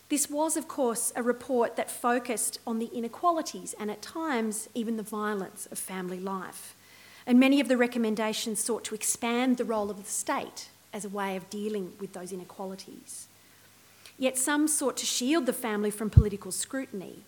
This 0.09 0.27
was, 0.27 0.57
of 0.57 0.67
course, 0.67 1.13
a 1.15 1.21
report 1.21 1.75
that 1.75 1.91
focused 1.91 2.59
on 2.65 2.79
the 2.79 2.87
inequalities 2.87 3.75
and 3.79 3.91
at 3.91 4.01
times 4.01 4.67
even 4.73 4.97
the 4.97 5.03
violence 5.03 5.67
of 5.67 5.77
family 5.77 6.19
life. 6.19 6.75
And 7.27 7.39
many 7.39 7.59
of 7.59 7.67
the 7.67 7.77
recommendations 7.77 8.59
sought 8.59 8.83
to 8.85 8.95
expand 8.95 9.57
the 9.57 9.65
role 9.65 9.91
of 9.91 10.03
the 10.03 10.09
state 10.09 10.69
as 10.91 11.05
a 11.05 11.09
way 11.09 11.35
of 11.35 11.47
dealing 11.51 11.93
with 11.99 12.13
those 12.13 12.31
inequalities. 12.31 13.27
Yet 14.17 14.35
some 14.39 14.67
sought 14.67 14.97
to 14.97 15.05
shield 15.05 15.45
the 15.45 15.53
family 15.53 15.91
from 15.91 16.09
political 16.09 16.51
scrutiny 16.51 17.19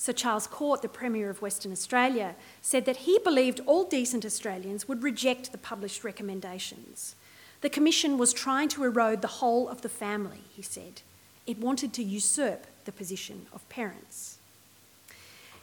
Sir 0.00 0.12
Charles 0.12 0.46
Court, 0.46 0.80
the 0.80 0.88
Premier 0.88 1.28
of 1.28 1.42
Western 1.42 1.72
Australia, 1.72 2.36
said 2.62 2.84
that 2.84 2.98
he 2.98 3.18
believed 3.18 3.60
all 3.66 3.82
decent 3.82 4.24
Australians 4.24 4.86
would 4.86 5.02
reject 5.02 5.50
the 5.50 5.58
published 5.58 6.04
recommendations. 6.04 7.16
The 7.62 7.68
Commission 7.68 8.16
was 8.16 8.32
trying 8.32 8.68
to 8.68 8.84
erode 8.84 9.22
the 9.22 9.38
whole 9.42 9.68
of 9.68 9.82
the 9.82 9.88
family, 9.88 10.44
he 10.50 10.62
said. 10.62 11.02
It 11.48 11.58
wanted 11.58 11.92
to 11.94 12.04
usurp 12.04 12.68
the 12.84 12.92
position 12.92 13.46
of 13.52 13.68
parents. 13.68 14.38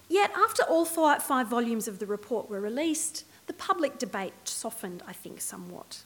Yet, 0.09 0.31
after 0.35 0.63
all 0.63 0.83
five, 0.83 1.23
volumes 1.47 1.87
of 1.87 1.99
the 1.99 2.05
report 2.05 2.49
were 2.49 2.59
released, 2.59 3.23
the 3.47 3.53
public 3.53 3.97
debate 3.97 4.33
softened, 4.43 5.01
I 5.07 5.13
think, 5.13 5.39
somewhat. 5.39 6.03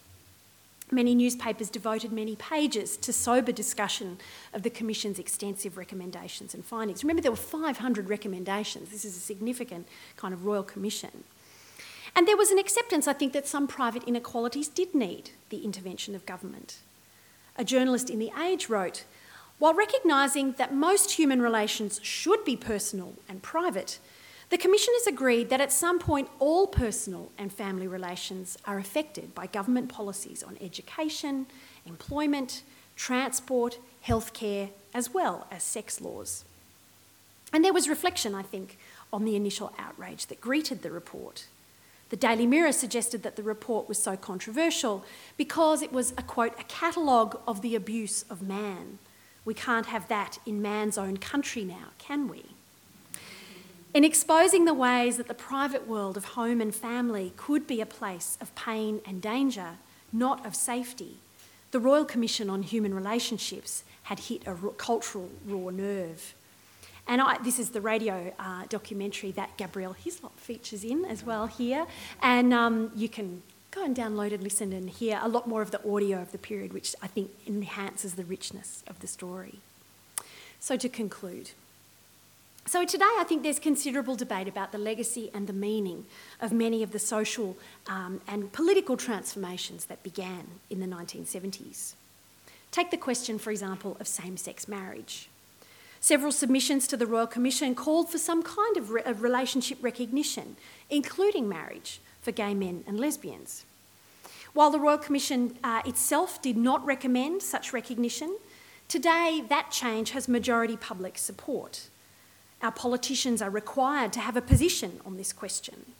Many 0.91 1.13
newspapers 1.13 1.69
devoted 1.69 2.11
many 2.11 2.35
pages 2.35 2.97
to 2.97 3.13
sober 3.13 3.51
discussion 3.51 4.17
of 4.53 4.63
the 4.63 4.71
Commission's 4.71 5.19
extensive 5.19 5.77
recommendations 5.77 6.55
and 6.55 6.65
findings. 6.65 7.03
Remember, 7.03 7.21
there 7.21 7.31
were 7.31 7.37
500 7.37 8.09
recommendations. 8.09 8.89
This 8.89 9.05
is 9.05 9.15
a 9.15 9.19
significant 9.19 9.87
kind 10.17 10.33
of 10.33 10.45
Royal 10.45 10.63
Commission. 10.63 11.23
And 12.15 12.27
there 12.27 12.37
was 12.37 12.49
an 12.49 12.57
acceptance, 12.57 13.07
I 13.07 13.13
think, 13.13 13.33
that 13.33 13.47
some 13.47 13.67
private 13.67 14.03
inequalities 14.05 14.67
did 14.67 14.95
need 14.95 15.29
the 15.49 15.63
intervention 15.63 16.15
of 16.15 16.25
government. 16.25 16.79
A 17.55 17.63
journalist 17.63 18.09
in 18.09 18.17
The 18.17 18.31
Age 18.41 18.67
wrote, 18.67 19.05
While 19.59 19.75
recognising 19.75 20.53
that 20.53 20.73
most 20.73 21.11
human 21.11 21.39
relations 21.39 21.99
should 22.01 22.43
be 22.43 22.55
personal 22.55 23.13
and 23.27 23.43
private, 23.43 23.99
the 24.50 24.58
Commission 24.58 24.93
has 24.97 25.08
agreed 25.08 25.50
that 25.50 25.62
at 25.62 25.72
some 25.72 26.00
point 26.00 26.30
all 26.39 26.66
personal 26.66 27.32
and 27.38 27.54
family 27.54 27.88
relations 27.88 28.58
are 28.66 28.80
affected 28.80 29.36
by 29.36 29.45
government 29.45 29.89
policies 29.89 30.41
on 30.41 30.58
education, 30.60 31.45
employment, 31.86 32.64
transport, 32.95 33.78
healthcare, 34.06 34.70
as 34.93 35.14
well 35.14 35.45
as 35.52 35.62
sex 35.62 36.02
laws. 36.02 36.45
And 37.54 37.64
there 37.64 37.74
was 37.74 37.88
reflection, 37.88 38.34
I 38.34 38.41
think, 38.41 38.78
on 39.14 39.24
the 39.24 39.36
initial 39.36 39.72
outrage 39.78 40.26
that 40.28 40.41
greeted 40.41 40.82
the 40.82 40.91
report. 40.91 41.45
The 42.10 42.18
Daily 42.18 42.47
Mirror 42.47 42.72
suggested 42.72 43.22
that 43.22 43.36
the 43.36 43.43
report 43.43 43.88
was 43.88 44.02
so 44.02 44.18
controversial 44.18 45.06
because 45.38 45.84
it 45.84 45.93
was 45.93 46.12
a 46.18 46.24
quote, 46.24 46.60
a 46.60 46.64
catalogue 46.64 47.39
of 47.47 47.62
the 47.62 47.76
abuse 47.76 48.24
of 48.32 48.41
man. 48.41 48.97
We 49.45 49.54
can't 49.54 49.86
have 49.88 50.08
that 50.08 50.39
in 50.45 50.62
man's 50.62 50.97
own 50.97 51.18
country 51.18 51.64
now, 51.64 51.89
can 52.00 52.28
we? 52.28 52.45
In 53.91 54.03
exposing 54.03 54.65
the 54.65 54.73
ways 54.73 55.17
that 55.17 55.27
the 55.27 55.33
private 55.33 55.87
world 55.87 56.15
of 56.15 56.25
home 56.25 56.61
and 56.61 56.73
family 56.73 57.33
could 57.37 57.65
be 57.65 57.81
a 57.81 57.87
place 57.87 58.37
of 58.39 58.53
pain 58.53 59.01
and 59.03 59.19
danger, 59.19 59.77
not 60.13 60.45
of 60.45 60.55
safety, 60.55 61.17
the 61.71 61.79
Royal 61.79 62.05
Commission 62.05 62.51
on 62.51 62.61
Human 62.61 62.93
Relationships 62.93 63.83
had 64.03 64.19
hit 64.19 64.45
a 64.45 64.55
cultural 64.77 65.31
raw 65.45 65.71
nerve. 65.71 66.35
And 67.07 67.19
I, 67.19 67.39
this 67.39 67.57
is 67.57 67.71
the 67.71 67.81
radio 67.81 68.31
uh, 68.37 68.65
documentary 68.69 69.31
that 69.31 69.57
Gabrielle 69.57 69.93
Hislop 69.93 70.39
features 70.39 70.83
in 70.83 71.03
as 71.05 71.23
well 71.23 71.47
here. 71.47 71.87
And 72.21 72.53
um, 72.53 72.91
you 72.95 73.09
can 73.09 73.41
go 73.71 73.83
and 73.83 73.95
download 73.95 74.33
and 74.33 74.43
listen 74.43 74.71
and 74.71 74.87
hear 74.87 75.19
a 75.21 75.27
lot 75.27 75.47
more 75.47 75.63
of 75.63 75.71
the 75.71 75.81
audio 75.91 76.21
of 76.21 76.31
the 76.31 76.37
period, 76.37 76.73
which 76.73 76.95
I 77.01 77.07
think 77.07 77.31
enhances 77.47 78.13
the 78.13 78.23
richness 78.23 78.83
of 78.87 78.99
the 78.99 79.07
story. 79.07 79.55
So, 80.59 80.77
to 80.77 80.89
conclude, 80.89 81.51
so 82.70 82.86
today 82.86 83.09
I 83.17 83.24
think 83.24 83.41
there's 83.41 83.57
considerable 83.57 84.15
debate 84.15 84.47
about 84.47 84.72
the 84.72 84.78
legacy 84.78 85.32
and 85.34 85.47
the 85.47 85.53
meaning 85.53 86.05
of 86.39 86.53
many 86.53 86.84
of 86.84 86.91
the 86.91 86.99
social 86.99 87.57
um, 87.88 88.22
and 88.28 88.51
political 88.51 88.95
transformations 88.95 89.86
that 89.86 90.03
began 90.03 90.45
in 90.70 90.80
the 90.80 90.86
1970s. 90.86 91.95
Take 92.70 92.91
the 92.91 92.97
question, 92.97 93.39
for 93.39 93.49
example, 93.49 93.97
of 93.99 94.07
same 94.07 94.38
sex 94.38 94.67
marriage. 94.67 95.30
Several 95.99 96.32
submissions 96.32 96.88
to 96.89 96.95
the 96.95 97.07
Royal 97.07 97.26
Commission 97.26 97.74
called 97.74 98.11
for 98.11 98.20
some 98.20 98.43
kind 98.43 98.78
of, 98.78 98.91
re- 98.91 99.01
of 99.03 99.24
relationship 99.24 99.80
recognition, 99.82 100.55
including 100.91 101.49
marriage 101.49 101.99
for 102.22 102.32
gay 102.32 102.53
men 102.53 102.84
and 102.86 102.99
lesbians. 102.99 103.65
While 104.53 104.70
the 104.70 104.80
Royal 104.80 104.99
Commission 104.99 105.57
uh, 105.63 105.82
itself 105.88 106.39
did 106.39 106.55
not 106.55 106.86
recommend 106.86 107.41
such 107.41 107.74
recognition, 107.74 108.38
today 108.88 109.43
that 109.49 109.72
change 109.72 110.11
has 110.11 110.28
majority 110.28 110.78
public 110.78 111.17
support. 111.17 111.89
Our 112.62 112.72
politicians 112.72 113.41
are 113.41 113.49
required 113.49 114.12
to 114.14 114.20
have 114.20 114.36
a 114.36 114.41
position 114.41 114.99
on 115.05 115.18
this 115.18 115.32
question, 115.32 115.93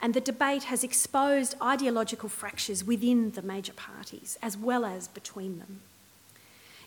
and 0.00 0.14
the 0.14 0.20
debate 0.20 0.64
has 0.64 0.84
exposed 0.84 1.54
ideological 1.60 2.28
fractures 2.28 2.84
within 2.84 3.32
the 3.32 3.42
major 3.42 3.72
parties 3.72 4.38
as 4.42 4.56
well 4.56 4.84
as 4.84 5.08
between 5.08 5.58
them. 5.58 5.80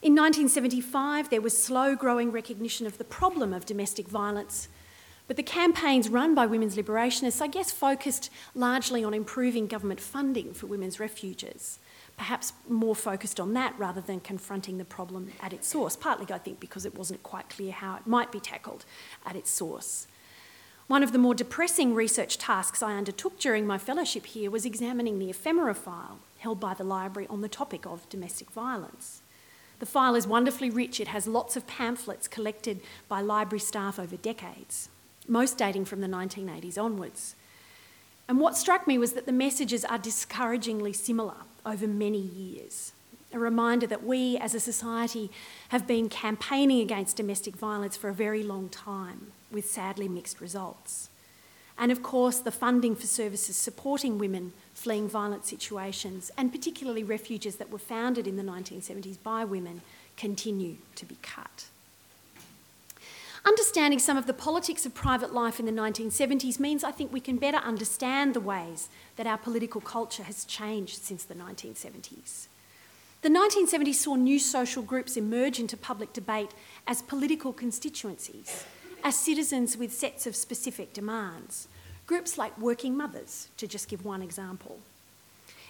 In 0.02 0.14
1975, 0.14 1.30
there 1.30 1.42
was 1.42 1.62
slow 1.62 1.94
growing 1.96 2.32
recognition 2.32 2.88
of 2.88 2.98
the 2.98 3.04
problem 3.04 3.54
of 3.54 3.66
domestic 3.66 4.08
violence, 4.08 4.70
but 5.28 5.36
the 5.36 5.44
campaigns 5.44 6.08
run 6.08 6.34
by 6.34 6.46
women's 6.46 6.78
liberationists, 6.78 7.42
I 7.42 7.48
guess, 7.48 7.72
focused 7.72 8.32
largely 8.56 9.04
on 9.04 9.14
improving 9.14 9.68
government 9.68 10.00
funding 10.00 10.54
for 10.54 10.68
women's 10.68 11.02
refuges, 11.02 11.80
perhaps 12.20 12.52
more 12.68 12.98
focused 12.98 13.40
on 13.40 13.54
that 13.54 13.74
rather 13.78 14.02
than 14.02 14.20
confronting 14.20 14.78
the 14.78 14.84
problem 14.84 15.32
at 15.40 15.54
its 15.54 15.70
source, 15.70 15.96
partly, 15.96 16.28
I 16.34 16.38
think, 16.38 16.60
because 16.60 16.86
it 16.86 16.94
wasn't 16.94 17.24
quite 17.24 17.50
clear 17.50 17.72
how 17.72 17.96
it 17.96 18.06
might 18.06 18.30
be 18.30 18.42
tackled 18.42 18.84
at 19.26 19.38
its 19.38 19.50
source. 19.50 20.06
One 20.88 21.02
of 21.02 21.14
the 21.14 21.18
more 21.18 21.34
depressing 21.34 21.96
research 21.96 22.38
tasks 22.38 22.84
I 22.84 22.98
undertook 22.98 23.40
during 23.40 23.66
my 23.66 23.78
fellowship 23.78 24.26
here 24.26 24.52
was 24.52 24.66
examining 24.66 25.18
the 25.18 25.30
ephemera 25.30 25.74
file 25.74 26.20
held 26.40 26.60
by 26.60 26.74
the 26.74 26.84
library 26.84 27.26
on 27.30 27.40
the 27.40 27.48
topic 27.48 27.86
of 27.86 28.10
domestic 28.10 28.52
violence. 28.52 29.22
The 29.80 29.86
file 29.86 30.16
is 30.16 30.28
wonderfully 30.28 30.70
rich. 30.70 31.00
It 31.00 31.08
has 31.08 31.26
lots 31.26 31.56
of 31.56 31.68
pamphlets 31.68 32.28
collected 32.28 32.82
by 33.08 33.22
library 33.22 33.62
staff 33.62 33.98
over 33.98 34.18
decades, 34.18 34.90
most 35.26 35.58
dating 35.58 35.86
from 35.86 36.02
the 36.02 36.08
1980s 36.08 36.78
onwards. 36.78 37.36
And 38.28 38.42
what 38.42 38.58
struck 38.58 38.88
me 38.88 38.98
was 38.98 39.14
that 39.14 39.26
the 39.26 39.32
messages 39.32 39.86
are 39.86 39.98
discouragingly 39.98 40.92
similar 40.92 41.46
over 41.66 41.88
many 41.88 42.20
years. 42.20 42.94
A 43.32 43.40
reminder 43.40 43.86
that 43.88 44.04
we 44.04 44.38
as 44.38 44.56
a 44.56 44.60
society 44.60 45.30
have 45.70 45.86
been 45.86 46.10
campaigning 46.10 46.80
against 46.82 47.18
domestic 47.18 47.56
violence 47.56 47.96
for 47.96 48.10
a 48.10 48.14
very 48.14 48.44
long 48.44 48.70
time, 48.70 49.32
with 49.52 49.70
sadly 49.70 50.08
mixed 50.08 50.42
results. 50.42 51.10
And 51.78 51.92
of 51.92 52.04
course, 52.04 52.40
the 52.40 52.52
funding 52.52 52.96
for 52.96 53.08
services 53.08 53.56
supporting 53.56 54.18
women 54.18 54.54
fleeing 54.74 55.08
violent 55.08 55.46
situations, 55.46 56.32
and 56.38 56.52
particularly 56.52 57.04
refuges 57.04 57.58
that 57.58 57.70
were 57.70 57.78
founded 57.78 58.28
in 58.28 58.38
the 58.38 58.44
1970s 58.44 59.18
by 59.22 59.46
women, 59.46 59.82
continue 60.18 60.78
to 60.96 61.06
be 61.06 61.18
cut. 61.22 61.66
Understanding 63.50 63.98
some 63.98 64.16
of 64.16 64.28
the 64.28 64.34
politics 64.34 64.86
of 64.86 64.94
private 64.94 65.34
life 65.34 65.60
in 65.60 65.66
the 65.66 65.72
1970s 65.72 66.60
means 66.60 66.84
I 66.84 66.92
think 66.92 67.12
we 67.12 67.20
can 67.20 67.38
better 67.38 67.58
understand 67.58 68.36
the 68.36 68.40
ways 68.40 68.90
that 69.16 69.26
our 69.26 69.40
political 69.40 69.82
culture 69.82 70.22
has 70.22 70.46
changed 70.46 71.02
since 71.02 71.24
the 71.24 71.34
1970s. 71.34 72.46
The 73.24 73.30
1970s 73.30 73.96
saw 73.96 74.14
new 74.14 74.38
social 74.38 74.84
groups 74.84 75.18
emerge 75.18 75.60
into 75.60 75.76
public 75.76 76.14
debate 76.14 76.52
as 76.86 77.02
political 77.02 77.52
constituencies, 77.52 78.66
as 79.04 79.18
citizens 79.18 79.76
with 79.76 79.92
sets 79.92 80.28
of 80.28 80.36
specific 80.36 80.94
demands, 80.94 81.68
Groups 82.06 82.38
like 82.38 82.56
Working 82.60 82.96
Mothers, 82.96 83.48
to 83.58 83.66
just 83.68 83.88
give 83.88 84.06
one 84.06 84.22
example. 84.22 84.78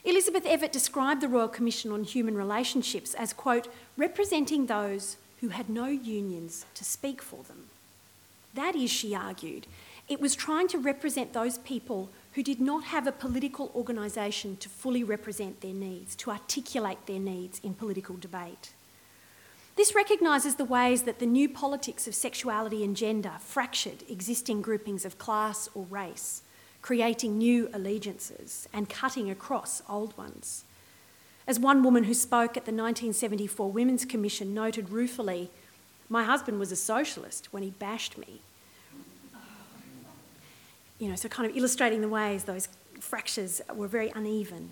Elizabeth 0.03 0.43
Evatt 0.43 0.73
described 0.73 1.21
the 1.21 1.30
Royal 1.30 1.47
Commission 1.47 1.93
on 1.93 2.03
Human 2.03 2.36
Relationships 2.36 3.13
as, 3.13 3.32
quote, 3.32 3.69
representing 3.95 4.65
those 4.65 5.15
who 5.42 5.50
had 5.50 5.70
no 5.70 5.88
unions 5.88 6.66
to 6.74 6.84
speak 6.84 7.22
for 7.22 7.44
them. 7.44 7.66
That 8.54 8.76
is, 8.76 8.90
she 8.90 9.16
argued, 9.16 9.68
it 10.08 10.20
was 10.20 10.36
trying 10.36 10.68
to 10.70 10.80
represent 10.80 11.34
those 11.34 11.60
people 11.60 12.10
who 12.34 12.44
did 12.44 12.60
not 12.60 12.86
have 12.86 13.06
a 13.06 13.12
political 13.12 13.72
organisation 13.76 14.58
to 14.58 14.70
fully 14.70 15.04
represent 15.04 15.62
their 15.62 15.74
needs, 15.74 16.16
to 16.16 16.32
articulate 16.32 17.06
their 17.06 17.20
needs 17.20 17.60
in 17.64 17.74
political 17.74 18.18
debate. 18.18 18.74
This 19.76 19.96
recognises 19.96 20.56
the 20.56 20.66
ways 20.66 21.04
that 21.04 21.20
the 21.20 21.26
new 21.26 21.48
politics 21.48 22.08
of 22.08 22.16
sexuality 22.16 22.84
and 22.84 22.98
gender 22.98 23.34
fractured 23.40 24.04
existing 24.10 24.62
groupings 24.62 25.06
of 25.06 25.18
class 25.18 25.70
or 25.74 25.86
race, 25.90 26.42
creating 26.82 27.38
new 27.38 27.70
allegiances 27.72 28.68
and 28.74 28.90
cutting 28.90 29.30
across 29.30 29.82
old 29.88 30.18
ones. 30.18 30.66
As 31.50 31.60
one 31.60 31.82
woman 31.82 32.04
who 32.04 32.14
spoke 32.14 32.52
at 32.52 32.66
the 32.66 32.72
1974 32.72 33.72
Women's 33.72 34.06
Commission 34.06 34.54
noted 34.54 34.91
ruefully, 34.91 35.50
my 36.08 36.24
husband 36.24 36.60
was 36.60 36.72
a 36.72 36.76
socialist 36.76 37.47
when 37.52 37.64
he 37.64 37.72
bashed 37.72 38.20
me. 38.20 38.41
You 41.00 41.10
know, 41.10 41.16
so 41.16 41.28
kind 41.28 41.50
of 41.50 41.58
illustrating 41.58 42.02
the 42.02 42.08
ways 42.08 42.43
those 42.43 42.68
fractures 43.00 43.64
were 43.74 43.88
very 43.88 44.12
uneven. 44.14 44.70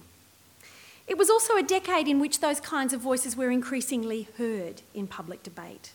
It 1.08 1.18
was 1.18 1.32
also 1.32 1.58
a 1.58 1.64
decade 1.64 2.08
in 2.08 2.20
which 2.20 2.42
those 2.42 2.60
kinds 2.60 2.94
of 2.94 3.02
voices 3.02 3.36
were 3.36 3.50
increasingly 3.50 4.28
heard 4.38 4.84
in 4.94 5.08
public 5.08 5.42
debate. 5.42 5.94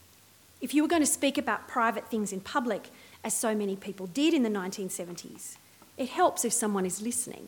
If 0.61 0.75
you 0.75 0.83
were 0.83 0.89
going 0.89 1.03
to 1.03 1.07
speak 1.07 1.39
about 1.39 1.69
private 1.69 2.09
things 2.09 2.33
in 2.33 2.41
public, 2.41 2.91
as 3.23 3.35
so 3.35 3.55
many 3.55 3.77
people 3.77 4.09
did 4.09 4.35
in 4.35 4.43
the 4.43 4.49
1970s, 4.49 5.59
it 5.97 6.09
helps 6.09 6.45
if 6.45 6.53
someone 6.53 6.85
is 6.85 7.01
listening. 7.01 7.47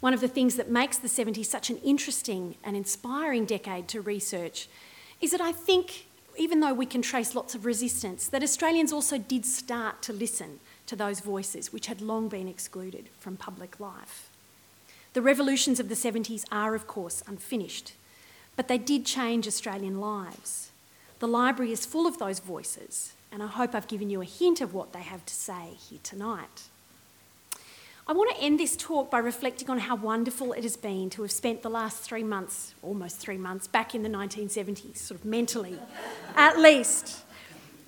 One 0.00 0.14
of 0.14 0.20
the 0.20 0.28
things 0.28 0.56
that 0.56 0.70
makes 0.70 0.98
the 0.98 1.08
70s 1.08 1.46
such 1.46 1.70
an 1.70 1.78
interesting 1.78 2.54
and 2.62 2.76
inspiring 2.76 3.44
decade 3.44 3.88
to 3.88 4.00
research 4.00 4.68
is 5.20 5.32
that 5.32 5.40
I 5.40 5.50
think, 5.50 6.06
even 6.36 6.60
though 6.60 6.74
we 6.74 6.86
can 6.86 7.02
trace 7.02 7.34
lots 7.34 7.54
of 7.54 7.66
resistance, 7.66 8.28
that 8.28 8.42
Australians 8.42 8.92
also 8.92 9.18
did 9.18 9.44
start 9.44 10.02
to 10.02 10.12
listen 10.12 10.60
to 10.86 10.94
those 10.94 11.20
voices 11.20 11.72
which 11.72 11.88
had 11.88 12.00
long 12.00 12.28
been 12.28 12.46
excluded 12.46 13.08
from 13.18 13.36
public 13.36 13.80
life. 13.80 14.30
The 15.14 15.22
revolutions 15.22 15.80
of 15.80 15.88
the 15.88 15.96
70s 15.96 16.44
are, 16.52 16.76
of 16.76 16.86
course, 16.86 17.22
unfinished, 17.26 17.94
but 18.54 18.68
they 18.68 18.78
did 18.78 19.04
change 19.04 19.48
Australian 19.48 20.00
lives. 20.00 20.70
The 21.18 21.26
library 21.26 21.72
is 21.72 21.84
full 21.84 22.06
of 22.06 22.18
those 22.18 22.38
voices, 22.38 23.14
and 23.32 23.42
I 23.42 23.48
hope 23.48 23.74
I've 23.74 23.88
given 23.88 24.10
you 24.10 24.20
a 24.20 24.26
hint 24.26 24.60
of 24.60 24.72
what 24.72 24.92
they 24.92 25.02
have 25.02 25.26
to 25.26 25.34
say 25.34 25.76
here 25.88 25.98
tonight. 26.04 26.68
I 28.08 28.12
want 28.12 28.34
to 28.34 28.42
end 28.42 28.58
this 28.58 28.74
talk 28.74 29.10
by 29.10 29.18
reflecting 29.18 29.68
on 29.68 29.78
how 29.80 29.94
wonderful 29.94 30.54
it 30.54 30.62
has 30.62 30.78
been 30.78 31.10
to 31.10 31.20
have 31.22 31.30
spent 31.30 31.60
the 31.60 31.68
last 31.68 31.98
three 31.98 32.22
months, 32.22 32.74
almost 32.80 33.18
three 33.18 33.36
months, 33.36 33.66
back 33.66 33.94
in 33.94 34.02
the 34.02 34.08
1970s, 34.08 34.96
sort 34.96 35.20
of 35.20 35.26
mentally, 35.26 35.78
at 36.34 36.58
least. 36.58 37.18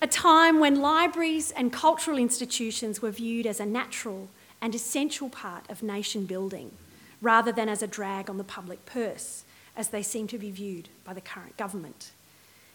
A 0.02 0.06
time 0.06 0.60
when 0.60 0.82
libraries 0.82 1.52
and 1.52 1.72
cultural 1.72 2.18
institutions 2.18 3.00
were 3.00 3.10
viewed 3.10 3.46
as 3.46 3.60
a 3.60 3.66
natural 3.66 4.28
and 4.60 4.74
essential 4.74 5.30
part 5.30 5.68
of 5.70 5.82
nation 5.82 6.26
building 6.26 6.70
rather 7.22 7.50
than 7.50 7.70
as 7.70 7.82
a 7.82 7.86
drag 7.86 8.28
on 8.28 8.36
the 8.36 8.44
public 8.44 8.84
purse, 8.84 9.44
as 9.74 9.88
they 9.88 10.02
seem 10.02 10.26
to 10.26 10.36
be 10.36 10.50
viewed 10.50 10.90
by 11.02 11.14
the 11.14 11.20
current 11.22 11.56
government. 11.56 12.10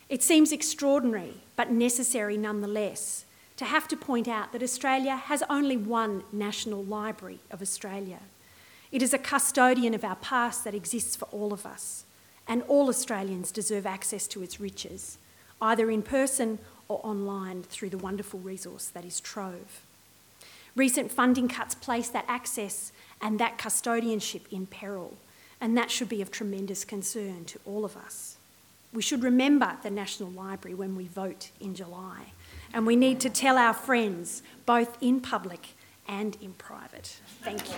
It 0.09 0.23
seems 0.23 0.51
extraordinary, 0.51 1.35
but 1.55 1.69
necessary 1.69 2.37
nonetheless, 2.37 3.24
to 3.57 3.65
have 3.65 3.87
to 3.87 3.97
point 3.97 4.27
out 4.27 4.51
that 4.51 4.63
Australia 4.63 5.15
has 5.15 5.43
only 5.49 5.77
one 5.77 6.23
National 6.31 6.83
Library 6.83 7.39
of 7.49 7.61
Australia. 7.61 8.19
It 8.91 9.01
is 9.01 9.13
a 9.13 9.17
custodian 9.17 9.93
of 9.93 10.03
our 10.03 10.17
past 10.17 10.63
that 10.63 10.75
exists 10.75 11.15
for 11.15 11.25
all 11.31 11.53
of 11.53 11.65
us, 11.65 12.05
and 12.47 12.61
all 12.63 12.89
Australians 12.89 13.51
deserve 13.51 13.85
access 13.85 14.27
to 14.27 14.43
its 14.43 14.59
riches, 14.59 15.17
either 15.61 15.89
in 15.89 16.01
person 16.01 16.59
or 16.87 16.99
online 17.03 17.63
through 17.63 17.89
the 17.89 17.97
wonderful 17.97 18.39
resource 18.39 18.87
that 18.87 19.05
is 19.05 19.19
Trove. 19.19 19.81
Recent 20.75 21.11
funding 21.11 21.47
cuts 21.47 21.73
place 21.73 22.09
that 22.09 22.25
access 22.27 22.91
and 23.21 23.39
that 23.39 23.57
custodianship 23.57 24.41
in 24.51 24.65
peril, 24.65 25.17
and 25.61 25.77
that 25.77 25.89
should 25.89 26.09
be 26.09 26.21
of 26.21 26.29
tremendous 26.29 26.83
concern 26.83 27.45
to 27.45 27.59
all 27.65 27.85
of 27.85 27.95
us. 27.95 28.35
We 28.93 29.01
should 29.01 29.23
remember 29.23 29.77
the 29.83 29.89
National 29.89 30.29
Library 30.29 30.75
when 30.75 30.95
we 30.95 31.07
vote 31.07 31.49
in 31.59 31.75
July, 31.75 32.33
and 32.75 32.85
we 32.85 32.97
need 32.97 33.21
to 33.21 33.29
tell 33.29 33.57
our 33.57 33.73
friends, 33.73 34.43
both 34.65 34.97
in 35.01 35.21
public 35.21 35.69
and 36.09 36.37
in 36.41 36.51
private. 36.53 37.21
Thank 37.41 37.69
you. 37.69 37.75